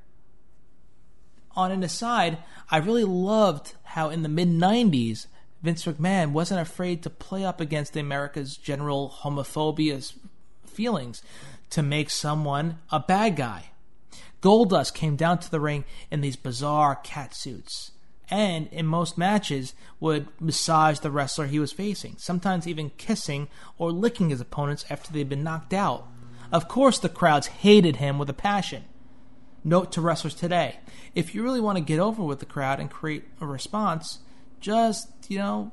On 1.56 1.72
an 1.72 1.84
aside, 1.84 2.40
I 2.70 2.78
really 2.78 3.06
loved 3.06 3.74
how 3.84 4.10
in 4.10 4.24
the 4.24 4.30
mid 4.30 4.50
90s 4.50 5.28
Vince 5.62 5.86
McMahon 5.86 6.32
wasn't 6.32 6.60
afraid 6.60 7.04
to 7.04 7.10
play 7.10 7.46
up 7.46 7.62
against 7.62 7.96
America's 7.96 8.58
general 8.58 9.14
homophobia 9.22 10.14
feelings 10.66 11.22
to 11.70 11.84
make 11.84 12.10
someone 12.10 12.80
a 12.92 13.00
bad 13.00 13.36
guy. 13.36 13.66
Goldust 14.42 14.96
came 14.96 15.16
down 15.16 15.40
to 15.40 15.52
the 15.52 15.60
ring 15.60 15.86
in 16.10 16.22
these 16.22 16.36
bizarre 16.36 16.96
cat 16.96 17.36
suits, 17.36 17.92
and 18.30 18.68
in 18.70 18.88
most 18.88 19.18
matches 19.18 19.76
would 20.00 20.28
massage 20.40 21.00
the 21.00 21.12
wrestler 21.12 21.46
he 21.46 21.60
was 21.60 21.72
facing, 21.72 22.16
sometimes 22.18 22.68
even 22.68 22.90
kissing 22.98 23.48
or 23.78 23.92
licking 23.92 24.30
his 24.30 24.42
opponents 24.42 24.86
after 24.90 25.14
they'd 25.14 25.30
been 25.30 25.44
knocked 25.44 25.74
out. 25.74 26.08
Of 26.52 26.68
course, 26.68 26.98
the 26.98 27.08
crowds 27.08 27.48
hated 27.48 27.98
him 27.98 28.18
with 28.18 28.30
a 28.30 28.34
passion. 28.34 28.86
Note 29.64 29.92
to 29.92 30.02
wrestlers 30.02 30.34
today 30.34 30.80
if 31.14 31.36
you 31.36 31.44
really 31.44 31.62
want 31.62 31.78
to 31.78 31.84
get 31.84 32.00
over 32.00 32.24
with 32.24 32.40
the 32.40 32.48
crowd 32.48 32.80
and 32.80 32.90
create 32.90 33.26
a 33.40 33.46
response, 33.46 34.20
just, 34.60 35.21
you 35.32 35.38
know, 35.38 35.72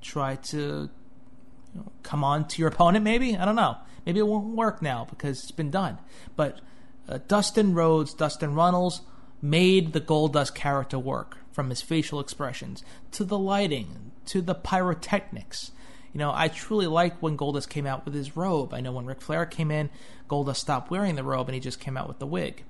try 0.00 0.36
to 0.36 0.56
you 0.56 1.80
know, 1.80 1.92
come 2.04 2.22
on 2.22 2.46
to 2.46 2.60
your 2.60 2.68
opponent, 2.68 3.04
maybe? 3.04 3.36
I 3.36 3.44
don't 3.44 3.56
know. 3.56 3.76
Maybe 4.06 4.20
it 4.20 4.26
won't 4.26 4.54
work 4.54 4.80
now 4.80 5.04
because 5.10 5.42
it's 5.42 5.50
been 5.50 5.72
done. 5.72 5.98
But 6.36 6.60
uh, 7.08 7.18
Dustin 7.26 7.74
Rhodes, 7.74 8.14
Dustin 8.14 8.54
Runnels, 8.54 9.00
made 9.42 9.94
the 9.94 10.00
Goldust 10.00 10.54
character 10.54 10.96
work 10.96 11.38
from 11.50 11.70
his 11.70 11.82
facial 11.82 12.20
expressions 12.20 12.84
to 13.10 13.24
the 13.24 13.38
lighting 13.38 14.12
to 14.26 14.40
the 14.40 14.54
pyrotechnics. 14.54 15.72
You 16.12 16.18
know, 16.18 16.30
I 16.32 16.46
truly 16.46 16.86
like 16.86 17.20
when 17.20 17.36
Goldust 17.36 17.68
came 17.68 17.86
out 17.86 18.04
with 18.04 18.14
his 18.14 18.36
robe. 18.36 18.72
I 18.72 18.80
know 18.80 18.92
when 18.92 19.06
Ric 19.06 19.20
Flair 19.20 19.44
came 19.44 19.72
in, 19.72 19.90
Goldust 20.28 20.58
stopped 20.58 20.88
wearing 20.88 21.16
the 21.16 21.24
robe 21.24 21.48
and 21.48 21.54
he 21.54 21.60
just 21.60 21.80
came 21.80 21.96
out 21.96 22.06
with 22.06 22.20
the 22.20 22.26
wig. 22.26 22.62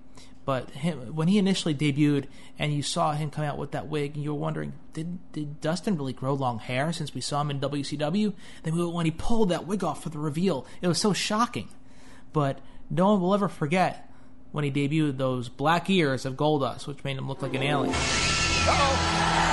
But 0.45 0.71
him, 0.71 1.15
when 1.15 1.29
he 1.29 1.39
initially 1.39 1.75
debuted 1.75 2.27
and 2.59 2.73
you 2.73 2.83
saw 2.83 3.13
him 3.13 3.31
come 3.31 3.45
out 3.45 3.57
with 3.57 3.71
that 3.71 3.89
wig, 3.89 4.15
and 4.15 4.23
you 4.23 4.35
were 4.35 4.41
wondering, 4.41 4.75
did 4.93 5.19
did 5.33 5.61
Dustin 5.61 5.97
really 5.97 6.13
grow 6.13 6.35
long 6.35 6.59
hair 6.59 6.93
since 6.93 7.15
we 7.15 7.21
saw 7.21 7.41
him 7.41 7.51
in 7.51 7.61
WCW? 7.61 8.35
Then 8.63 8.93
when 8.93 9.07
he 9.07 9.11
pulled 9.11 9.49
that 9.49 9.67
wig 9.67 9.83
off 9.83 10.03
for 10.03 10.11
the 10.11 10.19
reveal, 10.19 10.67
it 10.83 10.89
was 10.89 10.99
so 10.99 11.13
shocking. 11.13 11.69
But 12.33 12.59
no 12.91 13.13
one 13.13 13.21
will 13.21 13.35
ever 13.35 13.49
forget 13.49 14.11
when 14.53 14.65
he 14.65 14.71
debuted 14.71 15.17
those 15.17 15.49
black 15.49 15.89
ears 15.89 16.27
of 16.27 16.35
Goldust, 16.35 16.87
which 16.87 17.03
made 17.05 17.17
him 17.17 17.27
look 17.27 17.43
like 17.43 17.55
an 17.55 17.63
alien. 17.63 17.95
Uh-oh. 17.95 19.44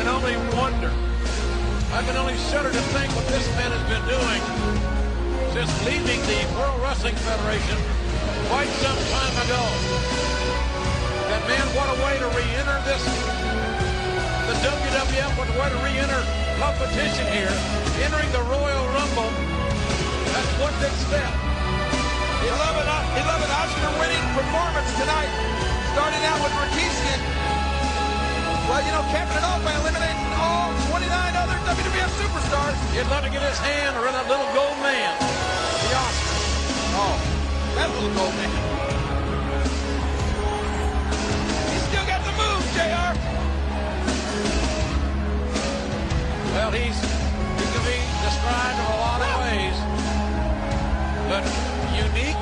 Can 0.00 0.08
only 0.16 0.36
wonder. 0.56 0.88
I 1.92 2.00
can 2.08 2.16
only 2.16 2.32
shudder 2.48 2.72
to 2.72 2.82
think 2.96 3.12
what 3.12 3.28
this 3.28 3.44
man 3.60 3.68
has 3.68 3.84
been 3.84 4.00
doing 4.08 4.40
since 5.52 5.68
leaving 5.84 6.16
the 6.24 6.40
World 6.56 6.80
Wrestling 6.80 7.12
Federation 7.20 7.76
quite 8.48 8.72
some 8.80 8.96
time 9.12 9.36
ago. 9.44 9.60
And 11.36 11.40
man, 11.44 11.66
what 11.76 11.92
a 11.92 11.96
way 12.00 12.16
to 12.16 12.28
re-enter 12.32 12.80
this. 12.88 13.04
The 14.48 14.56
WWF, 14.64 15.36
what 15.36 15.52
a 15.52 15.56
way 15.60 15.68
to 15.68 15.80
re-enter 15.84 16.22
competition 16.56 17.28
here. 17.36 17.52
Entering 18.00 18.32
the 18.32 18.44
Royal 18.48 18.84
Rumble. 18.96 19.28
That's 20.32 20.52
one 20.64 20.72
big 20.80 20.96
step. 21.12 21.28
11, 21.28 22.56
uh, 22.56 23.20
11 23.20 23.52
Oscar-winning 23.52 24.24
performance 24.32 24.90
tonight. 24.96 25.28
Starting 25.92 26.24
out 26.24 26.40
with 26.40 26.56
Rikishi. 26.56 27.49
Well, 28.68 28.82
you 28.84 28.92
know, 28.92 29.04
capping 29.08 29.36
it 29.36 29.44
off 29.44 29.62
by 29.64 29.74
eliminating 29.80 30.30
all 30.36 30.74
29 30.90 31.08
other 31.36 31.56
WWF 31.64 32.12
superstars. 32.20 32.76
He'd 32.92 33.08
love 33.08 33.24
to 33.24 33.30
get 33.30 33.42
his 33.42 33.58
hand 33.58 33.96
around 33.96 34.14
that 34.14 34.28
little 34.28 34.50
gold 34.52 34.78
man. 34.84 35.14
The 35.16 35.90
Oscar. 35.96 36.34
Oh, 37.00 37.16
that 37.76 37.88
little 37.94 38.12
gold 38.14 38.34
man. 38.36 38.52
He's 41.70 41.84
still 41.88 42.06
got 42.06 42.20
the 42.26 42.34
moves, 42.36 42.68
JR. 42.76 43.12
Well, 46.54 46.70
he's 46.74 46.98
he 47.00 47.64
can 47.70 47.82
be 47.86 47.98
described 48.26 48.76
in 48.76 48.86
a 48.90 48.98
lot 49.00 49.20
of 49.22 49.30
ways, 49.40 49.76
but 51.30 51.42
unique, 51.94 52.38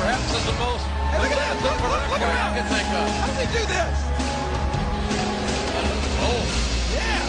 perhaps 0.00 0.28
is 0.36 0.44
the 0.44 0.56
most. 0.60 0.84
Hey, 1.12 1.18
look 1.20 1.32
at 1.32 1.38
that! 1.40 1.56
Look, 1.60 1.76
look, 1.80 2.04
look 2.12 2.22
around! 2.22 2.52
I 2.52 2.60
can 2.60 2.66
think 2.72 2.88
of. 2.92 3.08
How 3.20 3.26
does 3.26 3.40
he 3.40 3.46
do 3.52 3.64
this? 3.68 4.11
Oh, 6.24 6.42
yeah. 6.94 7.22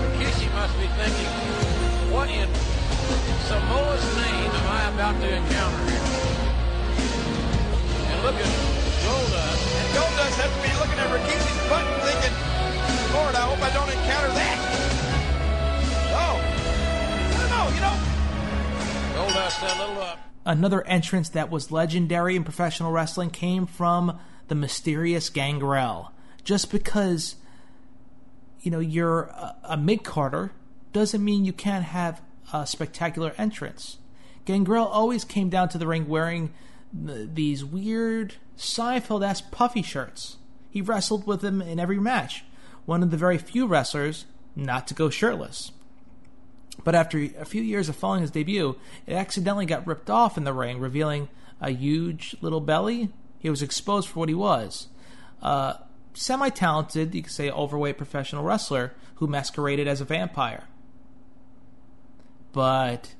Rikishi 0.00 0.48
must 0.54 0.74
be 0.80 0.86
thinking, 0.98 1.32
what 2.12 2.28
in 2.30 2.48
Samoa's 3.46 4.04
name 4.16 4.50
am 4.50 4.66
I 4.68 4.88
about 4.94 5.20
to 5.20 5.28
encounter 5.28 5.82
here? 5.90 6.06
And 8.10 8.18
look 8.24 8.36
at 8.36 8.50
Goldust. 9.04 9.62
And 9.76 9.88
Goldust 9.96 10.36
has 10.40 10.50
to 10.50 10.60
be 10.64 10.72
looking 10.80 10.98
at 10.98 11.08
Rikishi's 11.12 11.60
butt 11.68 11.84
and 11.84 12.02
thinking, 12.08 12.34
Lord, 13.14 13.34
I 13.34 13.42
hope 13.42 13.60
I 13.62 13.70
don't 13.74 13.90
encounter 13.90 14.32
that. 14.34 14.58
Oh, 16.14 16.36
I 17.28 17.38
don't 17.40 17.50
know, 17.50 17.66
you 17.74 17.80
know. 17.80 17.96
Goldust 19.16 19.62
a 19.62 19.64
little. 19.78 20.18
Another 20.46 20.82
entrance 20.86 21.28
that 21.30 21.50
was 21.50 21.70
legendary 21.70 22.34
in 22.34 22.44
professional 22.44 22.92
wrestling 22.92 23.30
came 23.30 23.66
from 23.66 24.18
the 24.48 24.54
mysterious 24.54 25.28
Gangrel. 25.28 26.12
Just 26.44 26.70
because, 26.70 27.36
you 28.60 28.70
know, 28.70 28.80
you're 28.80 29.22
a, 29.24 29.56
a 29.64 29.76
mid 29.76 30.04
carder 30.04 30.52
doesn't 30.92 31.24
mean 31.24 31.44
you 31.44 31.52
can't 31.52 31.84
have 31.84 32.20
a 32.52 32.66
spectacular 32.66 33.34
entrance. 33.38 33.98
Gangrel 34.44 34.86
always 34.86 35.24
came 35.24 35.48
down 35.48 35.68
to 35.68 35.78
the 35.78 35.86
ring 35.86 36.08
wearing 36.08 36.52
th- 37.06 37.28
these 37.34 37.64
weird 37.64 38.34
Seinfeld 38.56 39.26
ass 39.26 39.40
puffy 39.40 39.82
shirts. 39.82 40.36
He 40.70 40.80
wrestled 40.80 41.26
with 41.26 41.40
them 41.40 41.60
in 41.60 41.78
every 41.78 41.98
match. 41.98 42.44
One 42.86 43.02
of 43.02 43.10
the 43.10 43.16
very 43.16 43.38
few 43.38 43.66
wrestlers 43.66 44.24
not 44.56 44.86
to 44.88 44.94
go 44.94 45.10
shirtless. 45.10 45.72
But 46.82 46.94
after 46.94 47.18
a 47.18 47.44
few 47.44 47.62
years 47.62 47.88
of 47.88 47.96
following 47.96 48.22
his 48.22 48.30
debut, 48.30 48.76
it 49.06 49.14
accidentally 49.14 49.66
got 49.66 49.86
ripped 49.86 50.08
off 50.08 50.36
in 50.36 50.44
the 50.44 50.52
ring, 50.52 50.80
revealing 50.80 51.28
a 51.60 51.70
huge 51.70 52.34
little 52.40 52.60
belly. 52.60 53.10
He 53.38 53.50
was 53.50 53.62
exposed 53.62 54.08
for 54.08 54.20
what 54.20 54.28
he 54.28 54.34
was. 54.34 54.88
Uh, 55.42 55.74
Semi 56.14 56.50
talented, 56.50 57.14
you 57.14 57.22
could 57.22 57.32
say 57.32 57.50
overweight 57.50 57.96
professional 57.96 58.42
wrestler 58.42 58.94
who 59.16 59.26
masqueraded 59.26 59.86
as 59.86 60.00
a 60.00 60.04
vampire. 60.04 60.64
But 62.52 63.14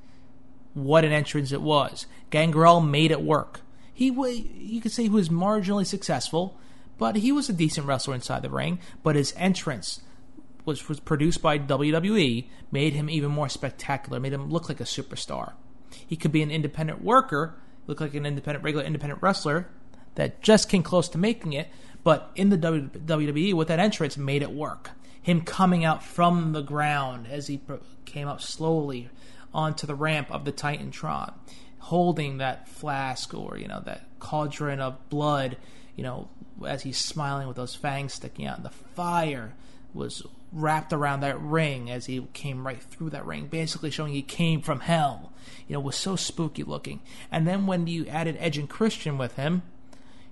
what 0.75 1.05
an 1.05 1.13
entrance 1.13 1.53
it 1.53 1.63
was. 1.63 2.07
Gangrel 2.31 2.81
made 2.81 3.11
it 3.11 3.23
work. 3.23 3.61
He 3.93 4.07
you 4.07 4.81
could 4.81 4.93
say 4.93 5.05
he 5.05 5.09
was 5.09 5.29
marginally 5.29 5.87
successful, 5.87 6.59
but 6.99 7.17
he 7.17 7.33
was 7.33 7.49
a 7.49 7.53
decent 7.53 7.87
wrestler 7.87 8.15
inside 8.15 8.43
the 8.43 8.51
ring. 8.51 8.79
But 9.03 9.17
his 9.17 9.35
entrance, 9.37 10.01
which 10.65 10.89
was 10.89 11.01
produced 11.01 11.43
by 11.43 11.59
WWE, 11.59 12.49
made 12.71 12.95
him 12.95 13.11
even 13.11 13.31
more 13.31 13.49
spectacular, 13.49 14.21
made 14.21 14.33
him 14.33 14.51
look 14.51 14.69
like 14.69 14.81
a 14.81 14.85
superstar. 14.85 15.53
He 16.07 16.17
could 16.17 16.33
be 16.33 16.43
an 16.43 16.51
independent 16.51 17.03
worker, 17.03 17.57
look 17.87 18.01
like 18.01 18.15
an 18.15 18.27
independent, 18.27 18.65
regular 18.65 18.85
independent 18.85 19.23
wrestler 19.23 19.69
that 20.15 20.43
just 20.43 20.69
came 20.69 20.83
close 20.83 21.09
to 21.11 21.19
making 21.19 21.53
it, 21.53 21.69
but 22.03 22.31
in 22.35 22.51
the 22.51 22.59
WWE 22.59 23.55
with 23.55 23.69
that 23.69 23.79
entrance 23.79 24.17
made 24.17 24.43
it 24.43 24.53
work. 24.53 24.91
Him 25.23 25.43
coming 25.43 25.85
out 25.85 26.03
from 26.03 26.53
the 26.53 26.63
ground 26.63 27.27
as 27.31 27.47
he 27.47 27.61
came 28.07 28.27
up 28.27 28.41
slowly 28.41 29.11
onto 29.53 29.87
the 29.87 29.95
ramp 29.95 30.31
of 30.31 30.45
the 30.45 30.53
Titantron, 30.53 31.35
holding 31.79 32.39
that 32.39 32.69
flask 32.69 33.35
or 33.35 33.59
you 33.59 33.69
know 33.69 33.81
that 33.85 34.07
cauldron 34.19 34.81
of 34.81 35.09
blood, 35.09 35.57
you 35.97 36.03
know, 36.03 36.29
as 36.67 36.83
he's 36.83 36.99
smiling 36.99 37.49
with 37.49 37.57
those 37.57 37.75
fangs 37.75 38.15
sticking 38.15 38.47
out. 38.47 38.57
And 38.57 38.65
the 38.65 38.71
fire 38.71 39.55
was 39.93 40.23
wrapped 40.53 40.93
around 40.93 41.21
that 41.21 41.41
ring 41.41 41.91
as 41.91 42.07
he 42.07 42.27
came 42.33 42.67
right 42.67 42.83
through 42.83 43.11
that 43.11 43.27
ring, 43.27 43.47
basically 43.47 43.91
showing 43.91 44.13
he 44.13 44.23
came 44.23 44.63
from 44.63 44.81
hell. 44.81 45.33
You 45.67 45.75
know, 45.75 45.81
was 45.81 45.97
so 45.97 46.17
spooky 46.17 46.63
looking. 46.63 47.01
And 47.31 47.47
then 47.47 47.67
when 47.67 47.87
you 47.87 48.07
added 48.07 48.37
Edge 48.39 48.59
and 48.59 48.69
Christian 48.69 49.19
with 49.19 49.37
him, 49.37 49.63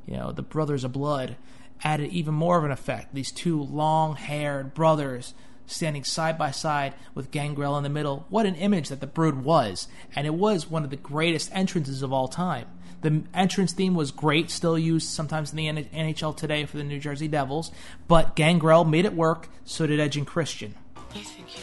you 0.07 0.16
know, 0.16 0.33
the 0.33 0.43
Brothers 0.43 0.85
of 0.85 0.93
Blood 0.93 1.37
added 1.83 2.11
even 2.11 2.35
more 2.35 2.59
of 2.59 2.64
an 2.64 2.70
effect. 2.70 3.14
These 3.14 3.33
two 3.33 3.62
long 3.62 4.16
haired 4.16 4.74
brothers 4.74 5.35
standing 5.66 6.05
side 6.05 6.39
by 6.39 6.51
side 6.51 6.95
with 7.14 7.31
Gangrel 7.31 7.76
in 7.76 7.83
the 7.83 7.89
middle. 7.89 8.26
What 8.31 8.47
an 8.47 8.55
image 8.55 8.89
that 8.89 9.01
the 9.01 9.07
Brood 9.07 9.45
was. 9.45 9.89
And 10.16 10.26
it 10.26 10.35
was 10.35 10.70
one 10.70 10.85
of 10.85 10.91
the 10.91 10.97
greatest 10.97 11.51
entrances 11.53 12.03
of 12.03 12.12
all 12.12 12.29
time. 12.29 12.66
The 13.01 13.22
entrance 13.33 13.72
theme 13.72 13.95
was 13.95 14.11
great, 14.11 14.51
still 14.51 14.76
used 14.76 15.09
sometimes 15.09 15.53
in 15.53 15.57
the 15.57 15.68
NHL 15.68 16.37
today 16.37 16.64
for 16.64 16.79
the 16.79 16.85
New 16.85 16.99
Jersey 16.99 17.29
Devils, 17.29 17.70
but 18.09 18.35
Gangrel 18.35 18.85
made 18.85 19.05
it 19.05 19.14
work, 19.14 19.49
so 19.64 19.87
did 19.87 20.01
Edge 20.01 20.16
and 20.16 20.26
Christian. 20.26 20.74
You 21.14 21.22
think 21.22 21.57
you 21.57 21.62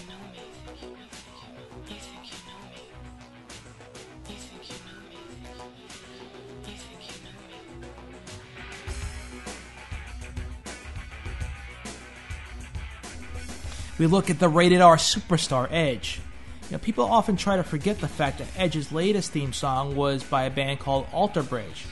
we 13.97 14.07
look 14.07 14.29
at 14.29 14.39
the 14.39 14.49
rated 14.49 14.81
R 14.81 14.97
superstar 14.97 15.67
Edge. 15.71 16.21
You 16.69 16.73
know, 16.73 16.79
people 16.79 17.05
often 17.05 17.37
try 17.37 17.57
to 17.57 17.63
forget 17.63 17.99
the 17.99 18.07
fact 18.07 18.39
that 18.39 18.47
Edge's 18.57 18.91
latest 18.91 19.31
theme 19.31 19.53
song 19.53 19.95
was 19.95 20.23
by 20.23 20.43
a 20.43 20.49
band 20.49 20.79
called 20.79 21.07
Alter 21.13 21.43
Bridge, 21.43 21.85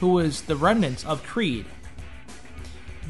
who 0.00 0.08
was 0.08 0.42
the 0.42 0.56
remnants 0.56 1.04
of 1.04 1.22
Creed. 1.22 1.64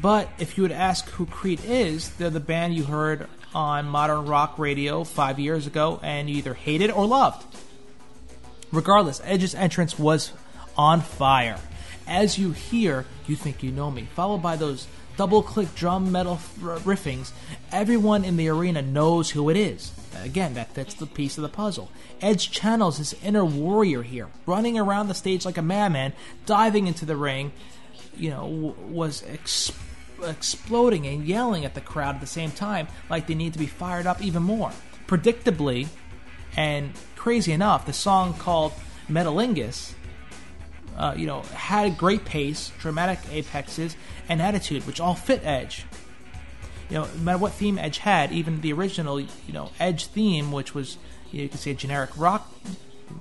But 0.01 0.29
if 0.39 0.57
you 0.57 0.63
would 0.63 0.71
ask 0.71 1.09
who 1.09 1.25
Creed 1.25 1.61
is, 1.65 2.09
they're 2.11 2.29
the 2.29 2.39
band 2.39 2.75
you 2.75 2.83
heard 2.83 3.27
on 3.53 3.87
modern 3.87 4.25
rock 4.25 4.57
radio 4.57 5.03
five 5.03 5.39
years 5.39 5.67
ago 5.67 5.99
and 6.03 6.29
you 6.29 6.37
either 6.37 6.53
hated 6.53 6.91
or 6.91 7.05
loved. 7.05 7.45
Regardless, 8.71 9.21
Edge's 9.23 9.55
entrance 9.55 9.97
was 9.97 10.31
on 10.77 11.01
fire. 11.01 11.59
As 12.05 12.37
you 12.37 12.51
hear, 12.51 13.05
you 13.27 13.35
think 13.35 13.63
you 13.63 13.71
know 13.71 13.91
me, 13.91 14.07
followed 14.15 14.41
by 14.41 14.55
those 14.55 14.87
double 15.17 15.41
click 15.41 15.73
drum 15.75 16.11
metal 16.11 16.39
riffings, 16.61 17.33
everyone 17.71 18.23
in 18.23 18.37
the 18.37 18.47
arena 18.47 18.81
knows 18.81 19.31
who 19.31 19.49
it 19.49 19.57
is. 19.57 19.91
Again, 20.23 20.53
that 20.53 20.73
fits 20.73 20.93
the 20.93 21.05
piece 21.05 21.37
of 21.37 21.41
the 21.41 21.49
puzzle. 21.49 21.91
Edge 22.21 22.51
channels 22.51 22.97
his 22.97 23.15
inner 23.23 23.43
warrior 23.43 24.03
here, 24.03 24.29
running 24.45 24.79
around 24.79 25.07
the 25.07 25.13
stage 25.13 25.45
like 25.45 25.57
a 25.57 25.61
madman, 25.61 26.13
diving 26.45 26.87
into 26.87 27.05
the 27.05 27.17
ring, 27.17 27.51
you 28.15 28.29
know, 28.29 28.75
was 28.89 29.23
ex- 29.27 29.71
exploding 30.23 31.05
and 31.05 31.25
yelling 31.25 31.65
at 31.65 31.73
the 31.73 31.81
crowd 31.81 32.15
at 32.15 32.21
the 32.21 32.27
same 32.27 32.51
time, 32.51 32.87
like 33.09 33.27
they 33.27 33.35
need 33.35 33.53
to 33.53 33.59
be 33.59 33.67
fired 33.67 34.07
up 34.07 34.21
even 34.23 34.43
more. 34.43 34.71
Predictably, 35.07 35.87
and 36.55 36.91
crazy 37.15 37.51
enough, 37.51 37.85
the 37.85 37.93
song 37.93 38.33
called 38.33 38.73
Metalingus, 39.09 39.93
uh, 40.97 41.13
you 41.15 41.27
know, 41.27 41.41
had 41.53 41.97
great 41.97 42.25
pace, 42.25 42.71
dramatic 42.79 43.19
apexes, 43.31 43.95
and 44.29 44.41
attitude, 44.41 44.85
which 44.85 44.99
all 44.99 45.15
fit 45.15 45.41
Edge. 45.43 45.85
You 46.89 46.97
know, 46.97 47.05
no 47.05 47.21
matter 47.21 47.37
what 47.37 47.53
theme 47.53 47.77
Edge 47.77 47.99
had, 47.99 48.31
even 48.31 48.61
the 48.61 48.73
original, 48.73 49.19
you 49.19 49.27
know, 49.49 49.71
Edge 49.79 50.05
theme, 50.07 50.51
which 50.51 50.73
was 50.73 50.97
you, 51.31 51.39
know, 51.39 51.43
you 51.43 51.49
could 51.49 51.59
say 51.59 51.73
generic 51.73 52.11
rock, 52.17 52.51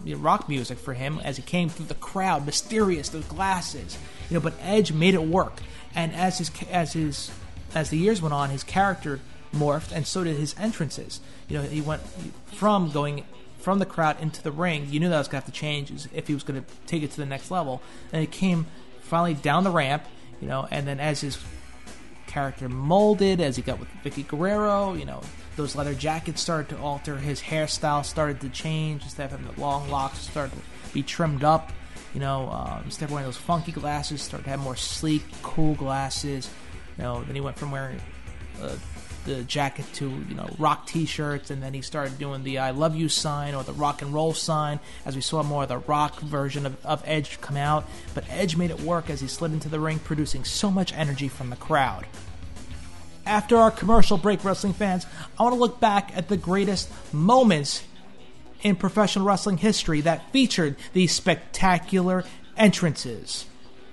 you 0.04 0.14
know, 0.14 0.20
rock 0.20 0.48
music 0.48 0.78
for 0.78 0.94
him, 0.94 1.20
as 1.24 1.36
he 1.36 1.42
came 1.42 1.68
through 1.68 1.86
the 1.86 1.94
crowd, 1.94 2.46
mysterious, 2.46 3.08
those 3.08 3.24
glasses, 3.24 3.98
you 4.30 4.34
know, 4.34 4.40
but 4.40 4.54
Edge 4.60 4.92
made 4.92 5.14
it 5.14 5.22
work. 5.22 5.60
And 5.94 6.14
as 6.14 6.38
his 6.38 6.50
as 6.70 6.92
his 6.92 7.30
as 7.74 7.90
the 7.90 7.98
years 7.98 8.22
went 8.22 8.34
on, 8.34 8.50
his 8.50 8.62
character 8.62 9.20
morphed, 9.54 9.92
and 9.92 10.06
so 10.06 10.24
did 10.24 10.36
his 10.36 10.54
entrances. 10.58 11.20
You 11.48 11.58
know, 11.58 11.64
he 11.64 11.80
went 11.80 12.02
from 12.52 12.90
going 12.90 13.24
from 13.58 13.78
the 13.78 13.86
crowd 13.86 14.20
into 14.20 14.42
the 14.42 14.52
ring. 14.52 14.86
You 14.90 15.00
knew 15.00 15.08
that 15.08 15.18
was 15.18 15.26
going 15.28 15.42
to 15.42 15.46
have 15.46 15.52
to 15.52 15.60
change 15.60 15.90
if 16.12 16.28
he 16.28 16.34
was 16.34 16.42
going 16.42 16.62
to 16.62 16.70
take 16.86 17.02
it 17.02 17.10
to 17.12 17.16
the 17.16 17.26
next 17.26 17.50
level. 17.50 17.82
And 18.12 18.22
it 18.22 18.30
came 18.30 18.66
finally 19.00 19.34
down 19.34 19.64
the 19.64 19.70
ramp, 19.70 20.04
you 20.40 20.48
know, 20.48 20.66
and 20.70 20.86
then 20.86 21.00
as 21.00 21.20
his 21.20 21.38
character 22.26 22.68
molded, 22.68 23.40
as 23.40 23.56
he 23.56 23.62
got 23.62 23.78
with 23.78 23.88
Vickie 24.04 24.26
Guerrero, 24.26 24.94
you 24.94 25.04
know, 25.04 25.22
those 25.56 25.74
leather 25.74 25.94
jackets 25.94 26.40
started 26.42 26.68
to 26.68 26.78
alter. 26.82 27.16
His 27.16 27.40
hairstyle 27.40 28.04
started 28.04 28.40
to 28.42 28.48
change. 28.50 29.02
Instead 29.04 29.26
of 29.26 29.30
having 29.32 29.54
the 29.54 29.60
long 29.60 29.88
locks, 29.88 30.18
started 30.18 30.52
to 30.54 30.92
be 30.92 31.02
trimmed 31.02 31.44
up. 31.44 31.72
You 32.12 32.20
know, 32.20 32.48
um, 32.50 32.82
instead 32.84 33.06
of 33.06 33.12
wearing 33.12 33.26
those 33.26 33.36
funky 33.36 33.72
glasses, 33.72 34.22
started 34.22 34.44
to 34.44 34.50
have 34.50 34.60
more 34.60 34.76
sleek, 34.76 35.22
cool 35.42 35.74
glasses. 35.74 36.48
You 36.96 37.04
know, 37.04 37.22
then 37.24 37.34
he 37.34 37.40
went 37.40 37.58
from 37.58 37.70
wearing 37.70 38.00
uh, 38.60 38.76
the 39.26 39.42
jacket 39.42 39.84
to 39.94 40.08
you 40.08 40.34
know 40.34 40.48
rock 40.58 40.86
T-shirts, 40.86 41.50
and 41.50 41.62
then 41.62 41.74
he 41.74 41.82
started 41.82 42.18
doing 42.18 42.42
the 42.42 42.58
"I 42.58 42.70
love 42.70 42.96
you" 42.96 43.08
sign 43.08 43.54
or 43.54 43.62
the 43.62 43.72
rock 43.72 44.00
and 44.00 44.14
roll 44.14 44.32
sign. 44.32 44.80
As 45.04 45.14
we 45.14 45.20
saw 45.20 45.42
more 45.42 45.64
of 45.64 45.68
the 45.68 45.78
rock 45.78 46.20
version 46.20 46.64
of, 46.64 46.86
of 46.86 47.02
Edge 47.04 47.40
come 47.40 47.56
out, 47.56 47.84
but 48.14 48.24
Edge 48.30 48.56
made 48.56 48.70
it 48.70 48.80
work 48.80 49.10
as 49.10 49.20
he 49.20 49.28
slid 49.28 49.52
into 49.52 49.68
the 49.68 49.80
ring, 49.80 49.98
producing 49.98 50.44
so 50.44 50.70
much 50.70 50.92
energy 50.94 51.28
from 51.28 51.50
the 51.50 51.56
crowd. 51.56 52.06
After 53.26 53.56
our 53.56 53.72
commercial 53.72 54.18
break, 54.18 54.44
wrestling 54.44 54.72
fans, 54.72 55.04
I 55.38 55.42
want 55.42 55.54
to 55.54 55.60
look 55.60 55.80
back 55.80 56.16
at 56.16 56.28
the 56.28 56.36
greatest 56.36 56.88
moments 57.12 57.82
in 58.62 58.76
professional 58.76 59.26
wrestling 59.26 59.58
history 59.58 60.00
that 60.02 60.30
featured 60.32 60.76
these 60.92 61.12
spectacular 61.12 62.24
entrances. 62.56 63.46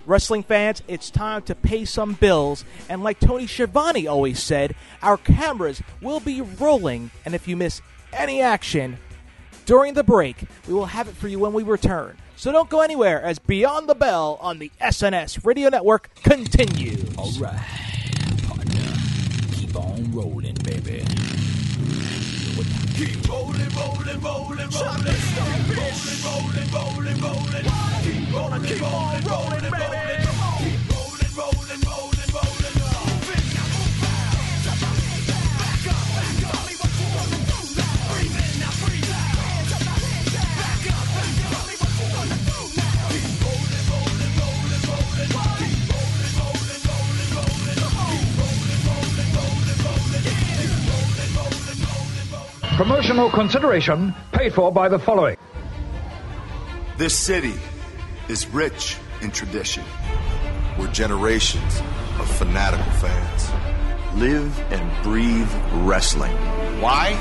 Wrestling 0.05 0.43
fans, 0.43 0.83
it's 0.87 1.09
time 1.09 1.43
to 1.43 1.55
pay 1.55 1.85
some 1.85 2.13
bills, 2.13 2.65
and 2.89 3.03
like 3.03 3.19
Tony 3.19 3.47
Schiavone 3.47 4.05
always 4.05 4.43
said, 4.43 4.75
our 5.01 5.15
cameras 5.17 5.81
will 6.01 6.19
be 6.19 6.41
rolling, 6.41 7.09
and 7.25 7.33
if 7.33 7.47
you 7.47 7.55
miss 7.55 7.81
any 8.11 8.41
action 8.41 8.97
during 9.65 9.93
the 9.93 10.03
break, 10.03 10.43
we 10.67 10.73
will 10.73 10.87
have 10.87 11.07
it 11.07 11.15
for 11.15 11.29
you 11.29 11.39
when 11.39 11.53
we 11.53 11.63
return. 11.63 12.17
So 12.35 12.51
don't 12.51 12.69
go 12.69 12.81
anywhere 12.81 13.21
as 13.21 13.39
Beyond 13.39 13.87
the 13.87 13.95
Bell 13.95 14.37
on 14.41 14.59
the 14.59 14.71
SNS 14.81 15.45
Radio 15.45 15.69
Network 15.69 16.13
continues. 16.15 17.15
All 17.17 17.31
right, 17.39 17.57
partner, 18.45 18.93
keep 19.53 19.73
on 19.75 20.11
rolling, 20.11 20.55
baby. 20.55 21.05
Keep 22.95 23.27
rolling, 23.29 23.69
rolling, 23.69 24.19
rolling, 24.21 24.69
rolling. 24.69 25.15
Rolling, 25.73 26.19
rolling, 26.23 26.71
rolling, 26.71 27.21
rolling. 27.21 27.63
Keep 27.63 27.92
rolling, 28.33 28.63
keep 28.63 28.81
on 28.81 29.21
rolling, 29.23 29.71
rolling. 29.71 30.03
Promotional 52.75 53.29
consideration 53.29 54.15
paid 54.31 54.53
for 54.53 54.71
by 54.71 54.89
the 54.89 54.97
following. 54.97 55.37
This 56.97 57.13
city 57.13 57.53
is 58.29 58.47
rich 58.47 58.97
in 59.21 59.31
tradition, 59.31 59.83
where 60.77 60.89
generations 60.91 61.79
of 62.19 62.27
fanatical 62.37 62.91
fans 62.93 63.51
live 64.15 64.57
and 64.71 65.03
breathe 65.03 65.51
wrestling. 65.85 66.35
Why? 66.81 67.11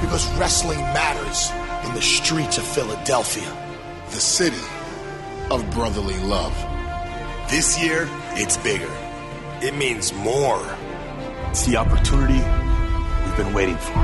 Because 0.00 0.26
wrestling 0.38 0.78
matters 0.78 1.50
in 1.88 1.94
the 1.94 2.02
streets 2.02 2.58
of 2.58 2.64
Philadelphia, 2.64 3.50
the 4.10 4.20
city 4.20 4.64
of 5.50 5.68
brotherly 5.70 6.18
love. 6.20 6.54
This 7.50 7.80
year, 7.80 8.08
it's 8.32 8.56
bigger. 8.56 8.90
It 9.62 9.74
means 9.74 10.12
more. 10.12 10.60
It's 11.50 11.64
the 11.64 11.76
opportunity 11.76 12.34
we've 13.24 13.36
been 13.36 13.52
waiting 13.54 13.76
for. 13.76 13.98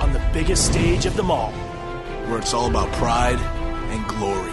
On 0.00 0.12
the 0.12 0.22
biggest 0.32 0.66
stage 0.66 1.06
of 1.06 1.16
them 1.16 1.30
all. 1.30 1.52
Where 2.28 2.38
it's 2.38 2.54
all 2.54 2.70
about 2.70 2.92
pride 2.92 3.40
and 3.90 4.06
glory. 4.08 4.52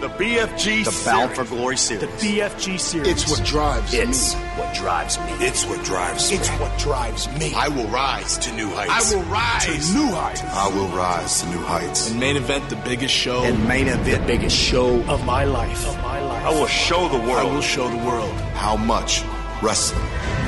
The 0.00 0.08
BFG 0.10 0.84
The 0.84 1.04
Bound 1.04 1.32
for 1.34 1.42
Glory 1.42 1.76
series. 1.76 2.02
The 2.02 2.38
BFG 2.38 2.78
series. 2.78 3.08
It's 3.08 3.28
what 3.28 3.44
drives 3.44 3.92
me. 3.92 3.98
It's 3.98 4.32
me. 4.32 4.40
what 4.56 4.72
drives 4.72 5.18
me. 5.18 5.24
It's 5.40 5.66
what 5.66 5.84
drives 5.84 6.30
me. 6.30 6.36
It's 6.36 6.48
what 6.50 6.78
drives 6.78 7.28
me. 7.36 7.52
I 7.56 7.66
will 7.66 7.88
rise 7.88 8.38
to 8.38 8.52
new 8.52 8.68
heights. 8.70 9.12
I 9.12 9.16
will 9.16 9.24
rise 9.24 9.64
to 9.64 9.94
new 9.98 10.06
heights. 10.12 10.42
I 10.44 10.68
will 10.68 10.86
rise 10.96 11.40
to 11.42 11.48
new 11.48 11.58
heights. 11.58 12.10
And 12.10 12.20
main 12.20 12.36
event 12.36 12.70
the 12.70 12.76
biggest 12.76 13.12
show. 13.12 13.42
And 13.42 13.66
main 13.66 13.88
event 13.88 14.20
the 14.20 14.24
biggest 14.24 14.56
show 14.56 15.02
of 15.08 15.26
my 15.26 15.42
life. 15.42 15.88
Of 15.88 16.00
my 16.00 16.20
life. 16.20 16.44
I 16.44 16.50
will 16.50 16.68
show 16.68 17.08
the 17.08 17.18
world. 17.18 17.48
I 17.50 17.52
will 17.52 17.60
show 17.60 17.88
the 17.88 18.06
world. 18.06 18.30
how 18.54 18.76
much 18.76 19.24
wrestling 19.62 20.04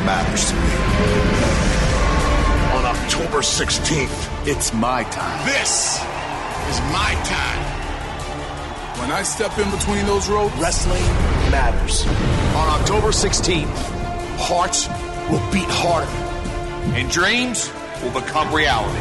matters 0.06 0.48
to 0.48 0.54
me. 0.54 0.70
On 2.78 2.84
October 2.86 3.42
16th, 3.42 4.46
It's 4.46 4.72
my 4.72 5.02
time. 5.10 5.44
this 5.44 5.96
is 6.70 6.80
my 6.92 7.18
time. 7.24 7.69
When 9.00 9.10
I 9.10 9.22
step 9.22 9.56
in 9.58 9.70
between 9.70 10.04
those 10.04 10.28
ropes, 10.28 10.54
Wrestling 10.56 11.02
matters. 11.50 12.06
On 12.54 12.68
October 12.68 13.08
16th, 13.08 13.64
hearts 14.36 14.88
will 15.30 15.40
beat 15.50 15.68
harder. 15.70 16.06
And 16.94 17.10
dreams 17.10 17.72
will 18.02 18.12
become 18.12 18.54
reality. 18.54 19.00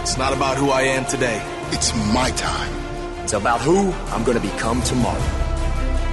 It's 0.00 0.16
not 0.16 0.32
about 0.32 0.56
who 0.56 0.70
I 0.70 0.82
am 0.96 1.04
today. 1.04 1.42
It's 1.72 1.94
my 2.14 2.30
time. 2.30 2.72
It's 3.22 3.34
about 3.34 3.60
who 3.60 3.92
I'm 4.08 4.24
going 4.24 4.40
to 4.40 4.42
become 4.42 4.80
tomorrow. 4.80 5.20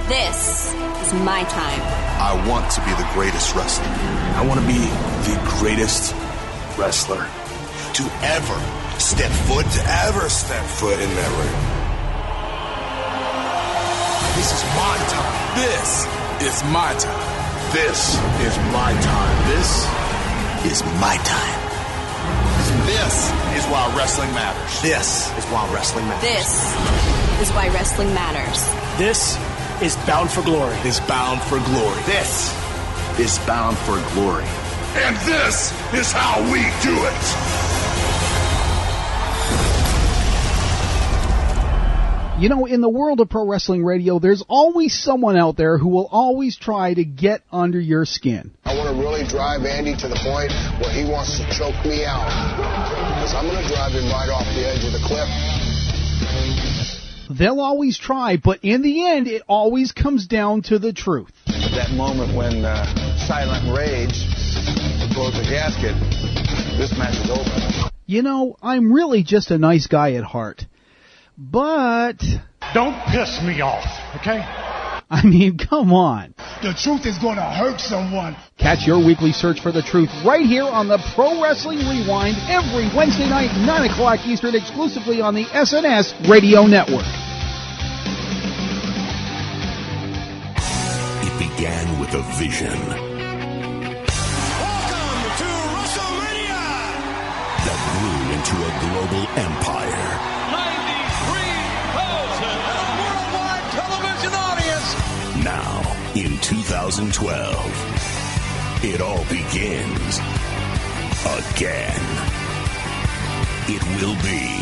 This 0.06 0.74
is 1.00 1.14
my 1.24 1.42
time. 1.44 1.80
I 2.20 2.46
want 2.46 2.70
to 2.72 2.80
be 2.82 2.92
the 3.00 3.08
greatest 3.14 3.56
wrestler. 3.56 3.86
I 4.36 4.44
want 4.46 4.60
to 4.60 4.66
be 4.66 4.78
the 5.24 5.40
greatest 5.58 6.12
wrestler 6.76 7.26
to 7.94 8.02
ever 8.20 9.00
step 9.00 9.32
foot, 9.48 9.64
to 9.64 9.82
ever 10.04 10.28
step 10.28 10.64
foot 10.66 11.00
in 11.00 11.08
that 11.08 11.32
ring. 11.40 11.79
This 14.36 14.52
is 14.52 14.62
my 14.76 14.96
time. 15.08 15.56
this 15.56 16.06
is 16.42 16.64
my 16.70 16.92
time. 16.98 17.40
This 17.72 18.16
is 18.46 18.56
my 18.72 18.92
time. 19.00 19.36
This 19.48 19.70
is 20.72 20.82
my 21.00 21.16
time. 21.24 21.60
This 22.86 23.30
is 23.56 23.64
why 23.70 23.92
wrestling 23.96 24.32
matters. 24.34 24.82
This 24.82 25.30
is 25.38 25.44
why 25.46 25.68
wrestling 25.72 26.06
matters. 26.06 26.22
This 26.22 27.40
is 27.40 27.50
why 27.54 27.68
wrestling 27.68 28.12
matters. 28.14 28.58
This 28.98 29.38
is 29.82 29.96
Bound 30.06 30.30
for 30.30 30.42
Glory. 30.42 30.76
is 30.84 31.00
bound 31.00 31.40
for 31.42 31.58
glory. 31.60 32.02
This 32.04 32.52
is 33.18 33.38
bound 33.46 33.76
for 33.78 33.96
glory. 34.12 34.44
And 34.96 35.16
this 35.18 35.72
is 35.94 36.12
how 36.12 36.40
we 36.52 36.62
do 36.82 36.94
it. 36.94 37.49
You 42.40 42.48
know, 42.48 42.64
in 42.64 42.80
the 42.80 42.88
world 42.88 43.20
of 43.20 43.28
pro 43.28 43.46
wrestling 43.46 43.84
radio, 43.84 44.18
there's 44.18 44.42
always 44.48 44.98
someone 44.98 45.36
out 45.36 45.58
there 45.58 45.76
who 45.76 45.88
will 45.90 46.08
always 46.10 46.56
try 46.56 46.94
to 46.94 47.04
get 47.04 47.42
under 47.52 47.78
your 47.78 48.06
skin. 48.06 48.52
I 48.64 48.74
want 48.78 48.96
to 48.96 48.98
really 48.98 49.28
drive 49.28 49.66
Andy 49.66 49.94
to 49.96 50.08
the 50.08 50.16
point 50.16 50.48
where 50.80 50.88
he 50.90 51.04
wants 51.04 51.36
to 51.36 51.44
choke 51.52 51.76
me 51.84 52.06
out. 52.06 52.24
Because 53.20 53.34
I'm 53.34 53.44
going 53.44 53.60
to 53.60 53.68
drive 53.68 53.92
him 53.92 54.08
right 54.08 54.30
off 54.32 54.48
the 54.56 54.64
edge 54.64 54.88
of 54.88 54.96
the 54.96 55.04
cliff. 55.04 55.28
They'll 57.38 57.60
always 57.60 57.98
try, 57.98 58.38
but 58.42 58.60
in 58.62 58.80
the 58.80 59.06
end, 59.06 59.28
it 59.28 59.42
always 59.46 59.92
comes 59.92 60.26
down 60.26 60.62
to 60.72 60.78
the 60.78 60.94
truth. 60.94 61.32
That 61.44 61.90
moment 61.92 62.34
when 62.34 62.64
uh, 62.64 62.86
Silent 63.28 63.68
Rage 63.76 64.16
blows 65.12 65.36
the 65.36 65.44
gasket, 65.44 65.92
this 66.80 66.96
match 66.96 67.20
is 67.20 67.28
over. 67.28 67.90
You 68.06 68.22
know, 68.22 68.56
I'm 68.62 68.90
really 68.94 69.24
just 69.24 69.50
a 69.50 69.58
nice 69.58 69.88
guy 69.88 70.14
at 70.14 70.24
heart. 70.24 70.64
But. 71.40 72.20
Don't 72.74 73.00
piss 73.06 73.40
me 73.42 73.62
off, 73.62 73.86
okay? 74.16 74.44
I 75.10 75.24
mean, 75.24 75.56
come 75.56 75.90
on. 75.94 76.34
The 76.62 76.74
truth 76.74 77.06
is 77.06 77.16
going 77.16 77.36
to 77.36 77.42
hurt 77.42 77.80
someone. 77.80 78.36
Catch 78.58 78.86
your 78.86 78.98
weekly 79.04 79.32
search 79.32 79.60
for 79.60 79.72
the 79.72 79.80
truth 79.80 80.10
right 80.22 80.44
here 80.44 80.64
on 80.64 80.86
the 80.86 80.98
Pro 81.14 81.42
Wrestling 81.42 81.78
Rewind 81.78 82.36
every 82.46 82.94
Wednesday 82.94 83.26
night, 83.26 83.56
9 83.56 83.90
o'clock 83.90 84.20
Eastern, 84.26 84.54
exclusively 84.54 85.22
on 85.22 85.34
the 85.34 85.46
SNS 85.46 86.28
Radio 86.28 86.66
Network. 86.66 87.06
It 91.24 91.38
began 91.40 91.98
with 91.98 92.12
a 92.12 92.22
vision 92.36 92.76
Welcome 92.76 93.16
To 95.40 95.48
WrestleMania! 95.72 96.68
that 97.64 97.80
grew 97.96 98.20
into 98.36 98.56
a 98.60 98.70
global 98.84 99.24
empire. 99.40 100.19
In 106.20 106.36
2012, 106.40 108.84
it 108.84 109.00
all 109.00 109.24
begins 109.24 110.20
again. 111.48 111.96
It 113.68 113.82
will 113.96 114.14
be 114.20 114.60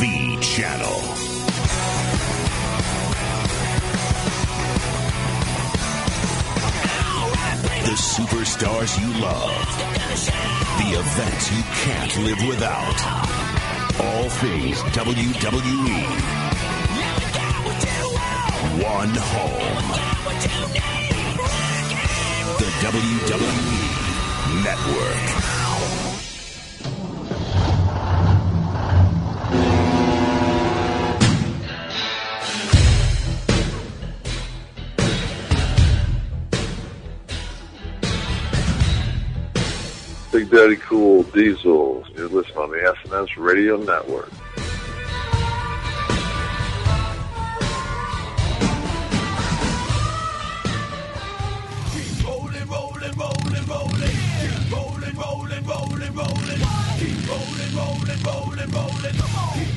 the 0.00 0.38
channel. 0.40 1.00
The 7.84 7.92
superstars 7.92 8.98
you 8.98 9.12
love. 9.20 9.68
The 10.78 10.92
events 10.98 11.50
you 11.52 11.62
can't 11.84 12.16
live 12.24 12.40
without. 12.48 12.98
All 14.00 14.30
things 14.30 14.82
WWE. 14.94 16.75
One 18.74 19.14
home. 19.14 19.86
The 22.58 22.68
WWE 22.82 23.26
Network. 24.64 25.36
Big 40.32 40.50
Daddy 40.50 40.76
Cool 40.76 41.22
Diesel. 41.22 42.04
You're 42.14 42.28
listening 42.28 42.58
on 42.58 42.70
the 42.70 42.76
SNS 42.76 43.36
Radio 43.36 43.76
Network. 43.76 44.30
Rolling, 57.76 58.22
rolling, 58.24 58.70
rolling, 58.70 59.18
rolling. 59.20 59.66
Keep 59.66 59.75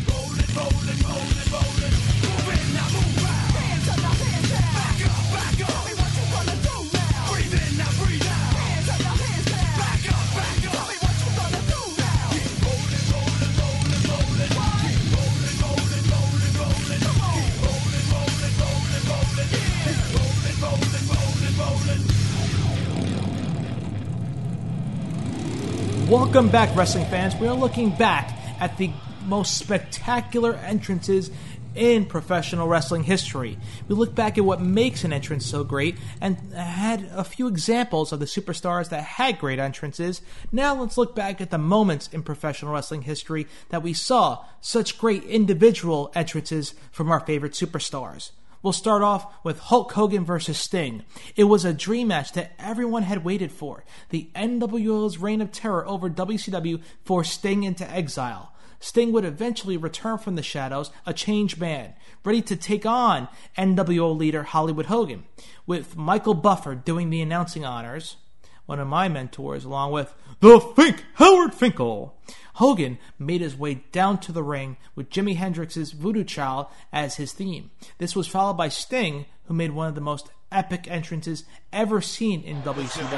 Welcome 26.09 26.49
back, 26.49 26.75
wrestling 26.75 27.05
fans. 27.05 27.35
We 27.35 27.47
are 27.47 27.53
looking 27.53 27.91
back 27.91 28.33
at 28.59 28.79
the 28.79 28.89
most 29.27 29.59
spectacular 29.59 30.55
entrances 30.55 31.29
in 31.75 32.07
professional 32.07 32.67
wrestling 32.67 33.03
history. 33.03 33.59
We 33.87 33.93
look 33.93 34.15
back 34.15 34.39
at 34.39 34.43
what 34.43 34.59
makes 34.59 35.03
an 35.03 35.13
entrance 35.13 35.45
so 35.45 35.63
great 35.63 35.99
and 36.19 36.35
had 36.51 37.07
a 37.13 37.23
few 37.23 37.45
examples 37.45 38.11
of 38.11 38.19
the 38.19 38.25
superstars 38.25 38.89
that 38.89 39.03
had 39.03 39.37
great 39.37 39.59
entrances. 39.59 40.23
Now 40.51 40.73
let's 40.81 40.97
look 40.97 41.13
back 41.13 41.41
at 41.41 41.51
the 41.51 41.59
moments 41.59 42.07
in 42.07 42.23
professional 42.23 42.73
wrestling 42.73 43.03
history 43.03 43.45
that 43.69 43.83
we 43.83 43.93
saw 43.93 44.43
such 44.61 44.97
great 44.97 45.23
individual 45.25 46.11
entrances 46.15 46.73
from 46.91 47.11
our 47.11 47.19
favorite 47.19 47.53
superstars. 47.53 48.31
We'll 48.61 48.73
start 48.73 49.03
off 49.03 49.33
with 49.43 49.59
Hulk 49.59 49.93
Hogan 49.93 50.25
versus 50.25 50.57
Sting. 50.57 51.03
It 51.37 51.45
was 51.45 51.63
a 51.63 51.73
dream 51.73 52.09
match 52.09 52.33
that 52.33 52.51
everyone 52.59 53.03
had 53.03 53.23
waited 53.23 53.53
for. 53.53 53.85
The 54.09 54.29
NWO's 54.35 55.17
reign 55.17 55.41
of 55.41 55.53
terror 55.53 55.87
over 55.87 56.09
WCW 56.09 56.81
forced 57.05 57.33
Sting 57.33 57.63
into 57.63 57.89
exile. 57.89 58.53
Sting 58.81 59.13
would 59.13 59.23
eventually 59.23 59.77
return 59.77 60.17
from 60.17 60.35
the 60.35 60.43
shadows, 60.43 60.91
a 61.05 61.13
changed 61.13 61.59
man, 61.59 61.93
ready 62.25 62.41
to 62.41 62.55
take 62.55 62.85
on 62.85 63.29
NWO 63.57 64.17
leader 64.17 64.43
Hollywood 64.43 64.87
Hogan, 64.87 65.23
with 65.65 65.95
Michael 65.95 66.33
Buffer 66.33 66.75
doing 66.75 67.09
the 67.09 67.21
announcing 67.21 67.63
honors, 67.63 68.17
one 68.65 68.79
of 68.79 68.87
my 68.87 69.07
mentors, 69.07 69.65
along 69.65 69.91
with 69.91 70.13
the 70.41 70.59
Fink 70.59 71.03
Howard 71.15 71.53
Finkel. 71.53 72.15
Hogan 72.59 72.97
made 73.17 73.39
his 73.39 73.55
way 73.55 73.85
down 73.93 74.19
to 74.19 74.33
the 74.33 74.43
ring 74.43 74.75
with 74.93 75.09
Jimi 75.09 75.37
Hendrix's 75.37 75.93
Voodoo 75.93 76.25
Child 76.25 76.67
as 76.91 77.15
his 77.15 77.31
theme. 77.31 77.71
This 77.99 78.17
was 78.17 78.27
followed 78.27 78.55
by 78.55 78.67
Sting, 78.67 79.27
who 79.45 79.53
made 79.53 79.71
one 79.71 79.87
of 79.87 79.95
the 79.95 80.01
most 80.01 80.29
epic 80.51 80.85
entrances 80.91 81.45
ever 81.71 82.01
seen 82.01 82.41
in 82.43 82.61
WCW. 82.63 83.13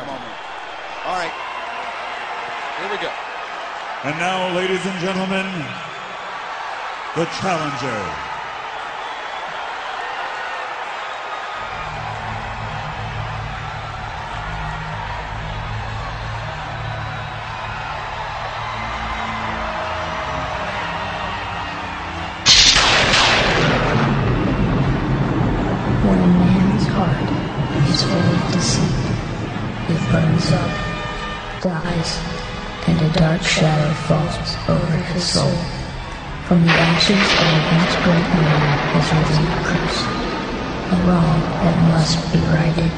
All 1.05 1.17
right. 1.17 1.33
Here 2.77 2.91
we 2.91 2.97
go. 3.01 3.11
And 4.03 4.19
now, 4.19 4.55
ladies 4.55 4.85
and 4.85 4.99
gentlemen, 4.99 5.47
the 7.15 7.25
challenger. 7.41 8.30
Burns 30.11 30.51
up, 30.51 30.71
dies, 31.61 32.19
and 32.87 32.99
a 32.99 33.09
dark 33.13 33.41
shadow 33.41 33.93
falls 34.03 34.55
over 34.67 34.97
his 35.13 35.23
soul. 35.23 35.55
From 36.47 36.65
the 36.65 36.75
ashes 36.75 37.31
of 37.39 37.47
a 37.47 37.61
once 37.71 37.95
great 38.03 38.27
man 38.35 38.67
is 38.91 39.07
risen 39.07 39.47
curse, 39.63 40.03
a 40.91 40.97
wrong 41.07 41.39
that 41.63 41.77
must 41.87 42.19
be 42.33 42.39
righted. 42.51 42.91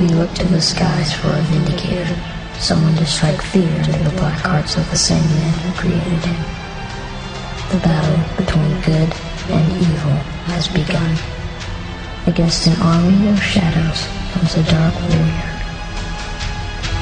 We 0.00 0.08
look 0.08 0.32
to 0.40 0.46
the 0.48 0.60
skies 0.62 1.12
for 1.12 1.28
a 1.28 1.42
vindicator, 1.52 2.16
someone 2.58 2.96
to 2.96 3.04
strike 3.04 3.42
fear 3.42 3.68
into 3.68 3.92
the 3.92 4.16
black 4.16 4.40
hearts 4.40 4.78
of 4.78 4.88
the 4.88 4.96
same 4.96 5.28
man 5.36 5.52
who 5.60 5.72
created 5.76 6.24
him. 6.24 6.40
The 7.68 7.84
battle 7.84 8.20
between 8.40 8.80
good 8.80 9.12
and 9.52 9.72
evil 9.84 10.16
has 10.48 10.66
begun. 10.68 11.12
Against 12.26 12.66
an 12.68 12.80
army 12.80 13.28
of 13.28 13.42
shadows 13.42 14.08
comes 14.32 14.56
a 14.56 14.62
dark 14.70 14.94
warrior, 14.94 15.51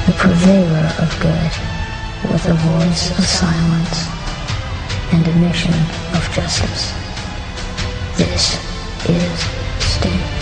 the 0.05 0.13
purveyor 0.13 0.91
of 0.99 1.09
good, 1.19 1.51
with 2.31 2.45
a 2.47 2.53
voice 2.53 3.11
of 3.17 3.25
silence 3.25 4.07
and 5.13 5.27
a 5.27 5.35
mission 5.35 5.73
of 6.13 6.27
justice. 6.33 6.93
This 8.17 8.57
is 9.07 9.39
Sting. 9.79 10.40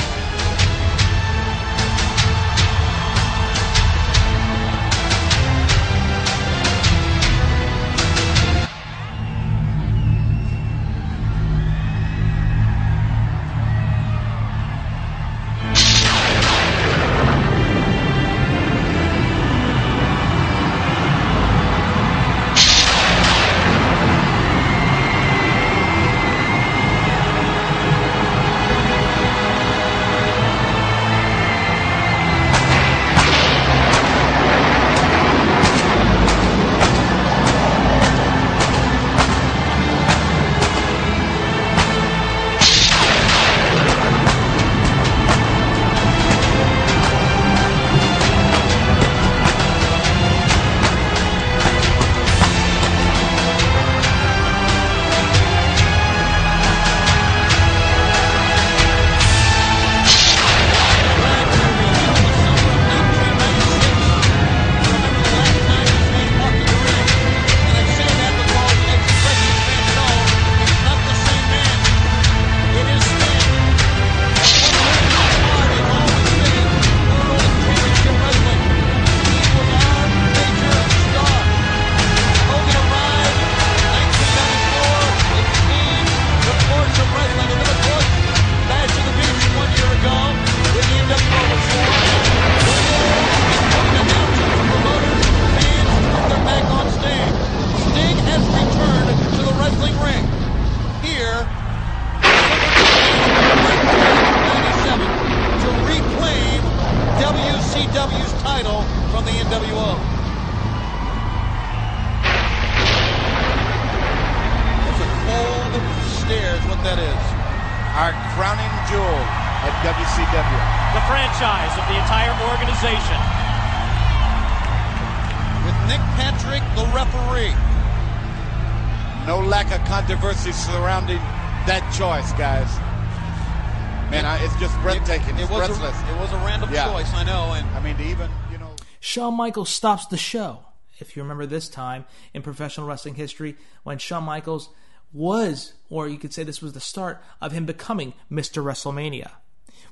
Michaels 139.49 139.69
stops 139.71 140.05
the 140.05 140.15
show. 140.15 140.59
If 140.99 141.17
you 141.17 141.23
remember 141.23 141.47
this 141.47 141.69
time 141.69 142.05
in 142.35 142.43
professional 142.43 142.85
wrestling 142.85 143.15
history, 143.15 143.55
when 143.81 143.97
Shawn 143.97 144.23
Michaels 144.23 144.69
was, 145.11 145.73
or 145.89 146.07
you 146.07 146.19
could 146.19 146.35
say 146.35 146.43
this 146.43 146.61
was 146.61 146.73
the 146.73 146.79
start 146.79 147.19
of 147.41 147.51
him 147.51 147.65
becoming 147.65 148.13
Mr. 148.31 148.63
WrestleMania. 148.63 149.31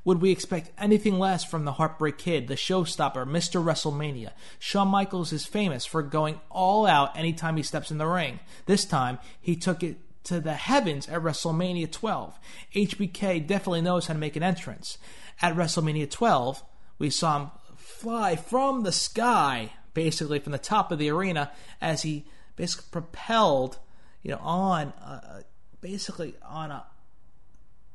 Would 0.06 0.22
we 0.22 0.30
expect 0.30 0.70
anything 0.78 1.18
less 1.18 1.44
from 1.44 1.66
the 1.66 1.72
Heartbreak 1.72 2.20
Kid, 2.20 2.48
the 2.48 2.54
showstopper, 2.54 3.26
Mr. 3.26 3.64
WrestleMania? 3.64 4.34
Shawn 4.60 4.90
Michaels 4.90 5.34
is 5.34 5.48
famous 5.48 5.88
for 5.88 6.04
going 6.04 6.40
all 6.52 6.86
out 6.86 7.18
anytime 7.18 7.58
he 7.58 7.64
steps 7.64 7.90
in 7.90 7.98
the 7.98 8.06
ring. 8.06 8.40
This 8.68 8.86
time, 8.86 9.18
he 9.42 9.56
took 9.56 9.82
it 9.82 9.98
to 10.26 10.40
the 10.40 10.54
heavens 10.54 11.10
at 11.10 11.24
WrestleMania 11.24 11.92
12. 11.92 12.38
HBK 12.76 13.48
definitely 13.48 13.82
knows 13.82 14.06
how 14.06 14.14
to 14.14 14.20
make 14.20 14.36
an 14.36 14.44
entrance. 14.44 15.00
At 15.42 15.56
WrestleMania 15.56 16.12
12, 16.12 16.62
we 17.00 17.10
saw 17.10 17.40
him 17.40 17.52
fly 17.98 18.36
from 18.36 18.84
the 18.84 18.92
sky, 18.92 19.74
basically 19.94 20.40
from 20.40 20.52
the 20.52 20.58
top 20.58 20.92
of 20.92 21.00
the 21.00 21.10
arena, 21.10 21.52
as 21.82 22.04
he 22.04 22.26
basically 22.56 22.88
propelled, 22.92 23.80
you 24.22 24.32
know, 24.32 24.40
on 24.42 24.88
uh, 25.04 25.42
basically 25.82 26.36
on 26.44 26.72
a 26.72 26.86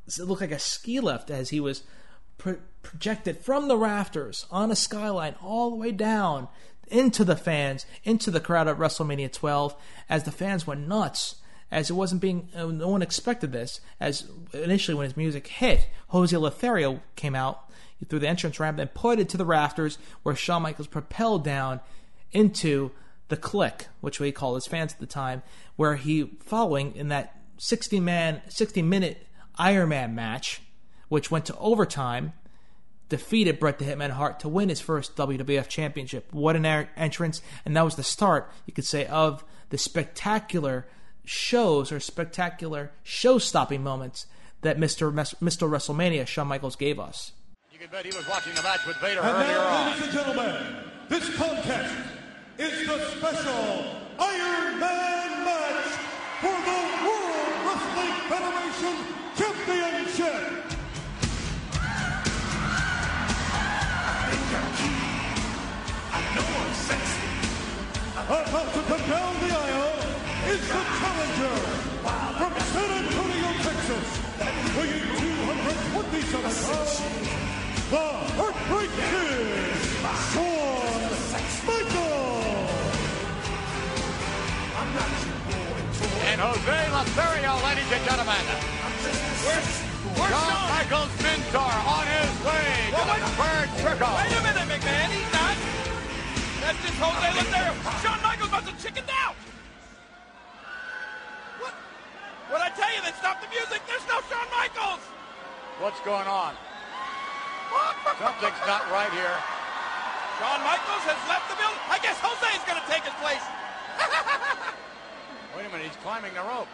it 0.07 0.19
looked 0.25 0.41
like 0.41 0.51
a 0.51 0.59
ski 0.59 1.01
lift 1.01 1.31
as 1.31 1.51
he 1.51 1.61
was 1.61 1.83
pro- 2.39 2.59
projected 2.83 3.39
from 3.39 3.69
the 3.69 3.77
rafters 3.77 4.47
on 4.51 4.71
a 4.71 4.77
skyline 4.77 5.35
all 5.43 5.71
the 5.71 5.77
way 5.77 5.93
down 5.93 6.49
into 6.89 7.25
the 7.25 7.37
fans, 7.37 7.87
into 8.05 8.31
the 8.31 8.41
crowd 8.41 8.69
at 8.69 8.77
WrestleMania 8.77 9.33
12, 9.33 9.75
as 10.09 10.25
the 10.25 10.33
fans 10.33 10.67
went 10.67 10.87
nuts. 10.87 11.37
As 11.71 11.89
it 11.89 11.95
wasn't 11.95 12.21
being, 12.21 12.51
uh, 12.55 12.67
no 12.67 12.89
one 12.89 13.01
expected 13.01 13.53
this. 13.53 13.81
As 13.99 14.29
initially, 14.53 14.95
when 14.95 15.05
his 15.05 15.17
music 15.17 15.47
hit, 15.47 15.89
Jose 16.09 16.37
Lothario 16.37 17.01
came 17.17 17.35
out 17.35 17.71
through 18.09 18.21
the 18.21 18.29
entrance 18.29 18.59
ramp 18.61 18.79
and 18.79 18.93
pointed 18.93 19.29
to 19.31 19.37
the 19.37 19.45
rafters, 19.45 19.99
where 20.23 20.35
Shawn 20.35 20.63
Michaels 20.63 20.89
propelled 20.89 21.45
down 21.45 21.81
into 22.33 22.91
the 23.29 23.37
Kliq, 23.37 23.87
which 24.01 24.21
we 24.21 24.33
called 24.33 24.57
his 24.57 24.67
fans 24.67 24.93
at 24.93 25.01
the 25.01 25.07
time, 25.07 25.43
where 25.77 25.97
he 25.97 26.25
following 26.41 26.95
in 26.95 27.09
that 27.09 27.37
60 27.59 28.01
man, 28.01 28.43
60 28.49 28.83
minute 28.83 29.27
Iron 29.57 29.91
Man 29.91 30.15
match, 30.15 30.63
which 31.09 31.31
went 31.31 31.47
to 31.47 31.57
overtime, 31.59 32.33
defeated 33.09 33.61
Bret 33.61 33.79
the 33.79 33.85
Hitman 33.85 34.11
Hart 34.11 34.41
to 34.41 34.49
win 34.49 34.69
his 34.69 34.81
first 34.81 35.17
WWF 35.17 35.69
Championship. 35.69 36.33
What 36.33 36.57
an 36.57 36.67
er- 36.67 36.89
entrance! 36.97 37.43
And 37.65 37.77
that 37.77 37.85
was 37.85 37.97
the 37.97 38.03
start, 38.03 38.51
you 38.67 38.73
could 38.73 38.87
say, 38.87 39.07
of 39.07 39.45
the 39.69 39.79
spectacular 39.79 40.87
shows 41.25 41.93
or 41.93 42.01
spectacular 42.01 42.91
show-stopping 43.03 43.83
moments 43.83 44.27
that 44.63 44.79
Mr. 44.79 45.13
Mr. 45.13 45.69
WrestleMania 45.69 46.27
Shawn 46.27 46.49
Michaels 46.49 46.77
gave 46.77 46.99
us. 46.99 47.33
Can 47.83 47.91
bet 47.91 48.07
he 48.07 48.17
was 48.17 48.29
watching 48.29 48.55
the 48.55 48.63
match 48.63 48.87
with 48.87 48.97
Vader 48.99 49.19
And 49.23 49.29
earlier 49.29 49.59
now, 49.59 49.67
on. 49.67 49.87
ladies 49.91 50.05
and 50.05 50.13
gentlemen, 50.13 50.55
this 51.09 51.35
contest 51.35 51.93
is 52.57 52.87
the 52.87 53.11
special 53.11 53.97
Iron 54.21 54.79
Man 54.79 55.45
match 55.45 55.91
for 56.39 56.55
the 56.63 56.79
World 57.03 57.55
Wrestling 57.67 58.15
Federation 58.31 58.95
Championship. 59.35 60.63
About 68.29 68.75
to 68.75 68.83
come 68.83 69.11
down 69.11 69.35
the 69.43 69.51
aisle 69.59 69.99
is 70.55 70.63
the 70.71 70.83
challenger 71.03 71.57
from 72.39 72.53
San 72.71 72.91
Antonio, 73.03 73.51
Texas, 73.67 74.07
weighing 74.79 75.03
227 75.19 76.43
pounds, 76.43 77.42
the 77.93 78.09
Heartbreak 78.41 78.89
Kid, 78.89 79.77
Shawn 80.33 81.13
Michaels. 81.69 82.33
And 86.25 86.41
Jose 86.41 86.81
Lothario, 86.89 87.53
ladies 87.69 87.93
and 87.93 88.01
gentlemen. 88.09 88.41
Shawn 90.25 90.57
Michaels' 90.73 91.13
mentor 91.21 91.69
on 91.69 92.09
his 92.09 92.33
way 92.49 92.97
to 92.97 93.03
the 93.13 93.29
third 93.37 93.69
circle. 93.85 94.09
Wait 94.09 94.33
a 94.33 94.41
minute, 94.41 94.69
McMahon. 94.73 95.13
He's 95.13 95.29
not. 95.37 95.53
That's 96.65 96.81
just 96.81 96.97
Jose 96.97 97.29
Lothario. 97.29 97.77
Shawn 98.01 98.17
Michaels 98.25 98.53
must 98.57 98.73
have 98.73 98.81
chickened 98.81 99.13
out. 99.21 99.37
What? 101.61 101.77
What 102.49 102.65
I 102.65 102.73
tell 102.73 102.89
you? 102.89 103.05
Then 103.05 103.13
stop 103.21 103.37
the 103.45 103.53
music. 103.53 103.85
There's 103.85 104.09
no 104.09 104.25
Shawn 104.33 104.49
Michaels. 104.49 105.05
What's 105.77 106.01
going 106.09 106.25
on? 106.25 106.57
Something's 108.19 108.63
not 108.69 108.87
right 108.93 109.11
here. 109.13 109.37
Shawn 110.39 110.61
Michaels 110.63 111.05
has 111.09 111.21
left 111.27 111.47
the 111.51 111.57
building. 111.59 111.81
I 111.91 111.99
guess 112.03 112.19
Jose 112.23 112.49
is 112.55 112.65
going 112.69 112.81
to 112.81 112.89
take 112.91 113.03
his 113.03 113.17
place. 113.19 113.45
Wait 115.55 115.67
a 115.67 115.71
minute, 115.71 115.87
he's 115.87 116.01
climbing 116.01 116.33
the 116.35 116.43
rope. 116.43 116.69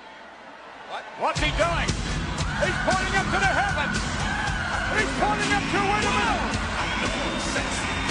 What? 0.88 1.02
What's 1.20 1.40
he 1.40 1.50
doing? 1.58 1.88
He's 2.64 2.78
pointing 2.86 3.14
up 3.16 3.26
to 3.28 3.38
the 3.38 3.52
heavens. 3.52 3.98
He's 4.96 5.12
pointing 5.20 5.52
up 5.52 5.64
to 5.68 5.80
wait 5.84 6.04
a 6.06 6.12
minute. 6.16 6.58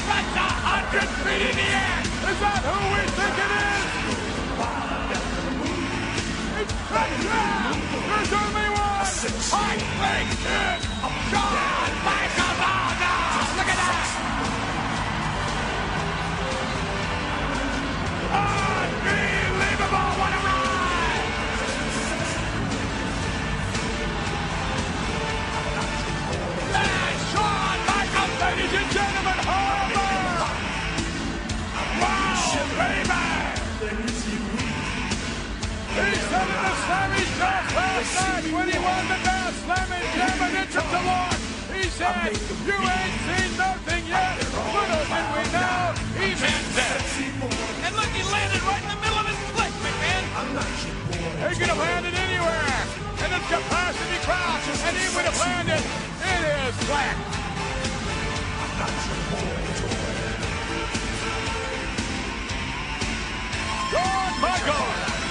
That's 0.08 0.36
a 0.38 0.48
hundred 0.64 1.10
feet 1.24 1.52
in 1.52 1.56
the 1.58 1.68
air. 1.68 2.00
Is 2.32 2.40
that 2.40 2.62
who 2.64 2.76
we 2.96 3.02
think 3.18 3.36
it 3.38 3.52
is? 3.60 3.84
It's. 6.64 6.74
There's 6.88 8.34
only 8.34 8.70
one. 8.72 9.04
I 9.08 9.78
think 9.78 10.32
it's 10.38 10.86
Shawn 11.30 11.92
Michaels. 12.06 12.37
Jazz 36.38 37.74
last 37.74 38.14
night 38.14 38.46
when 38.54 38.70
he 38.70 38.78
won 38.78 39.04
the 39.10 39.18
Slammy 39.66 40.02
he 41.74 41.90
said, 41.90 42.34
you 42.66 42.78
ain't 42.78 43.16
seen 43.26 43.58
nothing 43.58 44.04
yet. 44.06 44.38
Little 44.38 45.06
did 45.10 45.28
we 45.34 45.44
know, 45.50 45.98
he 46.18 46.28
meant 46.38 46.68
that. 46.78 47.02
And 47.86 47.96
look, 47.96 48.12
he 48.14 48.22
landed 48.22 48.62
right 48.70 48.84
in 48.86 48.90
the 48.90 49.02
middle 49.02 49.18
of 49.18 49.26
his 49.26 49.40
flick, 49.54 49.74
McMahon. 49.82 50.26
He 51.50 51.56
could 51.58 51.70
have 51.70 51.78
landed 51.78 52.14
anywhere. 52.14 52.98
And 53.24 53.34
it's 53.34 53.48
capacity 53.50 54.20
crowd. 54.26 54.62
And 54.86 54.98
he 54.98 55.08
would 55.16 55.26
have 55.26 55.40
landed. 55.42 55.82
It 56.22 56.42
is 56.54 56.76
flat. 56.86 57.18
Michaels. 64.40 65.27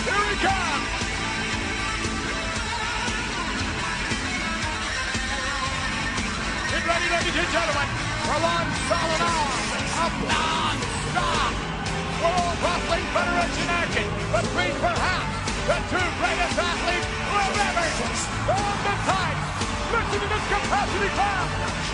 Here 0.00 0.26
he 0.32 0.36
comes. 0.40 0.86
Get 6.70 6.82
ready, 6.86 7.08
ladies 7.10 7.36
and 7.36 7.50
gentlemen, 7.52 7.88
for 8.24 8.38
solid 8.88 9.20
hour 9.20 9.54
of 10.00 10.12
non-stop 10.24 11.52
World 12.20 12.56
Wrestling 12.64 13.06
Federation 13.12 13.68
action 13.68 14.06
between 14.32 14.74
perhaps 14.80 15.32
the 15.68 15.78
two 15.92 16.08
greatest 16.16 16.56
athletes 16.56 17.08
have 17.28 17.56
ever 17.68 17.86
on 18.56 18.76
the 18.86 18.94
tights. 19.04 19.44
Listen 19.92 20.18
to 20.20 20.28
this 20.32 20.44
capacity 20.48 21.10
crowd. 21.12 21.89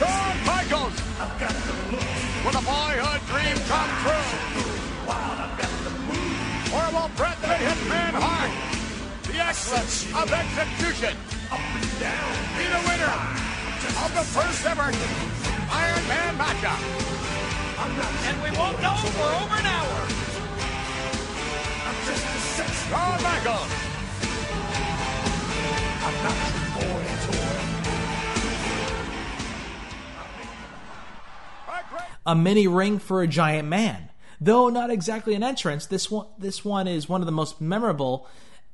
Shawn 0.00 0.36
Michaels 0.46 0.96
with 2.40 2.56
a 2.56 2.64
boyhood 2.64 3.20
dream 3.28 3.56
come 3.68 3.90
true. 4.00 4.28
Or 6.72 6.86
will 6.94 7.10
Bret 7.16 7.36
the 7.42 7.48
Hitman 7.48 8.16
Hart 8.16 8.70
the 9.28 9.36
excellence 9.44 10.08
of 10.16 10.32
execution. 10.32 11.14
Up 11.52 11.60
and 11.60 12.00
down. 12.00 12.32
Be 12.56 12.64
the 12.64 12.80
winner 12.88 13.12
of 14.00 14.10
the 14.16 14.24
first 14.24 14.64
ever 14.64 14.88
Iron 14.88 16.04
Man 16.08 16.32
matchup. 16.40 16.80
And 18.24 18.36
we 18.40 18.56
won't 18.56 18.80
know 18.80 18.96
for 18.96 19.28
over 19.36 19.56
an 19.60 19.66
hour. 19.66 20.00
I'm 21.84 21.98
just 22.08 22.24
a 22.24 22.38
sex. 22.56 22.88
Shawn 22.88 23.22
Michaels. 23.22 23.80
A 32.26 32.34
mini 32.34 32.66
ring 32.66 32.98
for 32.98 33.22
a 33.22 33.28
giant 33.28 33.68
man. 33.68 34.10
Though 34.40 34.68
not 34.68 34.90
exactly 34.90 35.34
an 35.34 35.42
entrance, 35.42 35.86
this 35.86 36.10
one 36.10 36.26
this 36.38 36.64
one 36.64 36.88
is 36.88 37.08
one 37.08 37.20
of 37.20 37.26
the 37.26 37.32
most 37.32 37.60
memorable 37.60 38.26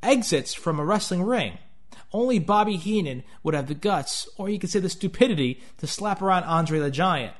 exits 0.02 0.54
from 0.54 0.78
a 0.78 0.84
wrestling 0.84 1.22
ring. 1.22 1.58
Only 2.12 2.38
Bobby 2.38 2.76
Heenan 2.76 3.24
would 3.42 3.54
have 3.54 3.66
the 3.66 3.74
guts, 3.74 4.28
or 4.38 4.48
you 4.48 4.58
could 4.58 4.70
say 4.70 4.78
the 4.78 4.88
stupidity, 4.88 5.60
to 5.78 5.86
slap 5.86 6.22
around 6.22 6.44
Andre 6.44 6.78
the 6.78 6.90
Giant. 6.90 7.34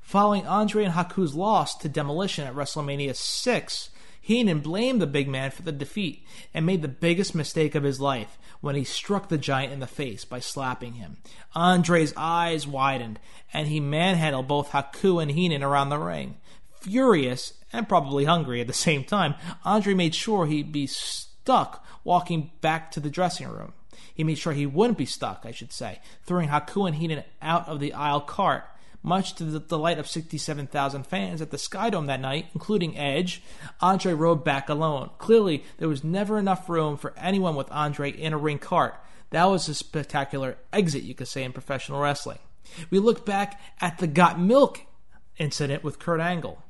Following 0.00 0.46
Andre 0.46 0.84
and 0.84 0.94
Haku's 0.94 1.34
loss 1.34 1.76
to 1.78 1.88
Demolition 1.88 2.46
at 2.46 2.54
WrestleMania 2.54 3.16
6, 3.16 3.90
Heenan 4.24 4.60
blamed 4.60 5.02
the 5.02 5.06
big 5.06 5.28
man 5.28 5.50
for 5.50 5.60
the 5.60 5.70
defeat 5.70 6.24
and 6.54 6.64
made 6.64 6.80
the 6.80 6.88
biggest 6.88 7.34
mistake 7.34 7.74
of 7.74 7.82
his 7.82 8.00
life 8.00 8.38
when 8.62 8.74
he 8.74 8.82
struck 8.82 9.28
the 9.28 9.36
giant 9.36 9.70
in 9.70 9.80
the 9.80 9.86
face 9.86 10.24
by 10.24 10.40
slapping 10.40 10.94
him. 10.94 11.18
Andre's 11.54 12.14
eyes 12.16 12.66
widened 12.66 13.20
and 13.52 13.68
he 13.68 13.80
manhandled 13.80 14.48
both 14.48 14.70
Haku 14.70 15.20
and 15.20 15.30
Heenan 15.30 15.62
around 15.62 15.90
the 15.90 15.98
ring. 15.98 16.38
Furious 16.80 17.52
and 17.70 17.86
probably 17.86 18.24
hungry 18.24 18.62
at 18.62 18.66
the 18.66 18.72
same 18.72 19.04
time, 19.04 19.34
Andre 19.62 19.92
made 19.92 20.14
sure 20.14 20.46
he'd 20.46 20.72
be 20.72 20.86
stuck 20.86 21.84
walking 22.02 22.50
back 22.62 22.90
to 22.92 23.00
the 23.00 23.10
dressing 23.10 23.46
room. 23.46 23.74
He 24.14 24.24
made 24.24 24.38
sure 24.38 24.54
he 24.54 24.64
wouldn't 24.64 24.96
be 24.96 25.04
stuck, 25.04 25.42
I 25.44 25.50
should 25.50 25.72
say, 25.72 26.00
throwing 26.24 26.48
Haku 26.48 26.86
and 26.86 26.96
Heenan 26.96 27.24
out 27.42 27.68
of 27.68 27.78
the 27.78 27.92
aisle 27.92 28.22
cart 28.22 28.64
much 29.04 29.34
to 29.34 29.44
the 29.44 29.60
delight 29.60 29.98
of 29.98 30.08
67,000 30.08 31.06
fans 31.06 31.40
at 31.40 31.50
the 31.50 31.58
Skydome 31.58 32.06
that 32.06 32.20
night, 32.20 32.46
including 32.54 32.98
Edge, 32.98 33.42
Andre 33.80 34.14
rode 34.14 34.42
back 34.42 34.68
alone. 34.68 35.10
Clearly, 35.18 35.62
there 35.78 35.88
was 35.88 36.02
never 36.02 36.38
enough 36.38 36.68
room 36.68 36.96
for 36.96 37.12
anyone 37.16 37.54
with 37.54 37.70
Andre 37.70 38.10
in 38.10 38.32
a 38.32 38.38
ring 38.38 38.58
cart. 38.58 38.96
That 39.30 39.44
was 39.44 39.68
a 39.68 39.74
spectacular 39.74 40.56
exit, 40.72 41.02
you 41.02 41.14
could 41.14 41.28
say, 41.28 41.44
in 41.44 41.52
professional 41.52 42.00
wrestling. 42.00 42.38
We 42.90 42.98
look 42.98 43.26
back 43.26 43.60
at 43.80 43.98
the 43.98 44.06
Got 44.06 44.40
Milk 44.40 44.80
incident 45.38 45.84
with 45.84 45.98
Kurt 45.98 46.20
Angle. 46.20 46.62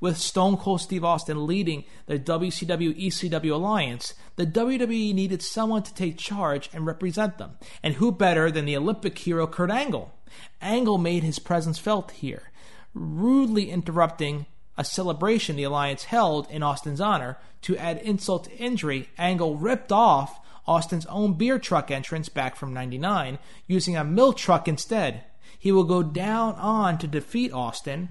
With 0.00 0.16
Stone 0.16 0.56
Cold 0.56 0.80
Steve 0.80 1.04
Austin 1.04 1.46
leading 1.46 1.84
the 2.06 2.18
WCW 2.18 2.98
ECW 3.06 3.52
alliance, 3.52 4.14
the 4.36 4.46
WWE 4.46 5.14
needed 5.14 5.42
someone 5.42 5.82
to 5.82 5.94
take 5.94 6.16
charge 6.16 6.70
and 6.72 6.86
represent 6.86 7.38
them. 7.38 7.58
And 7.82 7.94
who 7.94 8.10
better 8.10 8.50
than 8.50 8.64
the 8.64 8.76
Olympic 8.76 9.18
hero 9.18 9.46
Kurt 9.46 9.70
Angle? 9.70 10.14
Angle 10.60 10.98
made 10.98 11.22
his 11.22 11.38
presence 11.38 11.78
felt 11.78 12.12
here, 12.12 12.50
rudely 12.94 13.70
interrupting 13.70 14.46
a 14.78 14.84
celebration 14.84 15.56
the 15.56 15.64
alliance 15.64 16.04
held 16.04 16.50
in 16.50 16.62
Austin's 16.62 17.00
honor. 17.00 17.36
To 17.62 17.76
add 17.76 17.98
insult 17.98 18.44
to 18.44 18.56
injury, 18.56 19.10
Angle 19.18 19.56
ripped 19.56 19.92
off 19.92 20.40
Austin's 20.66 21.06
own 21.06 21.34
beer 21.34 21.58
truck 21.58 21.90
entrance 21.90 22.28
back 22.28 22.56
from 22.56 22.72
99, 22.72 23.38
using 23.66 23.96
a 23.96 24.04
milk 24.04 24.38
truck 24.38 24.66
instead. 24.66 25.24
He 25.58 25.72
will 25.72 25.84
go 25.84 26.02
down 26.02 26.54
on 26.54 26.96
to 26.98 27.06
defeat 27.06 27.52
Austin 27.52 28.08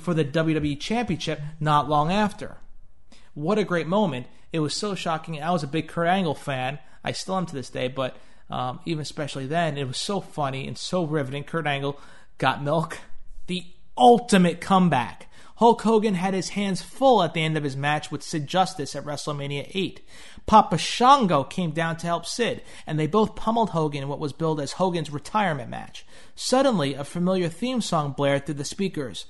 for 0.00 0.14
the 0.14 0.24
WWE 0.24 0.78
Championship 0.80 1.40
not 1.58 1.88
long 1.88 2.10
after. 2.10 2.56
What 3.34 3.58
a 3.58 3.64
great 3.64 3.86
moment. 3.86 4.26
It 4.52 4.60
was 4.60 4.74
so 4.74 4.94
shocking. 4.94 5.40
I 5.42 5.50
was 5.50 5.62
a 5.62 5.68
big 5.68 5.88
Kurt 5.88 6.08
Angle 6.08 6.34
fan. 6.34 6.78
I 7.04 7.12
still 7.12 7.36
am 7.36 7.46
to 7.46 7.54
this 7.54 7.70
day, 7.70 7.88
but 7.88 8.16
um, 8.50 8.80
even 8.84 9.02
especially 9.02 9.46
then, 9.46 9.78
it 9.78 9.86
was 9.86 9.96
so 9.96 10.20
funny 10.20 10.66
and 10.66 10.76
so 10.76 11.04
riveting. 11.04 11.44
Kurt 11.44 11.66
Angle 11.66 11.98
got 12.38 12.62
milk. 12.62 12.98
The 13.46 13.64
ultimate 13.96 14.60
comeback. 14.60 15.28
Hulk 15.60 15.82
Hogan 15.82 16.14
had 16.14 16.32
his 16.32 16.50
hands 16.50 16.80
full 16.80 17.22
at 17.22 17.34
the 17.34 17.42
end 17.42 17.58
of 17.58 17.64
his 17.64 17.76
match 17.76 18.10
with 18.10 18.22
Sid 18.22 18.46
Justice 18.46 18.96
at 18.96 19.04
WrestleMania 19.04 19.70
8. 19.74 20.00
Papa 20.46 20.78
Shango 20.78 21.44
came 21.44 21.72
down 21.72 21.98
to 21.98 22.06
help 22.06 22.24
Sid, 22.24 22.62
and 22.86 22.98
they 22.98 23.06
both 23.06 23.36
pummeled 23.36 23.70
Hogan 23.70 24.04
in 24.04 24.08
what 24.08 24.18
was 24.18 24.32
billed 24.32 24.58
as 24.58 24.72
Hogan's 24.72 25.10
retirement 25.10 25.68
match. 25.68 26.06
Suddenly, 26.34 26.94
a 26.94 27.04
familiar 27.04 27.50
theme 27.50 27.82
song 27.82 28.12
blared 28.12 28.46
through 28.46 28.54
the 28.54 28.64
speakers, 28.64 29.26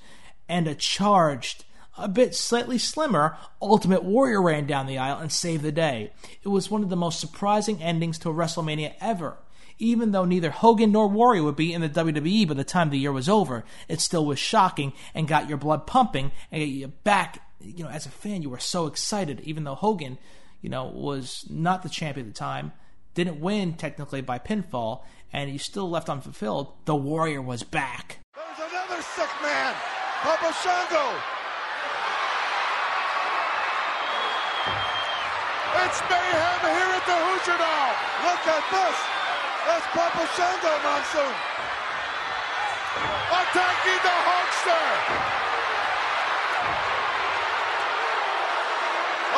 and 0.51 0.67
a 0.67 0.75
charged, 0.75 1.63
a 1.97 2.09
bit 2.09 2.35
slightly 2.35 2.77
slimmer, 2.77 3.37
Ultimate 3.61 4.03
Warrior 4.03 4.41
ran 4.41 4.67
down 4.67 4.85
the 4.85 4.97
aisle 4.97 5.19
and 5.19 5.31
saved 5.31 5.63
the 5.63 5.71
day. 5.71 6.11
It 6.43 6.49
was 6.49 6.69
one 6.69 6.83
of 6.83 6.89
the 6.89 6.97
most 6.97 7.21
surprising 7.21 7.81
endings 7.81 8.19
to 8.19 8.29
a 8.29 8.33
WrestleMania 8.33 8.93
ever. 8.99 9.37
Even 9.79 10.11
though 10.11 10.25
neither 10.25 10.51
Hogan 10.51 10.91
nor 10.91 11.07
Warrior 11.07 11.43
would 11.43 11.55
be 11.55 11.73
in 11.73 11.79
the 11.79 11.89
WWE 11.89 12.49
by 12.49 12.53
the 12.53 12.65
time 12.65 12.89
the 12.89 12.99
year 12.99 13.13
was 13.13 13.29
over, 13.29 13.63
it 13.87 14.01
still 14.01 14.25
was 14.25 14.39
shocking 14.39 14.91
and 15.15 15.25
got 15.25 15.47
your 15.47 15.57
blood 15.57 15.87
pumping 15.87 16.33
and 16.51 16.61
you 16.61 16.89
back. 16.89 17.41
You 17.61 17.85
know, 17.85 17.89
as 17.89 18.05
a 18.05 18.09
fan, 18.11 18.41
you 18.41 18.49
were 18.49 18.59
so 18.59 18.87
excited, 18.87 19.39
even 19.41 19.63
though 19.63 19.75
Hogan, 19.75 20.17
you 20.61 20.69
know, 20.69 20.85
was 20.87 21.45
not 21.49 21.81
the 21.81 21.89
champion 21.89 22.27
at 22.27 22.33
the 22.33 22.37
time, 22.37 22.73
didn't 23.13 23.39
win 23.39 23.73
technically 23.73 24.19
by 24.19 24.37
pinfall, 24.37 25.03
and 25.31 25.49
you 25.49 25.59
still 25.59 25.89
left 25.89 26.09
unfulfilled. 26.09 26.73
The 26.83 26.95
Warrior 26.95 27.41
was 27.41 27.63
back. 27.63 28.19
There's 28.35 28.69
another 28.69 29.01
sick 29.01 29.29
man, 29.41 29.75
Papa 30.21 30.53
Shango. 30.53 31.05
It's 35.81 35.99
mayhem 36.05 36.61
here 36.61 36.93
at 36.93 37.05
the 37.09 37.17
Hoosier 37.25 37.57
Dome. 37.57 37.97
Look 38.29 38.43
at 38.45 38.65
this. 38.69 38.97
That's 39.65 39.87
Papa 39.97 40.23
Shango 40.37 40.73
Monsoon. 40.85 41.33
Attacking 43.33 44.01
the 44.05 44.17
Hulkster. 44.29 44.85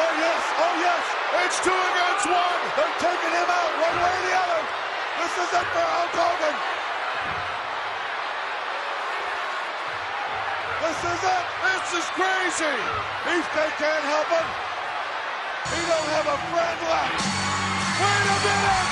Oh 0.04 0.12
yes, 0.20 0.44
oh 0.68 0.76
yes. 0.84 1.04
It's 1.48 1.58
two 1.64 1.72
against 1.72 2.28
one. 2.28 2.60
They're 2.76 2.98
taking 3.00 3.32
him 3.32 3.48
out 3.48 3.72
one 3.88 3.98
way 4.04 4.12
or 4.20 4.24
the 4.28 4.36
other. 4.36 4.62
This 5.24 5.34
is 5.48 5.50
it 5.64 5.68
for 5.72 5.86
Hulk 5.96 6.12
Hogan. 6.12 6.73
This 10.84 11.00
is 11.00 11.22
it. 11.24 11.46
This 11.64 11.88
is 11.96 12.08
crazy. 12.12 12.76
If 13.24 13.46
they 13.56 13.70
can't 13.80 14.04
help 14.04 14.28
him. 14.28 14.48
He 15.72 15.80
don't 15.80 16.10
have 16.12 16.28
a 16.28 16.38
friend 16.52 16.80
left. 16.92 17.24
Wait 18.04 18.26
a 18.28 18.38
minute. 18.44 18.90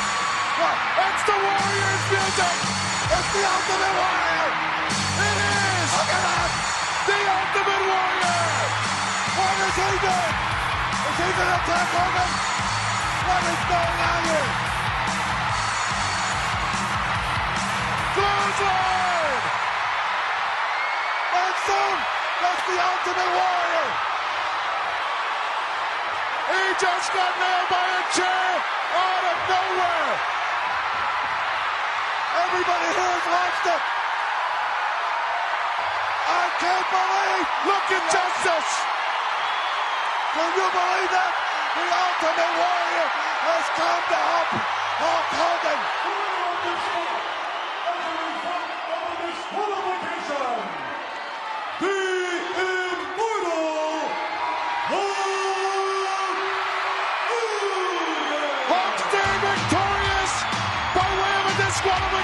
It's 1.04 1.24
the 1.28 1.36
Warriors 1.36 2.04
music. 2.16 2.56
It's 3.12 3.30
the 3.36 3.44
Ultimate 3.44 3.96
Warrior. 4.00 4.48
It 5.20 5.36
is. 5.36 5.90
Look 5.92 6.12
at 6.16 6.24
that. 6.32 6.52
The 7.12 7.20
Ultimate 7.28 7.84
Warrior. 7.92 8.40
What 9.36 9.56
is 9.68 9.76
he 9.76 9.92
doing? 10.00 10.36
Is 10.96 11.18
he 11.20 11.28
going 11.28 11.44
to 11.44 11.60
attack 11.60 11.88
Hogan? 11.92 12.32
What 13.28 13.44
is 13.52 13.64
going 13.68 14.00
on 14.00 14.22
here? 14.32 14.48
Clothesline. 18.16 19.71
Monsoon. 21.32 21.96
That's 22.42 22.64
the 22.68 22.78
Ultimate 22.78 23.32
Warrior. 23.32 23.88
He 26.52 26.62
just 26.84 27.08
got 27.16 27.32
nailed 27.40 27.70
by 27.72 27.86
a 27.88 28.04
chair 28.12 28.48
out 29.00 29.24
of 29.32 29.38
nowhere. 29.48 30.14
Everybody 32.44 32.90
here 32.92 33.16
has 33.16 33.28
watched 33.32 33.68
it. 33.72 33.84
I 36.32 36.46
can't 36.60 36.88
believe. 36.92 37.46
Look 37.68 37.88
at 37.96 38.04
Justice. 38.12 38.72
Can 40.36 40.52
you 40.56 40.68
believe 40.68 41.12
that? 41.16 41.34
The 41.76 41.88
Ultimate 41.88 42.56
Warrior 42.60 43.08
has 43.48 43.66
come 43.80 44.04
to 44.12 44.20
help 44.20 44.50
Hulk 45.00 45.28
Hogan. 45.40 47.11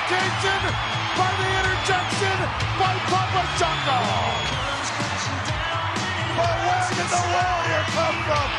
Disqualification 0.07 0.61
by 1.17 1.31
the 1.35 1.47
interjection 1.59 2.37
by 2.79 2.93
Papa 3.11 3.43
Shango. 3.59 3.99
But 6.37 6.55
where 6.63 6.87
did 6.95 7.09
the 7.11 7.23
Warrior 7.27 7.83
come 7.91 8.17
from? 8.23 8.49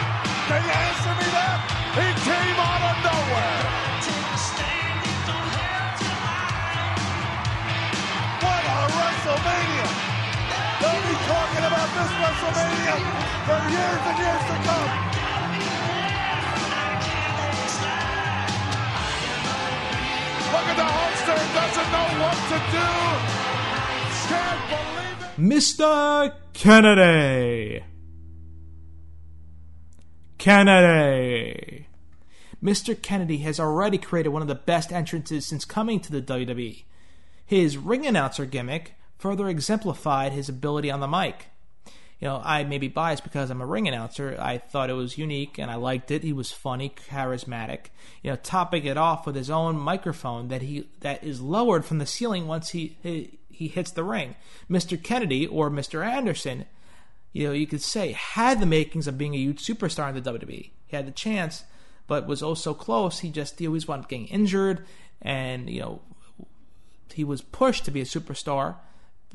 Can 0.48 0.60
you 0.64 0.72
answer 0.72 1.14
me 1.16 1.28
that? 1.32 1.58
He 1.96 2.06
came 2.28 2.58
out 2.60 2.82
of 2.84 2.96
nowhere. 3.00 3.60
What 8.44 8.64
a 8.68 8.80
WrestleMania! 8.92 9.88
They'll 10.80 11.04
be 11.08 11.16
talking 11.32 11.64
about 11.64 11.88
this 11.96 12.12
WrestleMania 12.20 12.96
for 13.48 13.58
years 13.72 14.02
and 14.08 14.18
years 14.20 14.44
to 14.48 14.56
come. 14.68 14.92
Look 20.48 20.64
at 20.64 20.76
the 20.76 21.07
doesn't 21.34 21.92
know 21.92 22.08
what 22.22 22.36
to 22.48 22.58
do. 22.72 22.88
Can't 24.28 24.62
believe 24.70 25.18
it. 25.22 25.54
Mr. 25.54 26.34
Kennedy. 26.52 27.84
Kennedy. 30.38 31.86
Mr. 32.62 33.00
Kennedy 33.00 33.38
has 33.38 33.60
already 33.60 33.98
created 33.98 34.30
one 34.30 34.42
of 34.42 34.48
the 34.48 34.54
best 34.54 34.92
entrances 34.92 35.46
since 35.46 35.64
coming 35.64 36.00
to 36.00 36.10
the 36.10 36.22
WWE. 36.22 36.84
His 37.44 37.76
ring 37.76 38.06
announcer 38.06 38.44
gimmick 38.46 38.94
further 39.18 39.48
exemplified 39.48 40.32
his 40.32 40.48
ability 40.48 40.90
on 40.90 41.00
the 41.00 41.08
mic. 41.08 41.46
You 42.20 42.26
know, 42.26 42.42
I 42.44 42.64
may 42.64 42.78
be 42.78 42.88
biased 42.88 43.22
because 43.22 43.48
I'm 43.48 43.60
a 43.60 43.66
ring 43.66 43.86
announcer. 43.86 44.36
I 44.40 44.58
thought 44.58 44.90
it 44.90 44.94
was 44.94 45.18
unique 45.18 45.56
and 45.56 45.70
I 45.70 45.76
liked 45.76 46.10
it. 46.10 46.24
He 46.24 46.32
was 46.32 46.50
funny, 46.50 46.92
charismatic. 47.08 47.86
You 48.22 48.30
know, 48.30 48.36
topping 48.42 48.84
it 48.86 48.96
off 48.96 49.24
with 49.24 49.36
his 49.36 49.50
own 49.50 49.76
microphone 49.76 50.48
that 50.48 50.62
he 50.62 50.88
that 51.00 51.22
is 51.22 51.40
lowered 51.40 51.84
from 51.84 51.98
the 51.98 52.06
ceiling 52.06 52.48
once 52.48 52.70
he 52.70 52.96
he, 53.02 53.38
he 53.48 53.68
hits 53.68 53.92
the 53.92 54.02
ring. 54.02 54.34
Mr. 54.68 55.00
Kennedy 55.00 55.46
or 55.46 55.70
Mr. 55.70 56.04
Anderson, 56.04 56.66
you 57.32 57.46
know, 57.46 57.52
you 57.52 57.68
could 57.68 57.82
say 57.82 58.12
had 58.12 58.60
the 58.60 58.66
makings 58.66 59.06
of 59.06 59.16
being 59.16 59.34
a 59.34 59.38
huge 59.38 59.64
superstar 59.64 60.08
in 60.08 60.20
the 60.20 60.32
WWE. 60.32 60.70
He 60.86 60.96
had 60.96 61.06
the 61.06 61.12
chance, 61.12 61.64
but 62.08 62.26
was 62.26 62.42
oh 62.42 62.54
so 62.54 62.74
close. 62.74 63.20
He 63.20 63.30
just 63.30 63.60
he 63.60 63.66
always 63.68 63.86
wound 63.86 64.02
up 64.02 64.08
getting 64.08 64.26
injured, 64.26 64.84
and 65.22 65.70
you 65.70 65.80
know, 65.80 66.00
he 67.12 67.22
was 67.22 67.42
pushed 67.42 67.84
to 67.84 67.92
be 67.92 68.00
a 68.00 68.04
superstar, 68.04 68.76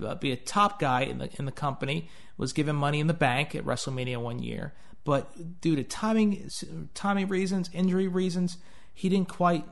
uh, 0.04 0.16
be 0.16 0.34
a 0.34 0.36
top 0.36 0.80
guy 0.80 1.02
in 1.04 1.20
the 1.20 1.30
in 1.40 1.46
the 1.46 1.52
company. 1.52 2.10
Was 2.38 2.54
given 2.54 2.76
money 2.76 3.00
in 3.00 3.08
the 3.08 3.14
bank 3.14 3.54
at 3.56 3.64
WrestleMania 3.64 4.18
one 4.18 4.40
year, 4.40 4.74
but 5.04 5.62
due 5.62 5.76
to 5.76 5.84
timing 5.84 6.50
timing 6.94 7.28
reasons, 7.28 7.70
injury 7.74 8.08
reasons, 8.08 8.58
he 8.94 9.10
didn't 9.10 9.30
quite 9.30 9.66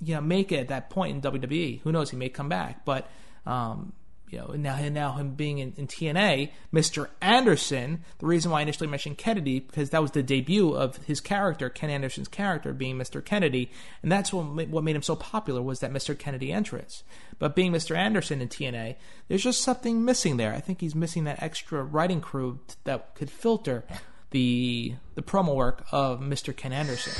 you 0.00 0.14
know 0.14 0.20
make 0.20 0.52
it 0.52 0.58
at 0.58 0.68
that 0.68 0.90
point 0.90 1.16
in 1.16 1.32
WWE. 1.32 1.80
Who 1.80 1.92
knows? 1.92 2.10
He 2.10 2.16
may 2.16 2.28
come 2.28 2.48
back, 2.48 2.84
but. 2.84 3.08
Um, 3.44 3.92
you 4.28 4.38
know, 4.38 4.46
now 4.56 4.76
now 4.88 5.12
him 5.12 5.34
being 5.34 5.58
in, 5.58 5.72
in, 5.76 5.86
TNA, 5.86 6.50
Mr. 6.72 7.08
Anderson. 7.20 8.02
The 8.18 8.26
reason 8.26 8.50
why 8.50 8.58
I 8.58 8.62
initially 8.62 8.88
mentioned 8.88 9.18
Kennedy 9.18 9.60
because 9.60 9.90
that 9.90 10.02
was 10.02 10.10
the 10.10 10.22
debut 10.22 10.74
of 10.74 10.96
his 11.04 11.20
character, 11.20 11.68
Ken 11.70 11.90
Anderson's 11.90 12.28
character, 12.28 12.72
being 12.72 12.98
Mr. 12.98 13.24
Kennedy, 13.24 13.70
and 14.02 14.10
that's 14.10 14.32
what 14.32 14.68
what 14.68 14.82
made 14.82 14.96
him 14.96 15.02
so 15.02 15.14
popular 15.14 15.62
was 15.62 15.78
that 15.80 15.92
Mr. 15.92 16.18
Kennedy 16.18 16.52
entrance. 16.52 17.04
But 17.38 17.54
being 17.54 17.72
Mr. 17.72 17.96
Anderson 17.96 18.40
in 18.40 18.48
TNA, 18.48 18.96
there's 19.28 19.42
just 19.42 19.60
something 19.60 20.04
missing 20.04 20.36
there. 20.36 20.54
I 20.54 20.60
think 20.60 20.80
he's 20.80 20.94
missing 20.94 21.24
that 21.24 21.42
extra 21.42 21.84
writing 21.84 22.20
crew 22.20 22.60
that 22.84 23.14
could 23.14 23.30
filter 23.30 23.84
the 24.30 24.94
the 25.14 25.22
promo 25.22 25.54
work 25.54 25.84
of 25.92 26.20
Mr. 26.20 26.56
Ken 26.56 26.72
Anderson. 26.72 27.12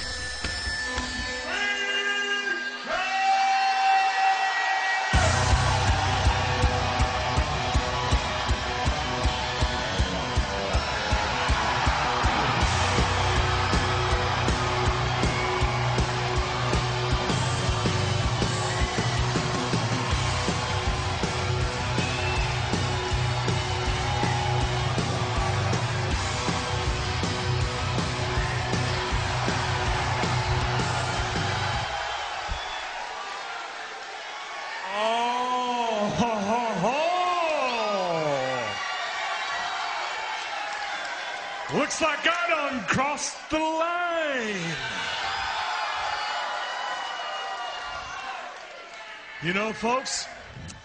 Know, 49.67 49.73
folks, 49.73 50.29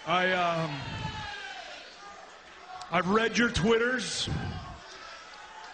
I 0.08 0.32
um, 0.32 0.70
I've 2.90 3.08
read 3.08 3.38
your 3.38 3.48
Twitters, 3.48 4.28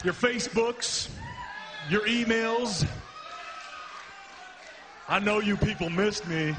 your 0.04 0.12
Facebooks, 0.12 1.08
your 1.88 2.02
emails. 2.02 2.86
I 5.08 5.20
know 5.20 5.40
you 5.40 5.56
people 5.56 5.88
missed 5.88 6.28
me. 6.28 6.54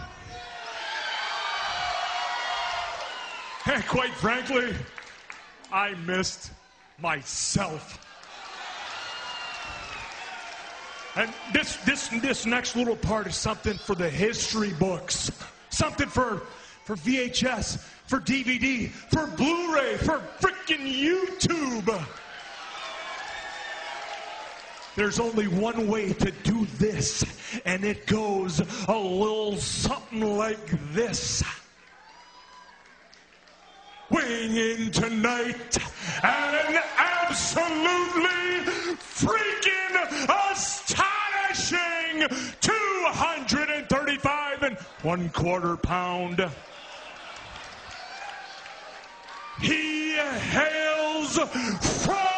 And 3.67 3.85
quite 3.85 4.13
frankly, 4.13 4.73
I 5.71 5.93
missed 6.07 6.51
myself. 6.99 8.03
And 11.15 11.31
this, 11.53 11.76
this, 11.85 12.07
this 12.07 12.47
next 12.47 12.76
little 12.76 12.95
part 12.95 13.27
is 13.27 13.35
something 13.35 13.77
for 13.77 13.93
the 13.93 14.09
history 14.09 14.73
books, 14.80 15.30
something 15.70 16.08
for, 16.08 16.41
for 16.84 16.96
VHS, 16.96 17.80
for 18.08 18.20
DVD, 18.20 18.90
for 18.90 19.28
Blu-ray, 19.28 19.98
for 19.98 20.22
freaking 20.40 20.91
YouTube. 20.91 22.06
There's 24.96 25.20
only 25.20 25.48
one 25.48 25.88
way 25.88 26.12
to 26.12 26.32
do 26.44 26.66
this, 26.78 27.24
and 27.66 27.86
it 27.86 28.06
goes 28.06 28.60
a 28.60 28.98
little 28.98 29.56
something 29.56 30.38
like 30.38 30.94
this. 30.94 31.41
Weighing 34.10 34.58
in 34.58 34.91
tonight 34.91 35.78
at 36.24 36.68
an 36.68 36.82
absolutely 36.98 38.74
freaking 38.98 40.26
astonishing 40.52 42.28
235 42.60 44.64
and 44.64 44.78
one 45.01 45.30
quarter 45.30 45.77
pound. 45.77 46.45
He 49.61 50.15
hails 50.15 51.38
from 51.38 52.28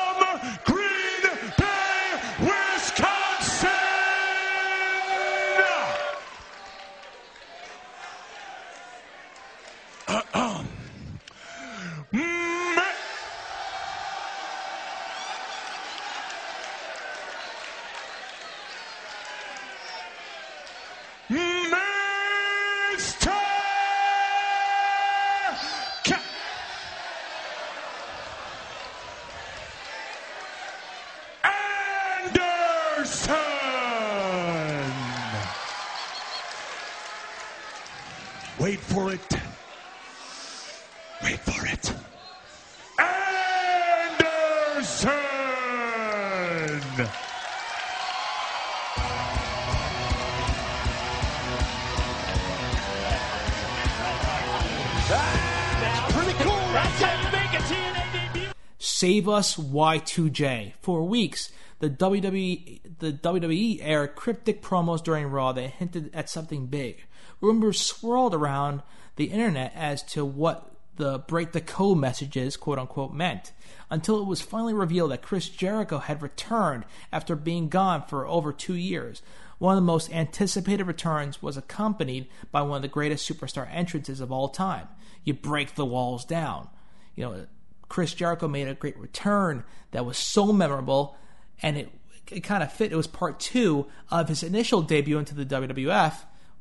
Us 59.32 59.56
Y2J. 59.56 60.74
For 60.82 61.04
weeks, 61.04 61.52
the 61.80 61.90
WWE 61.90 62.80
the 63.00 63.12
WWE 63.12 63.80
aired 63.82 64.16
cryptic 64.16 64.62
promos 64.62 65.04
during 65.04 65.28
Raw 65.28 65.52
that 65.54 65.70
hinted 65.70 66.12
at 66.14 66.30
something 66.30 66.68
big. 66.68 67.06
Rumors 67.42 67.82
swirled 67.82 68.36
around 68.36 68.84
the 69.16 69.26
internet 69.26 69.74
as 69.76 70.04
to 70.04 70.24
what 70.24 70.72
the 70.98 71.20
break 71.20 71.52
the 71.52 71.62
code 71.62 71.98
messages, 71.98 72.58
quote 72.58 72.78
unquote, 72.78 73.14
meant, 73.14 73.52
until 73.90 74.20
it 74.20 74.28
was 74.28 74.42
finally 74.42 74.74
revealed 74.74 75.12
that 75.12 75.24
Chris 75.24 75.50
Jericho 75.50 75.98
had 75.98 76.22
returned 76.22 76.86
after 77.12 77.36
being 77.36 77.70
gone 77.70 78.04
for 78.04 78.28
over 78.28 78.54
two 78.54 78.76
years. 78.76 79.22
One 79.58 79.78
of 79.78 79.82
the 79.82 79.86
most 79.86 80.12
anticipated 80.12 80.86
returns 80.86 81.42
was 81.42 81.58
accompanied 81.58 82.28
by 82.52 82.62
one 82.62 82.78
of 82.78 82.82
the 82.82 82.88
greatest 82.88 83.30
superstar 83.30 83.68
entrances 83.72 84.20
of 84.20 84.32
all 84.32 84.50
time. 84.50 84.88
You 85.24 85.34
break 85.34 85.76
the 85.76 85.86
walls 85.86 86.26
down. 86.26 86.70
You 87.16 87.24
know, 87.24 87.46
Chris 87.92 88.14
Jericho 88.14 88.48
made 88.48 88.70
a 88.70 88.74
great 88.74 88.98
return 88.98 89.66
that 89.92 90.06
was 90.06 90.18
so 90.18 90.54
memorable, 90.54 91.18
and 91.62 91.76
it 91.76 91.90
it 92.32 92.40
kind 92.40 92.64
of 92.64 92.72
fit. 92.72 92.94
It 92.94 92.96
was 92.96 93.06
part 93.06 93.38
two 93.38 93.86
of 94.10 94.30
his 94.30 94.44
initial 94.44 94.82
debut 94.82 95.20
into 95.20 95.36
the 95.36 95.46
WWF 95.46 96.14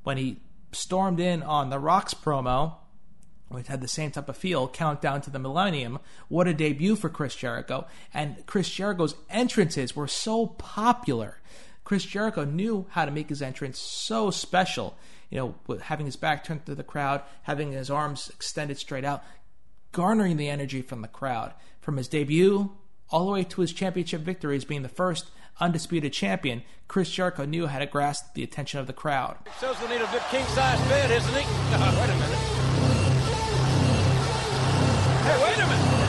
when 0.02 0.16
he 0.16 0.40
stormed 0.72 1.20
in 1.20 1.44
on 1.44 1.70
the 1.70 1.78
Rocks 1.78 2.14
promo, 2.14 2.74
which 3.46 3.68
had 3.68 3.80
the 3.80 3.86
same 3.86 4.10
type 4.10 4.28
of 4.28 4.36
feel, 4.36 4.66
Countdown 4.66 5.20
to 5.20 5.30
the 5.30 5.38
Millennium. 5.38 6.00
What 6.26 6.48
a 6.48 6.52
debut 6.52 6.96
for 6.96 7.08
Chris 7.08 7.36
Jericho. 7.36 7.86
And 8.12 8.44
Chris 8.46 8.68
Jericho's 8.68 9.14
entrances 9.30 9.94
were 9.94 10.08
so 10.08 10.48
popular. 10.48 11.40
Chris 11.84 12.04
Jericho 12.04 12.44
knew 12.44 12.86
how 12.90 13.04
to 13.04 13.12
make 13.12 13.28
his 13.28 13.40
entrance 13.40 13.78
so 13.78 14.32
special. 14.32 14.96
You 15.30 15.54
know, 15.68 15.78
having 15.82 16.06
his 16.06 16.16
back 16.16 16.42
turned 16.42 16.66
to 16.66 16.74
the 16.74 16.82
crowd, 16.82 17.22
having 17.42 17.70
his 17.70 17.88
arms 17.88 18.30
extended 18.34 18.78
straight 18.78 19.04
out, 19.04 19.22
garnering 19.92 20.36
the 20.36 20.48
energy 20.48 20.82
from 20.82 21.02
the 21.02 21.08
crowd. 21.08 21.54
From 21.80 21.96
his 21.96 22.08
debut 22.08 22.72
all 23.10 23.26
the 23.26 23.32
way 23.32 23.44
to 23.44 23.60
his 23.60 23.72
championship 23.72 24.20
victories, 24.20 24.64
being 24.64 24.82
the 24.82 24.88
first 24.88 25.30
undisputed 25.60 26.12
champion, 26.12 26.62
Chris 26.88 27.10
Jericho 27.10 27.44
knew 27.44 27.66
how 27.66 27.78
to 27.78 27.86
grasp 27.86 28.34
the 28.34 28.42
attention 28.42 28.80
of 28.80 28.86
the 28.86 28.92
crowd. 28.92 29.36
Says 29.58 29.76
we 29.80 29.88
need 29.88 30.00
a 30.00 30.10
big 30.12 30.22
king 30.30 30.44
size 30.46 30.80
bed, 30.88 31.10
isn't 31.10 31.34
he? 31.34 31.36
wait 31.40 32.10
a 32.10 32.14
minute. 32.14 32.38
Hey, 35.22 35.42
wait 35.44 35.58
a 35.58 35.66
minute. 35.66 35.99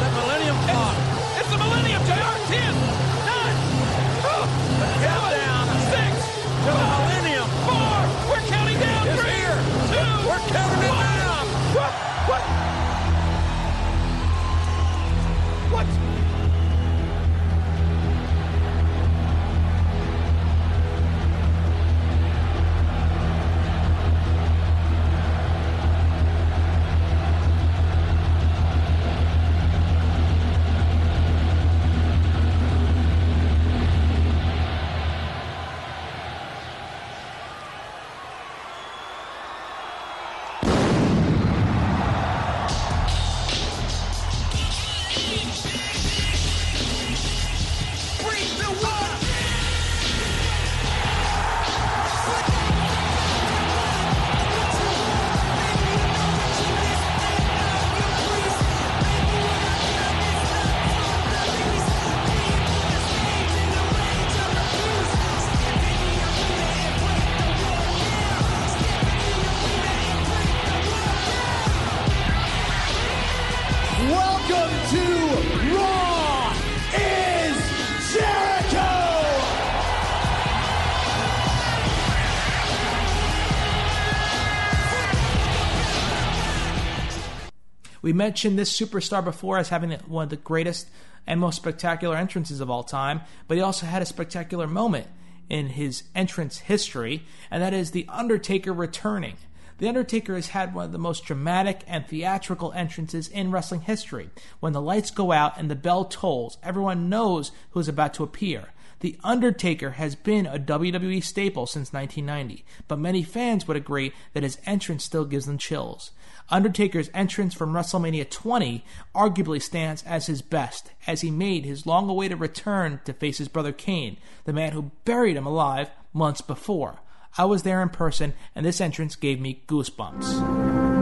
We 88.12 88.18
mentioned 88.18 88.60
this 88.60 88.78
superstar 88.78 89.24
before 89.24 89.58
as 89.58 89.70
having 89.70 89.92
one 90.06 90.26
of 90.26 90.30
the 90.30 90.36
greatest 90.36 90.90
and 91.26 91.40
most 91.40 91.56
spectacular 91.56 92.18
entrances 92.18 92.60
of 92.60 92.70
all 92.70 92.84
time, 92.84 93.22
but 93.48 93.56
he 93.56 93.64
also 93.64 93.86
had 93.86 94.02
a 94.02 94.06
spectacular 94.06 94.68
moment 94.68 95.08
in 95.48 95.68
his 95.68 96.04
entrance 96.14 96.58
history, 96.58 97.24
and 97.50 97.64
that 97.64 97.74
is 97.74 97.92
The 97.92 98.06
Undertaker 98.10 98.74
returning. 98.74 99.38
The 99.78 99.88
Undertaker 99.88 100.36
has 100.36 100.50
had 100.50 100.76
one 100.76 100.84
of 100.84 100.92
the 100.92 100.98
most 100.98 101.24
dramatic 101.24 101.86
and 101.88 102.06
theatrical 102.06 102.74
entrances 102.74 103.30
in 103.30 103.50
wrestling 103.50 103.80
history. 103.80 104.30
When 104.60 104.74
the 104.74 104.82
lights 104.82 105.10
go 105.10 105.32
out 105.32 105.58
and 105.58 105.72
the 105.72 105.76
bell 105.76 106.04
tolls, 106.04 106.58
everyone 106.62 107.08
knows 107.08 107.54
who 107.70 107.80
is 107.80 107.88
about 107.88 108.14
to 108.16 108.24
appear. 108.24 108.74
The 109.00 109.18
Undertaker 109.24 109.92
has 109.92 110.16
been 110.16 110.46
a 110.46 110.60
WWE 110.60 111.24
staple 111.24 111.66
since 111.66 111.94
1990, 111.94 112.66
but 112.90 113.00
many 113.00 113.24
fans 113.24 113.70
would 113.70 113.78
agree 113.78 114.12
that 114.34 114.44
his 114.44 114.60
entrance 114.66 115.06
still 115.06 115.24
gives 115.24 115.46
them 115.46 115.58
chills. 115.58 116.12
Undertaker's 116.52 117.10
entrance 117.14 117.54
from 117.54 117.74
WrestleMania 117.74 118.30
20 118.30 118.84
arguably 119.16 119.62
stands 119.62 120.04
as 120.04 120.28
his 120.28 120.42
best, 120.42 120.92
as 121.08 121.22
he 121.22 121.32
made 121.32 121.64
his 121.64 121.86
long 121.86 122.10
awaited 122.10 122.40
return 122.40 123.00
to 123.06 123.14
face 123.14 123.38
his 123.38 123.48
brother 123.48 123.72
Kane, 123.72 124.18
the 124.44 124.54
man 124.54 124.74
who 124.74 124.92
buried 125.06 125.38
him 125.38 125.46
alive 125.46 125.90
months 126.14 126.42
before. 126.42 127.00
I 127.38 127.46
was 127.46 127.64
there 127.64 127.82
in 127.82 127.90
person, 127.90 128.34
and 128.54 128.66
this 128.66 128.82
entrance 128.82 129.16
gave 129.16 129.40
me 129.40 129.64
goosebumps. 129.68 131.01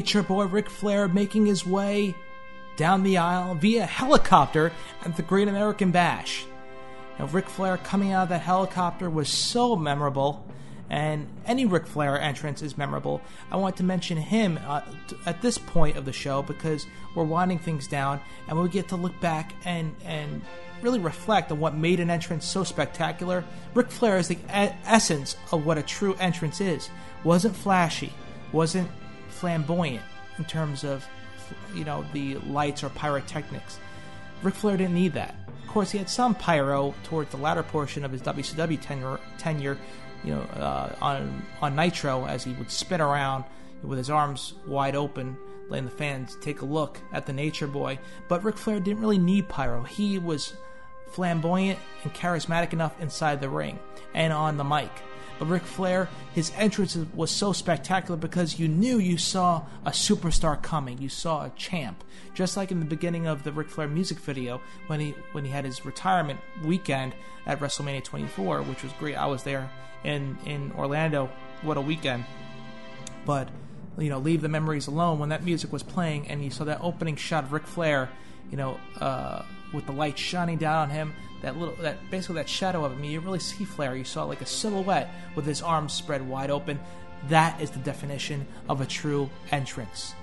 Nature 0.00 0.22
Boy 0.22 0.46
Ric 0.46 0.70
Flair 0.70 1.08
making 1.08 1.44
his 1.44 1.66
way 1.66 2.14
down 2.76 3.02
the 3.02 3.18
aisle 3.18 3.54
via 3.54 3.84
helicopter 3.84 4.72
at 5.04 5.14
the 5.14 5.22
Great 5.22 5.46
American 5.46 5.90
Bash. 5.90 6.46
Now, 7.18 7.26
Ric 7.26 7.50
Flair 7.50 7.76
coming 7.76 8.12
out 8.12 8.22
of 8.22 8.28
that 8.30 8.40
helicopter 8.40 9.10
was 9.10 9.28
so 9.28 9.76
memorable, 9.76 10.42
and 10.88 11.28
any 11.44 11.66
Ric 11.66 11.86
Flair 11.86 12.18
entrance 12.18 12.62
is 12.62 12.78
memorable. 12.78 13.20
I 13.52 13.56
want 13.56 13.76
to 13.76 13.82
mention 13.82 14.16
him 14.16 14.58
uh, 14.66 14.80
at 15.26 15.42
this 15.42 15.58
point 15.58 15.98
of 15.98 16.06
the 16.06 16.14
show 16.14 16.40
because 16.40 16.86
we're 17.14 17.24
winding 17.24 17.58
things 17.58 17.86
down, 17.86 18.20
and 18.48 18.58
we 18.58 18.70
get 18.70 18.88
to 18.88 18.96
look 18.96 19.20
back 19.20 19.52
and 19.66 19.94
and 20.02 20.40
really 20.80 20.98
reflect 20.98 21.52
on 21.52 21.60
what 21.60 21.74
made 21.74 22.00
an 22.00 22.08
entrance 22.08 22.46
so 22.46 22.64
spectacular. 22.64 23.44
Ric 23.74 23.90
Flair 23.90 24.16
is 24.16 24.28
the 24.28 24.38
essence 24.48 25.36
of 25.52 25.66
what 25.66 25.76
a 25.76 25.82
true 25.82 26.14
entrance 26.18 26.62
is. 26.62 26.88
wasn't 27.22 27.54
flashy, 27.54 28.14
wasn't 28.50 28.88
flamboyant 29.40 30.02
in 30.38 30.44
terms 30.44 30.84
of 30.84 31.06
you 31.74 31.84
know 31.84 32.04
the 32.12 32.36
lights 32.38 32.84
or 32.84 32.90
pyrotechnics. 32.90 33.78
Ric 34.42 34.54
Flair 34.54 34.76
didn't 34.76 34.94
need 34.94 35.14
that. 35.14 35.34
Of 35.62 35.68
course, 35.68 35.90
he 35.90 35.98
had 35.98 36.08
some 36.08 36.34
pyro 36.34 36.94
towards 37.04 37.30
the 37.30 37.36
latter 37.36 37.62
portion 37.62 38.04
of 38.04 38.12
his 38.12 38.22
WCW 38.22 38.80
tenure, 38.80 39.20
tenure 39.38 39.78
you 40.24 40.34
know, 40.34 40.42
uh, 40.42 40.94
on 41.00 41.42
on 41.62 41.74
Nitro 41.74 42.26
as 42.26 42.44
he 42.44 42.52
would 42.52 42.70
spin 42.70 43.00
around 43.00 43.44
with 43.82 43.98
his 43.98 44.10
arms 44.10 44.54
wide 44.66 44.94
open, 44.94 45.36
letting 45.68 45.86
the 45.86 45.90
fans 45.90 46.36
take 46.40 46.60
a 46.60 46.66
look 46.66 46.98
at 47.12 47.26
the 47.26 47.32
Nature 47.32 47.66
Boy. 47.66 47.98
But 48.28 48.44
Ric 48.44 48.58
Flair 48.58 48.80
didn't 48.80 49.00
really 49.00 49.18
need 49.18 49.48
pyro. 49.48 49.82
He 49.82 50.18
was 50.18 50.54
flamboyant 51.12 51.78
and 52.04 52.14
charismatic 52.14 52.72
enough 52.72 53.00
inside 53.00 53.40
the 53.40 53.48
ring 53.48 53.78
and 54.14 54.32
on 54.32 54.56
the 54.56 54.64
mic. 54.64 54.90
But 55.40 55.48
Ric 55.48 55.62
Flair, 55.62 56.10
his 56.34 56.52
entrance 56.54 56.98
was 57.14 57.30
so 57.30 57.54
spectacular 57.54 58.18
because 58.18 58.58
you 58.58 58.68
knew 58.68 58.98
you 58.98 59.16
saw 59.16 59.62
a 59.86 59.90
superstar 59.90 60.62
coming. 60.62 60.98
You 60.98 61.08
saw 61.08 61.46
a 61.46 61.50
champ. 61.56 62.04
Just 62.34 62.58
like 62.58 62.70
in 62.70 62.78
the 62.78 62.84
beginning 62.84 63.26
of 63.26 63.42
the 63.42 63.50
Ric 63.50 63.70
Flair 63.70 63.88
music 63.88 64.18
video 64.18 64.60
when 64.86 65.00
he 65.00 65.14
when 65.32 65.46
he 65.46 65.50
had 65.50 65.64
his 65.64 65.86
retirement 65.86 66.40
weekend 66.62 67.14
at 67.46 67.58
WrestleMania 67.58 68.04
24, 68.04 68.60
which 68.64 68.82
was 68.82 68.92
great. 68.98 69.14
I 69.14 69.26
was 69.28 69.42
there 69.42 69.70
in 70.04 70.36
in 70.44 70.72
Orlando. 70.76 71.30
What 71.62 71.78
a 71.78 71.80
weekend! 71.80 72.26
But 73.24 73.48
you 73.96 74.10
know, 74.10 74.18
leave 74.18 74.42
the 74.42 74.48
memories 74.50 74.88
alone 74.88 75.18
when 75.18 75.30
that 75.30 75.42
music 75.42 75.72
was 75.72 75.82
playing 75.82 76.28
and 76.28 76.44
you 76.44 76.50
saw 76.50 76.64
that 76.64 76.80
opening 76.82 77.16
shot 77.16 77.44
of 77.44 77.52
Ric 77.54 77.66
Flair, 77.66 78.10
you 78.50 78.58
know, 78.58 78.78
uh, 79.00 79.42
with 79.72 79.86
the 79.86 79.92
light 79.92 80.18
shining 80.18 80.58
down 80.58 80.76
on 80.76 80.90
him, 80.90 81.14
that 81.42 81.56
little, 81.56 81.74
that 81.76 81.98
basically 82.10 82.36
that 82.36 82.48
shadow 82.48 82.84
of 82.84 82.92
him. 82.92 83.04
You 83.04 83.20
really 83.20 83.38
see 83.38 83.64
Flair. 83.64 83.96
You 83.96 84.04
saw 84.04 84.24
like 84.24 84.40
a 84.40 84.46
silhouette 84.46 85.10
with 85.34 85.46
his 85.46 85.62
arms 85.62 85.92
spread 85.92 86.26
wide 86.28 86.50
open. 86.50 86.78
That 87.28 87.60
is 87.60 87.70
the 87.70 87.78
definition 87.80 88.46
of 88.68 88.80
a 88.80 88.86
true 88.86 89.30
entrance. 89.50 90.14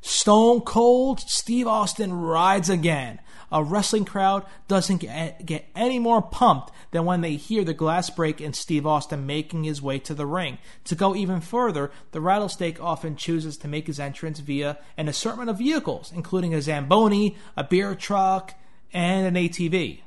Stone 0.00 0.60
Cold 0.60 1.20
Steve 1.20 1.66
Austin 1.66 2.12
rides 2.12 2.68
again. 2.68 3.20
A 3.54 3.62
wrestling 3.62 4.04
crowd 4.04 4.44
doesn't 4.66 4.98
get, 4.98 5.70
any 5.76 6.00
more 6.00 6.20
pumped 6.20 6.72
than 6.90 7.04
when 7.04 7.20
they 7.20 7.36
hear 7.36 7.62
the 7.62 7.72
glass 7.72 8.10
break 8.10 8.40
and 8.40 8.54
Steve 8.54 8.84
Austin 8.84 9.26
making 9.26 9.62
his 9.62 9.80
way 9.80 10.00
to 10.00 10.12
the 10.12 10.26
ring. 10.26 10.58
To 10.86 10.96
go 10.96 11.14
even 11.14 11.40
further, 11.40 11.92
the 12.10 12.20
Rattlesnake 12.20 12.82
often 12.82 13.14
chooses 13.14 13.56
to 13.58 13.68
make 13.68 13.86
his 13.86 14.00
entrance 14.00 14.40
via 14.40 14.78
an 14.96 15.06
assortment 15.06 15.50
of 15.50 15.58
vehicles, 15.58 16.10
including 16.12 16.52
a 16.52 16.60
Zamboni, 16.60 17.36
a 17.56 17.62
beer 17.62 17.94
truck, 17.94 18.54
and 18.92 19.24
an 19.24 19.40
ATV. 19.40 20.00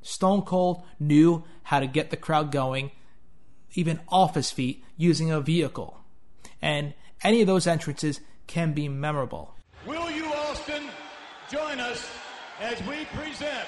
Stone 0.00 0.42
Cold 0.42 0.82
knew 0.98 1.44
how 1.64 1.78
to 1.78 1.86
get 1.86 2.08
the 2.08 2.16
crowd 2.16 2.50
going, 2.50 2.90
even 3.74 4.00
off 4.08 4.34
his 4.34 4.50
feet, 4.50 4.82
using 4.96 5.30
a 5.30 5.42
vehicle. 5.42 6.00
And 6.62 6.94
any 7.22 7.42
of 7.42 7.46
those 7.46 7.66
entrances 7.66 8.22
can 8.46 8.72
be 8.72 8.88
memorable. 8.88 9.54
Will 9.86 10.10
you, 10.10 10.24
Austin, 10.32 10.84
join 11.50 11.78
us 11.78 12.11
as 12.62 12.80
we 12.84 13.04
present 13.06 13.66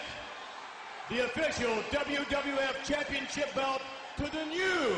the 1.11 1.25
official 1.25 1.75
WWF 1.91 2.85
Championship 2.85 3.53
belt 3.53 3.83
to 4.17 4.23
the 4.31 4.45
new 4.47 4.95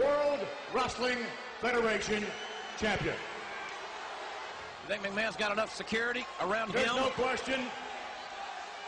World 0.00 0.40
Wrestling 0.72 1.18
Federation 1.60 2.24
champion? 2.78 3.14
You 4.82 4.94
think 4.94 5.02
McMahon's 5.02 5.36
got 5.36 5.52
enough 5.52 5.74
security 5.74 6.24
around 6.40 6.72
There's 6.72 6.86
him? 6.86 6.94
There's 6.94 7.06
no 7.06 7.12
question, 7.12 7.60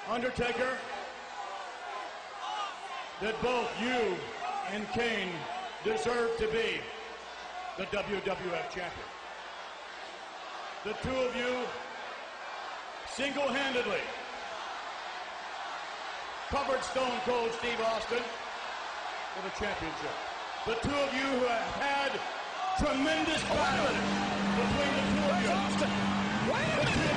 Undertaker, 0.09 0.71
that 3.21 3.41
both 3.43 3.69
you 3.81 4.17
and 4.73 4.89
Kane 4.93 5.33
deserve 5.85 6.35
to 6.39 6.47
be 6.49 6.81
the 7.77 7.85
WWF 7.85 8.71
champion. 8.71 9.09
The 10.85 10.95
two 11.03 11.15
of 11.15 11.37
you 11.37 11.67
single-handedly 13.19 13.99
covered 16.51 16.81
Stone 16.85 17.19
Cold 17.25 17.51
Steve 17.51 17.81
Austin 17.81 18.23
for 19.35 19.43
the 19.43 19.51
championship. 19.59 20.15
The 20.65 20.75
two 20.75 20.95
of 20.95 21.13
you 21.13 21.27
who 21.41 21.47
have 21.47 21.75
had 21.83 22.13
tremendous 22.79 23.43
oh, 23.43 23.55
battle 23.57 23.91
between 24.55 24.93
the 24.95 25.05
two 25.11 25.27
of 25.35 25.43
you. 25.43 25.51
Austin, 25.51 25.91
wait 26.47 26.87
a 26.87 26.97
minute! 26.97 27.08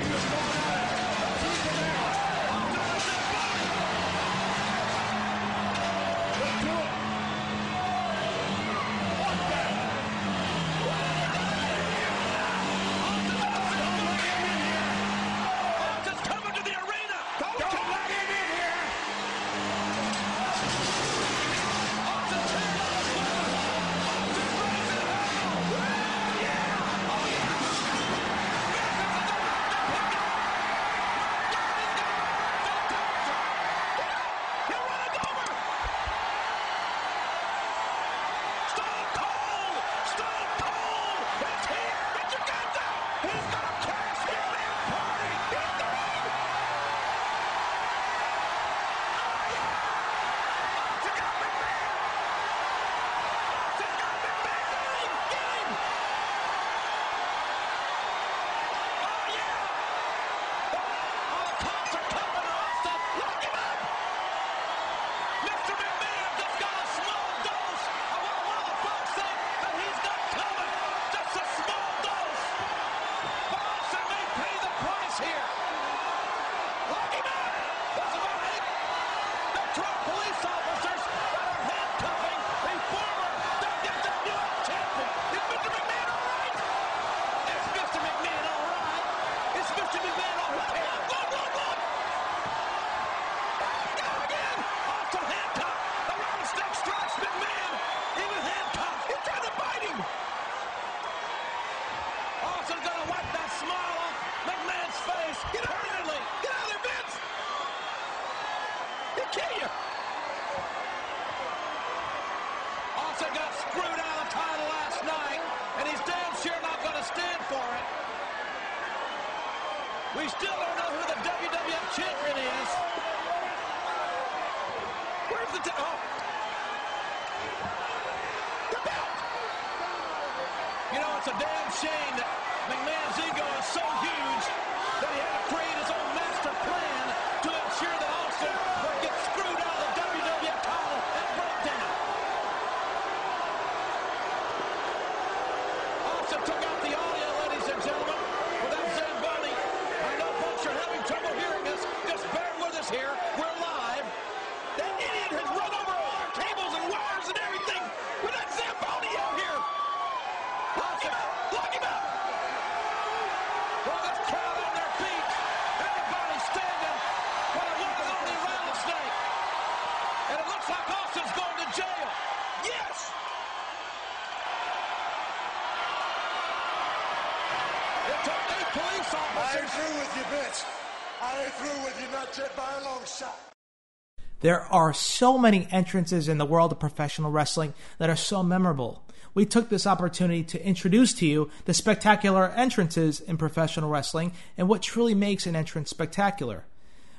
There 184.42 184.62
are 184.72 184.94
so 184.94 185.38
many 185.38 185.68
entrances 185.72 186.28
in 186.28 186.38
the 186.38 186.46
world 186.46 186.72
of 186.72 186.80
professional 186.80 187.32
wrestling 187.32 187.74
that 188.00 188.10
are 188.10 188.16
so 188.16 188.44
memorable. 188.44 189.04
We 189.34 189.46
took 189.46 189.70
this 189.70 189.88
opportunity 189.88 190.44
to 190.44 190.66
introduce 190.66 191.14
to 191.14 191.26
you 191.26 191.50
the 191.66 191.74
spectacular 191.74 192.50
entrances 192.50 193.22
in 193.22 193.38
professional 193.38 193.90
wrestling 193.90 194.34
and 194.58 194.68
what 194.68 194.82
truly 194.82 195.16
makes 195.16 195.46
an 195.46 195.56
entrance 195.56 195.90
spectacular. 195.90 196.66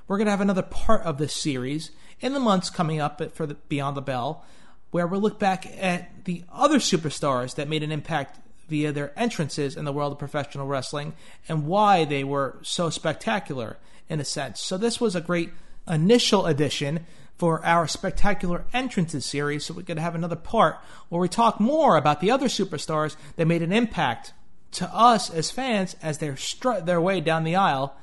We're 0.07 0.19
going 0.19 0.27
to 0.27 0.33
have 0.33 0.41
another 0.41 0.63
part 0.63 1.03
of 1.03 1.19
this 1.19 1.33
series 1.33 1.93
in 2.21 2.35
the 2.35 2.41
months 2.41 2.71
coming 2.71 3.01
up 3.01 3.35
for 3.35 3.47
the 3.47 3.55
Beyond 3.55 3.97
the 3.97 4.03
Bell, 4.03 4.45
where 4.91 5.07
we'll 5.07 5.21
look 5.21 5.39
back 5.39 5.67
at 5.81 6.25
the 6.25 6.45
other 6.53 6.79
superstars 6.79 7.55
that 7.55 7.69
made 7.69 7.83
an 7.83 7.93
impact 7.93 8.41
via 8.69 8.93
their 8.93 9.19
entrances 9.19 9.77
in 9.77 9.85
the 9.85 9.93
world 9.93 10.13
of 10.13 10.19
professional 10.19 10.67
wrestling 10.67 11.15
and 11.49 11.67
why 11.67 12.05
they 12.05 12.25
were 12.25 12.59
so 12.63 12.91
spectacular 12.91 13.79
in 14.09 14.21
a 14.21 14.25
sense. 14.25 14.61
So 14.61 14.77
this 14.77 15.01
was 15.01 15.17
a 15.17 15.21
great 15.21 15.51
initial 15.89 16.47
edition 16.47 17.07
for 17.37 17.65
our 17.65 17.89
spectacular 17.89 18.65
entrances 18.73 19.27
series. 19.27 19.65
So 19.65 19.75
going 19.75 19.97
to 19.97 20.03
have 20.03 20.15
another 20.15 20.37
part 20.37 20.79
where 21.09 21.21
we 21.21 21.29
talk 21.29 21.59
more 21.59 21.97
about 21.97 22.21
the 22.21 22.31
other 22.31 22.47
superstars 22.47 23.17
that 23.37 23.47
made 23.47 23.63
an 23.63 23.73
impact 23.73 24.33
to 24.73 24.87
us 24.95 25.29
as 25.31 25.51
fans 25.51 25.97
as 26.03 26.19
they 26.19 26.35
strut 26.37 26.87
their 26.87 27.01
way 27.01 27.21
down 27.21 27.45
the 27.45 27.57
aisle, 27.57 27.97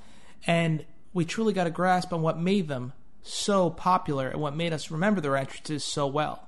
and 0.45 0.85
we 1.14 1.26
truly 1.26 1.53
got 1.53 1.68
a 1.68 1.72
grasp 1.72 2.14
on 2.14 2.22
what 2.22 2.38
made 2.38 2.68
them 2.68 2.93
so 3.23 3.69
popular 3.69 4.30
and 4.30 4.39
what 4.39 4.56
made 4.56 4.73
us 4.73 4.91
remember 4.91 5.22
their 5.22 5.35
entrances 5.35 5.84
so 5.84 6.07
well. 6.07 6.47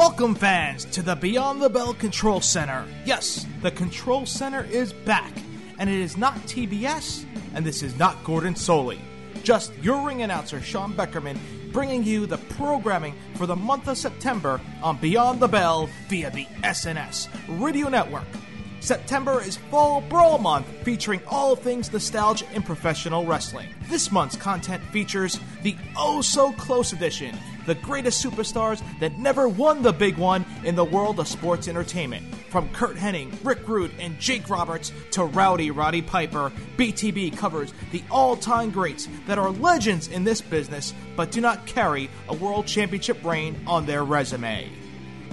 Welcome, 0.00 0.34
fans, 0.34 0.86
to 0.86 1.02
the 1.02 1.14
Beyond 1.14 1.60
the 1.60 1.68
Bell 1.68 1.92
Control 1.92 2.40
Center. 2.40 2.86
Yes, 3.04 3.44
the 3.60 3.70
Control 3.70 4.24
Center 4.24 4.64
is 4.64 4.94
back, 4.94 5.30
and 5.78 5.90
it 5.90 6.00
is 6.00 6.16
not 6.16 6.36
TBS, 6.46 7.26
and 7.52 7.66
this 7.66 7.82
is 7.82 7.98
not 7.98 8.24
Gordon 8.24 8.54
Solie. 8.54 8.98
Just 9.42 9.76
your 9.82 10.06
ring 10.06 10.22
announcer, 10.22 10.62
Sean 10.62 10.94
Beckerman, 10.94 11.38
bringing 11.70 12.02
you 12.02 12.24
the 12.24 12.38
programming 12.38 13.14
for 13.34 13.44
the 13.44 13.54
month 13.54 13.88
of 13.88 13.98
September 13.98 14.58
on 14.82 14.96
Beyond 14.96 15.38
the 15.38 15.48
Bell 15.48 15.90
via 16.08 16.30
the 16.30 16.46
SNS 16.62 17.28
Radio 17.60 17.90
Network. 17.90 18.24
September 18.80 19.42
is 19.42 19.58
Fall 19.58 20.00
Brawl 20.00 20.38
Month, 20.38 20.66
featuring 20.84 21.20
all 21.26 21.54
things 21.54 21.92
nostalgia 21.92 22.46
in 22.54 22.62
professional 22.62 23.26
wrestling. 23.26 23.68
This 23.88 24.10
month's 24.10 24.36
content 24.36 24.82
features 24.84 25.38
the 25.62 25.76
Oh 25.96 26.22
So 26.22 26.52
Close 26.52 26.94
edition, 26.94 27.36
the 27.66 27.74
greatest 27.74 28.24
superstars 28.24 28.82
that 28.98 29.18
never 29.18 29.48
won 29.48 29.82
the 29.82 29.92
big 29.92 30.16
one 30.16 30.46
in 30.64 30.76
the 30.76 30.84
world 30.84 31.20
of 31.20 31.28
sports 31.28 31.68
entertainment. 31.68 32.34
From 32.48 32.70
Curt 32.70 32.96
Hennig, 32.96 33.32
Rick 33.44 33.68
Rude, 33.68 33.92
and 34.00 34.18
Jake 34.18 34.48
Roberts 34.48 34.92
to 35.12 35.24
Rowdy 35.24 35.70
Roddy 35.70 36.00
Piper, 36.00 36.50
BTB 36.78 37.36
covers 37.36 37.74
the 37.92 38.02
all 38.10 38.34
time 38.34 38.70
greats 38.70 39.08
that 39.26 39.38
are 39.38 39.50
legends 39.50 40.08
in 40.08 40.24
this 40.24 40.40
business 40.40 40.94
but 41.16 41.30
do 41.30 41.42
not 41.42 41.66
carry 41.66 42.08
a 42.28 42.34
world 42.34 42.66
championship 42.66 43.22
reign 43.22 43.60
on 43.66 43.84
their 43.84 44.04
resume. 44.04 44.70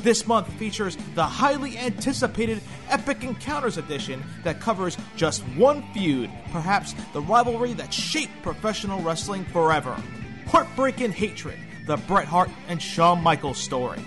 This 0.08 0.26
month 0.26 0.48
features 0.54 0.98
the 1.16 1.26
highly 1.26 1.78
anticipated 1.78 2.62
Epic 2.88 3.26
Encounters 3.26 3.78
edition 3.78 4.24
that 4.46 4.62
covers 4.62 4.98
just 5.18 5.42
one 5.58 5.84
feud, 5.92 6.30
perhaps 6.50 6.96
the 7.12 7.20
rivalry 7.20 7.74
that 7.74 7.94
shaped 7.94 8.32
professional 8.42 9.02
wrestling 9.02 9.44
forever. 9.44 10.02
Heartbreak 10.48 11.02
and 11.02 11.14
Hatred, 11.14 11.60
the 11.88 11.98
Bret 11.98 12.26
Hart 12.26 12.50
and 12.70 12.82
Shawn 12.82 13.22
Michaels 13.22 13.58
story. 13.58 14.00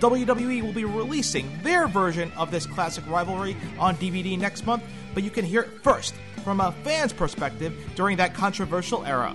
WWE 0.00 0.60
will 0.60 0.74
be 0.74 0.84
releasing 0.84 1.62
their 1.62 1.88
version 1.88 2.30
of 2.36 2.50
this 2.50 2.66
classic 2.66 3.08
rivalry 3.08 3.56
on 3.78 3.96
DVD 3.96 4.38
next 4.38 4.66
month, 4.66 4.82
but 5.14 5.22
you 5.22 5.30
can 5.30 5.46
hear 5.46 5.62
it 5.62 5.82
first 5.82 6.14
from 6.44 6.60
a 6.60 6.72
fan's 6.84 7.14
perspective 7.14 7.74
during 7.94 8.18
that 8.18 8.34
controversial 8.34 9.02
era. 9.06 9.34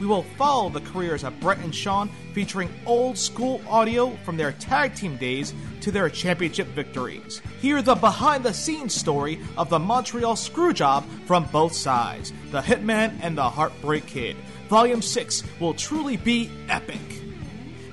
We 0.00 0.06
will 0.06 0.22
follow 0.36 0.68
the 0.68 0.80
careers 0.80 1.24
of 1.24 1.38
Bret 1.40 1.58
and 1.58 1.74
Shawn, 1.74 2.10
featuring 2.32 2.68
old 2.86 3.16
school 3.16 3.60
audio 3.68 4.10
from 4.24 4.36
their 4.36 4.52
tag 4.52 4.94
team 4.94 5.16
days 5.16 5.54
to 5.80 5.90
their 5.90 6.08
championship 6.08 6.66
victories. 6.68 7.40
Hear 7.60 7.82
the 7.82 7.94
behind 7.94 8.44
the 8.44 8.52
scenes 8.52 8.94
story 8.94 9.40
of 9.56 9.70
the 9.70 9.78
Montreal 9.78 10.34
Screwjob 10.34 11.04
from 11.26 11.44
both 11.46 11.74
sides 11.74 12.32
the 12.50 12.60
Hitman 12.60 13.18
and 13.22 13.36
the 13.38 13.48
Heartbreak 13.48 14.06
Kid. 14.06 14.36
Volume 14.68 15.02
6 15.02 15.42
will 15.60 15.74
truly 15.74 16.16
be 16.16 16.50
epic. 16.68 17.00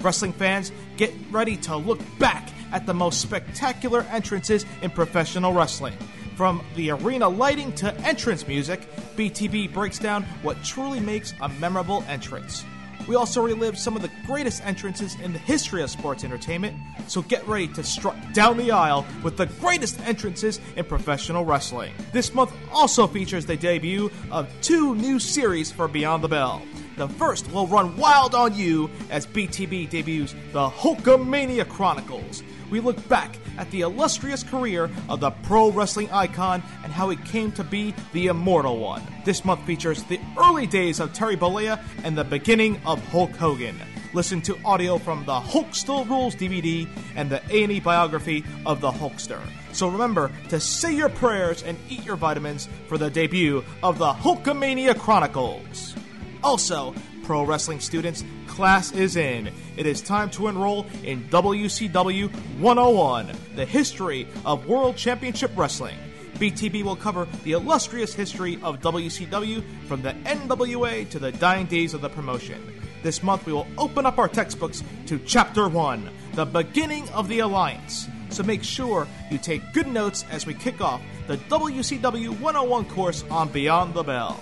Wrestling 0.02 0.34
fans, 0.34 0.72
get 0.98 1.14
ready 1.30 1.58
to 1.58 1.76
look 1.76 2.00
back 2.18 2.50
at 2.72 2.86
the 2.86 2.94
most 2.94 3.22
spectacular 3.22 4.02
entrances 4.10 4.66
in 4.82 4.90
professional 4.90 5.54
wrestling. 5.54 5.94
From 6.42 6.64
the 6.76 6.90
arena 6.90 7.30
lighting 7.30 7.72
to 7.74 7.94
entrance 7.98 8.48
music, 8.48 8.90
BTB 9.16 9.72
breaks 9.72 10.00
down 10.00 10.24
what 10.42 10.64
truly 10.64 11.00
makes 11.00 11.36
a 11.40 11.48
memorable 11.48 12.04
entrance. 12.08 12.66
We 13.08 13.14
also 13.16 13.44
relive 13.44 13.78
some 13.78 13.96
of 13.96 14.02
the 14.02 14.10
greatest 14.26 14.66
entrances 14.66 15.16
in 15.22 15.34
the 15.34 15.38
history 15.38 15.84
of 15.84 15.92
sports 15.92 16.24
entertainment, 16.24 16.76
so 17.06 17.22
get 17.22 17.48
ready 17.48 17.68
to 17.68 17.84
strut 17.84 18.16
down 18.34 18.58
the 18.58 18.72
aisle 18.72 19.06
with 19.22 19.38
the 19.38 19.46
greatest 19.46 20.00
entrances 20.00 20.60
in 20.76 20.86
professional 20.86 21.46
wrestling. 21.46 21.94
This 22.12 22.34
month 22.34 22.52
also 22.72 23.06
features 23.06 23.46
the 23.46 23.56
debut 23.56 24.10
of 24.32 24.50
two 24.64 24.96
new 24.96 25.20
series 25.20 25.72
for 25.72 25.88
Beyond 25.88 26.24
the 26.24 26.28
Bell. 26.28 26.64
The 26.98 27.08
first 27.08 27.52
will 27.52 27.68
run 27.68 27.96
wild 27.98 28.34
on 28.34 28.56
you 28.56 28.90
as 29.12 29.28
BTB 29.28 29.92
debuts 29.92 30.34
the 30.54 30.70
Hulkamania 30.70 31.70
Chronicles. 31.70 32.42
We 32.72 32.80
look 32.80 33.08
back 33.10 33.38
at 33.58 33.70
the 33.70 33.82
illustrious 33.82 34.44
career 34.44 34.90
of 35.10 35.20
the 35.20 35.32
pro 35.32 35.70
wrestling 35.70 36.10
icon 36.10 36.64
and 36.84 36.92
how 36.92 37.10
he 37.10 37.18
came 37.18 37.52
to 37.54 37.64
be 37.64 37.94
the 38.14 38.28
immortal 38.28 38.80
one. 38.80 39.04
This 39.26 39.44
month 39.44 39.66
features 39.66 40.04
the 40.04 40.20
early 40.38 40.66
days 40.66 41.00
of 41.02 41.14
Terry 41.14 41.36
Bollea 41.36 41.84
and 42.04 42.18
the 42.18 42.24
beginning 42.24 42.82
of 42.86 43.06
Hulk 43.10 43.32
Hogan. 43.32 43.76
Listen 44.14 44.42
to 44.42 44.58
audio 44.66 44.98
from 44.98 45.26
the 45.26 45.40
Hulk 45.40 45.76
Still 45.76 46.06
Rules 46.06 46.36
DVD 46.36 46.88
and 47.16 47.30
the 47.30 47.42
A&E 47.50 47.80
biography 47.82 48.44
of 48.66 48.82
the 48.82 48.92
Hulkster. 48.92 49.40
So 49.74 49.88
remember 49.88 50.32
to 50.50 50.60
say 50.60 50.94
your 50.94 51.10
prayers 51.10 51.64
and 51.64 51.78
eat 51.90 52.04
your 52.06 52.16
vitamins 52.16 52.68
for 52.88 52.98
the 52.98 53.10
debut 53.10 53.64
of 53.84 53.98
the 53.98 54.12
Hulkamania 54.12 54.98
Chronicles. 54.98 55.96
Also, 56.44 56.96
pro 57.24 57.44
wrestling 57.44 57.80
students, 57.80 58.24
class 58.48 58.92
is 58.92 59.16
in. 59.16 59.52
It 59.78 59.86
is 59.86 60.02
time 60.02 60.30
to 60.32 60.48
enroll 60.48 60.86
in 61.04 61.24
WCW 61.30 62.34
101, 62.60 63.32
the 63.56 63.66
history 63.66 64.28
of 64.46 64.68
World 64.68 64.98
Championship 64.98 65.52
Wrestling. 65.56 65.98
BTB 66.36 66.84
will 66.84 66.96
cover 66.96 67.28
the 67.44 67.52
illustrious 67.52 68.14
history 68.14 68.60
of 68.64 68.82
WCW 68.82 69.64
from 69.88 70.02
the 70.02 70.14
NWA 70.26 71.08
to 71.10 71.20
the 71.20 71.32
dying 71.32 71.68
days 71.68 71.94
of 71.94 72.02
the 72.02 72.10
promotion. 72.10 72.62
This 73.04 73.24
month 73.24 73.46
we 73.46 73.54
will 73.54 73.68
open 73.78 74.06
up 74.06 74.18
our 74.18 74.28
textbooks 74.28 74.84
to 75.08 75.20
Chapter 75.20 75.68
1, 75.68 76.10
the 76.34 76.46
beginning 76.46 77.08
of 77.10 77.28
the 77.28 77.40
Alliance. 77.40 78.08
So 78.30 78.44
make 78.44 78.64
sure 78.64 79.08
you 79.30 79.38
take 79.38 79.74
good 79.74 79.88
notes 79.88 80.26
as 80.32 80.46
we 80.46 80.54
kick 80.54 80.82
off 80.82 81.02
the 81.28 81.38
WCW 81.38 82.30
101 82.40 82.86
course 82.86 83.24
on 83.30 83.50
Beyond 83.50 83.94
the 83.94 84.04
Bell. 84.04 84.40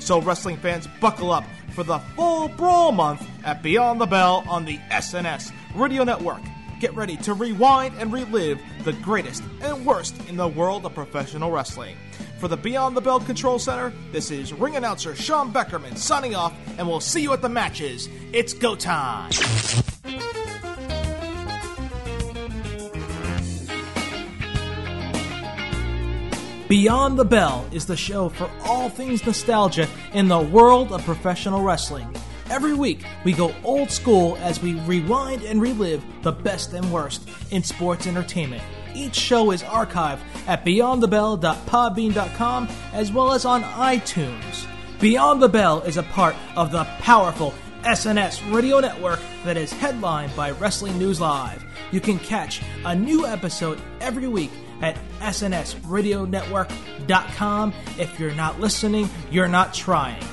So, 0.00 0.18
wrestling 0.18 0.56
fans, 0.56 0.88
buckle 0.98 1.30
up 1.30 1.44
for 1.72 1.84
the 1.84 1.98
Fall 2.16 2.48
Brawl 2.48 2.92
Month 2.92 3.26
at 3.44 3.62
Beyond 3.62 4.00
the 4.00 4.06
Bell 4.06 4.44
on 4.48 4.64
the 4.64 4.78
SNS 4.90 5.52
Radio 5.74 6.04
Network. 6.04 6.42
Get 6.80 6.94
ready 6.94 7.16
to 7.18 7.34
rewind 7.34 7.94
and 7.98 8.12
relive 8.12 8.60
the 8.84 8.92
greatest 8.94 9.42
and 9.60 9.84
worst 9.84 10.16
in 10.28 10.36
the 10.36 10.48
world 10.48 10.86
of 10.86 10.94
professional 10.94 11.50
wrestling. 11.50 11.96
For 12.38 12.48
the 12.48 12.56
Beyond 12.56 12.96
the 12.96 13.02
Bell 13.02 13.20
Control 13.20 13.58
Center, 13.58 13.92
this 14.12 14.30
is 14.30 14.52
ring 14.52 14.76
announcer 14.76 15.14
Sean 15.14 15.52
Beckerman 15.52 15.96
signing 15.96 16.34
off, 16.34 16.54
and 16.78 16.88
we'll 16.88 17.00
see 17.00 17.22
you 17.22 17.32
at 17.32 17.42
the 17.42 17.48
matches. 17.48 18.08
It's 18.32 18.54
go 18.54 18.74
time! 18.74 19.30
Beyond 26.70 27.18
the 27.18 27.24
Bell 27.24 27.66
is 27.72 27.84
the 27.84 27.96
show 27.96 28.28
for 28.28 28.48
all 28.64 28.88
things 28.88 29.26
nostalgia 29.26 29.88
in 30.12 30.28
the 30.28 30.38
world 30.38 30.92
of 30.92 31.04
professional 31.04 31.62
wrestling. 31.62 32.14
Every 32.48 32.74
week, 32.74 33.04
we 33.24 33.32
go 33.32 33.52
old 33.64 33.90
school 33.90 34.38
as 34.40 34.62
we 34.62 34.74
rewind 34.82 35.42
and 35.42 35.60
relive 35.60 36.04
the 36.22 36.30
best 36.30 36.72
and 36.72 36.92
worst 36.92 37.28
in 37.50 37.64
sports 37.64 38.06
entertainment. 38.06 38.62
Each 38.94 39.16
show 39.16 39.50
is 39.50 39.64
archived 39.64 40.20
at 40.46 40.64
beyondthebell.podbean.com 40.64 42.68
as 42.92 43.10
well 43.10 43.32
as 43.32 43.44
on 43.44 43.64
iTunes. 43.64 44.64
Beyond 45.00 45.42
the 45.42 45.48
Bell 45.48 45.80
is 45.80 45.96
a 45.96 46.04
part 46.04 46.36
of 46.54 46.70
the 46.70 46.84
powerful 47.00 47.52
SNS 47.82 48.54
radio 48.54 48.78
network 48.78 49.18
that 49.44 49.56
is 49.56 49.72
headlined 49.72 50.36
by 50.36 50.52
Wrestling 50.52 51.00
News 51.00 51.20
Live. 51.20 51.64
You 51.90 52.00
can 52.00 52.20
catch 52.20 52.62
a 52.84 52.94
new 52.94 53.26
episode 53.26 53.80
every 54.00 54.28
week 54.28 54.52
at 54.80 54.96
snsradionetwork.com. 55.20 57.74
If 57.98 58.20
you're 58.20 58.34
not 58.34 58.60
listening, 58.60 59.08
you're 59.30 59.48
not 59.48 59.74
trying. 59.74 60.24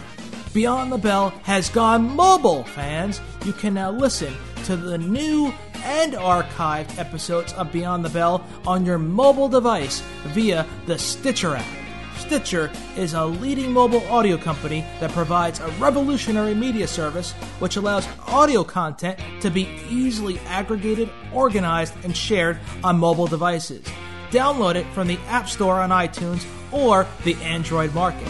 Beyond 0.53 0.91
the 0.91 0.97
Bell 0.97 1.29
has 1.43 1.69
gone 1.69 2.15
mobile, 2.15 2.63
fans. 2.63 3.21
You 3.45 3.53
can 3.53 3.75
now 3.75 3.91
listen 3.91 4.33
to 4.65 4.75
the 4.75 4.97
new 4.97 5.53
and 5.83 6.13
archived 6.13 6.97
episodes 6.97 7.53
of 7.53 7.71
Beyond 7.71 8.03
the 8.03 8.09
Bell 8.09 8.45
on 8.65 8.85
your 8.85 8.97
mobile 8.97 9.49
device 9.49 10.01
via 10.27 10.65
the 10.85 10.97
Stitcher 10.97 11.55
app. 11.55 11.65
Stitcher 12.17 12.71
is 12.97 13.13
a 13.13 13.25
leading 13.25 13.71
mobile 13.71 14.05
audio 14.07 14.37
company 14.37 14.83
that 14.99 15.11
provides 15.11 15.59
a 15.59 15.67
revolutionary 15.79 16.53
media 16.53 16.87
service 16.87 17.31
which 17.59 17.77
allows 17.77 18.07
audio 18.27 18.63
content 18.63 19.19
to 19.41 19.49
be 19.49 19.69
easily 19.89 20.39
aggregated, 20.39 21.09
organized, 21.33 21.93
and 22.03 22.17
shared 22.17 22.59
on 22.83 22.97
mobile 22.97 23.27
devices. 23.27 23.85
Download 24.31 24.75
it 24.75 24.87
from 24.93 25.07
the 25.07 25.17
App 25.27 25.49
Store 25.49 25.79
on 25.79 25.89
iTunes 25.89 26.45
or 26.71 27.07
the 27.23 27.35
Android 27.35 27.93
market. 27.93 28.27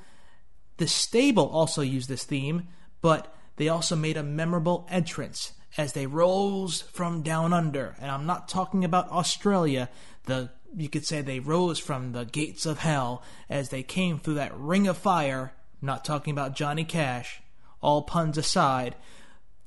The 0.78 0.88
stable 0.88 1.50
also 1.50 1.82
used 1.82 2.08
this 2.08 2.24
theme, 2.24 2.70
but 3.02 3.36
they 3.58 3.68
also 3.68 3.98
made 3.98 4.16
a 4.16 4.24
memorable 4.24 4.88
entrance 4.90 5.52
as 5.78 5.92
they 5.92 6.08
rose 6.08 6.84
from 6.84 7.22
down 7.22 7.52
under. 7.52 7.98
And 8.00 8.10
I'm 8.10 8.26
not 8.26 8.48
talking 8.48 8.86
about 8.86 9.12
Australia. 9.12 9.90
The 10.24 10.52
you 10.74 10.88
could 10.88 11.06
say 11.06 11.22
they 11.22 11.42
rose 11.42 11.80
from 11.80 12.14
the 12.14 12.24
gates 12.24 12.66
of 12.66 12.80
hell 12.80 13.24
as 13.50 13.70
they 13.70 13.84
came 13.84 14.20
through 14.20 14.36
that 14.36 14.58
ring 14.58 14.88
of 14.88 14.98
fire. 14.98 15.52
Not 15.84 16.06
talking 16.06 16.32
about 16.32 16.56
Johnny 16.56 16.86
Cash. 16.86 17.42
All 17.82 18.04
puns 18.04 18.38
aside, 18.38 18.96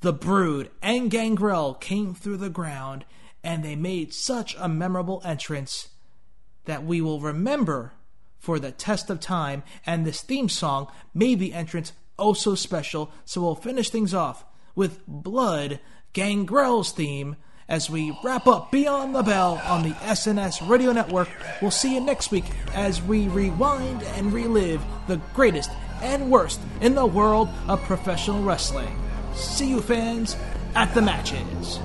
the 0.01 0.11
Brood 0.11 0.71
and 0.81 1.11
Gangrel 1.11 1.75
came 1.75 2.15
through 2.15 2.37
the 2.37 2.49
ground, 2.49 3.05
and 3.43 3.63
they 3.63 3.75
made 3.75 4.15
such 4.15 4.55
a 4.59 4.67
memorable 4.67 5.21
entrance 5.23 5.89
that 6.65 6.83
we 6.83 7.01
will 7.01 7.19
remember 7.19 7.93
for 8.39 8.57
the 8.57 8.71
test 8.71 9.11
of 9.11 9.19
time. 9.19 9.61
And 9.85 10.05
this 10.05 10.21
theme 10.21 10.49
song 10.49 10.87
made 11.13 11.37
the 11.37 11.53
entrance 11.53 11.93
oh 12.17 12.33
so 12.33 12.55
special. 12.55 13.11
So 13.23 13.41
we'll 13.41 13.53
finish 13.53 13.91
things 13.91 14.15
off 14.15 14.43
with 14.73 15.05
Brood 15.05 15.79
Gangrel's 16.13 16.91
theme 16.91 17.35
as 17.69 17.91
we 17.91 18.17
wrap 18.23 18.47
up 18.47 18.71
Beyond 18.71 19.13
the 19.13 19.21
Bell 19.21 19.61
on 19.65 19.83
the 19.83 19.93
SNS 19.95 20.67
Radio 20.67 20.93
Network. 20.93 21.29
We'll 21.61 21.69
see 21.69 21.93
you 21.93 22.01
next 22.01 22.31
week 22.31 22.45
as 22.73 23.03
we 23.03 23.27
rewind 23.27 24.01
and 24.01 24.33
relive 24.33 24.81
the 25.07 25.17
greatest 25.35 25.69
and 26.01 26.31
worst 26.31 26.59
in 26.81 26.95
the 26.95 27.05
world 27.05 27.49
of 27.67 27.81
professional 27.83 28.43
wrestling. 28.43 28.95
See 29.33 29.69
you, 29.69 29.81
fans, 29.81 30.35
at 30.75 30.93
the 30.93 31.01
matches. 31.01 31.79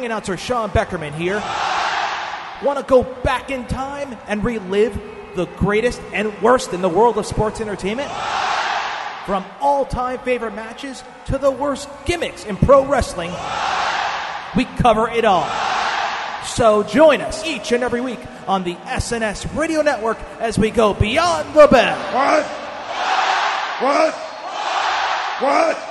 Ring 0.00 0.06
announcer 0.06 0.38
Sean 0.38 0.70
Beckerman 0.70 1.12
here. 1.12 1.42
Want 2.64 2.78
to 2.78 2.84
go 2.86 3.02
back 3.02 3.50
in 3.50 3.66
time 3.66 4.16
and 4.28 4.42
relive 4.42 4.98
the 5.36 5.44
greatest 5.44 6.00
and 6.14 6.32
worst 6.40 6.72
in 6.72 6.80
the 6.80 6.88
world 6.88 7.18
of 7.18 7.26
sports 7.26 7.60
entertainment? 7.60 8.10
From 9.26 9.44
all 9.60 9.84
time 9.84 10.18
favorite 10.20 10.54
matches 10.54 11.04
to 11.26 11.36
the 11.36 11.50
worst 11.50 11.86
gimmicks 12.06 12.46
in 12.46 12.56
pro 12.56 12.86
wrestling, 12.86 13.30
we 14.56 14.64
cover 14.78 15.06
it 15.10 15.26
all. 15.26 15.46
So 16.46 16.82
join 16.82 17.20
us 17.20 17.44
each 17.44 17.70
and 17.70 17.84
every 17.84 18.00
week 18.00 18.20
on 18.48 18.64
the 18.64 18.76
SNS 18.76 19.54
Radio 19.54 19.82
Network 19.82 20.16
as 20.38 20.58
we 20.58 20.70
go 20.70 20.94
beyond 20.94 21.54
the 21.54 21.68
bell. 21.68 21.98
What? 22.14 22.46
What? 23.82 24.14
What? 25.42 25.89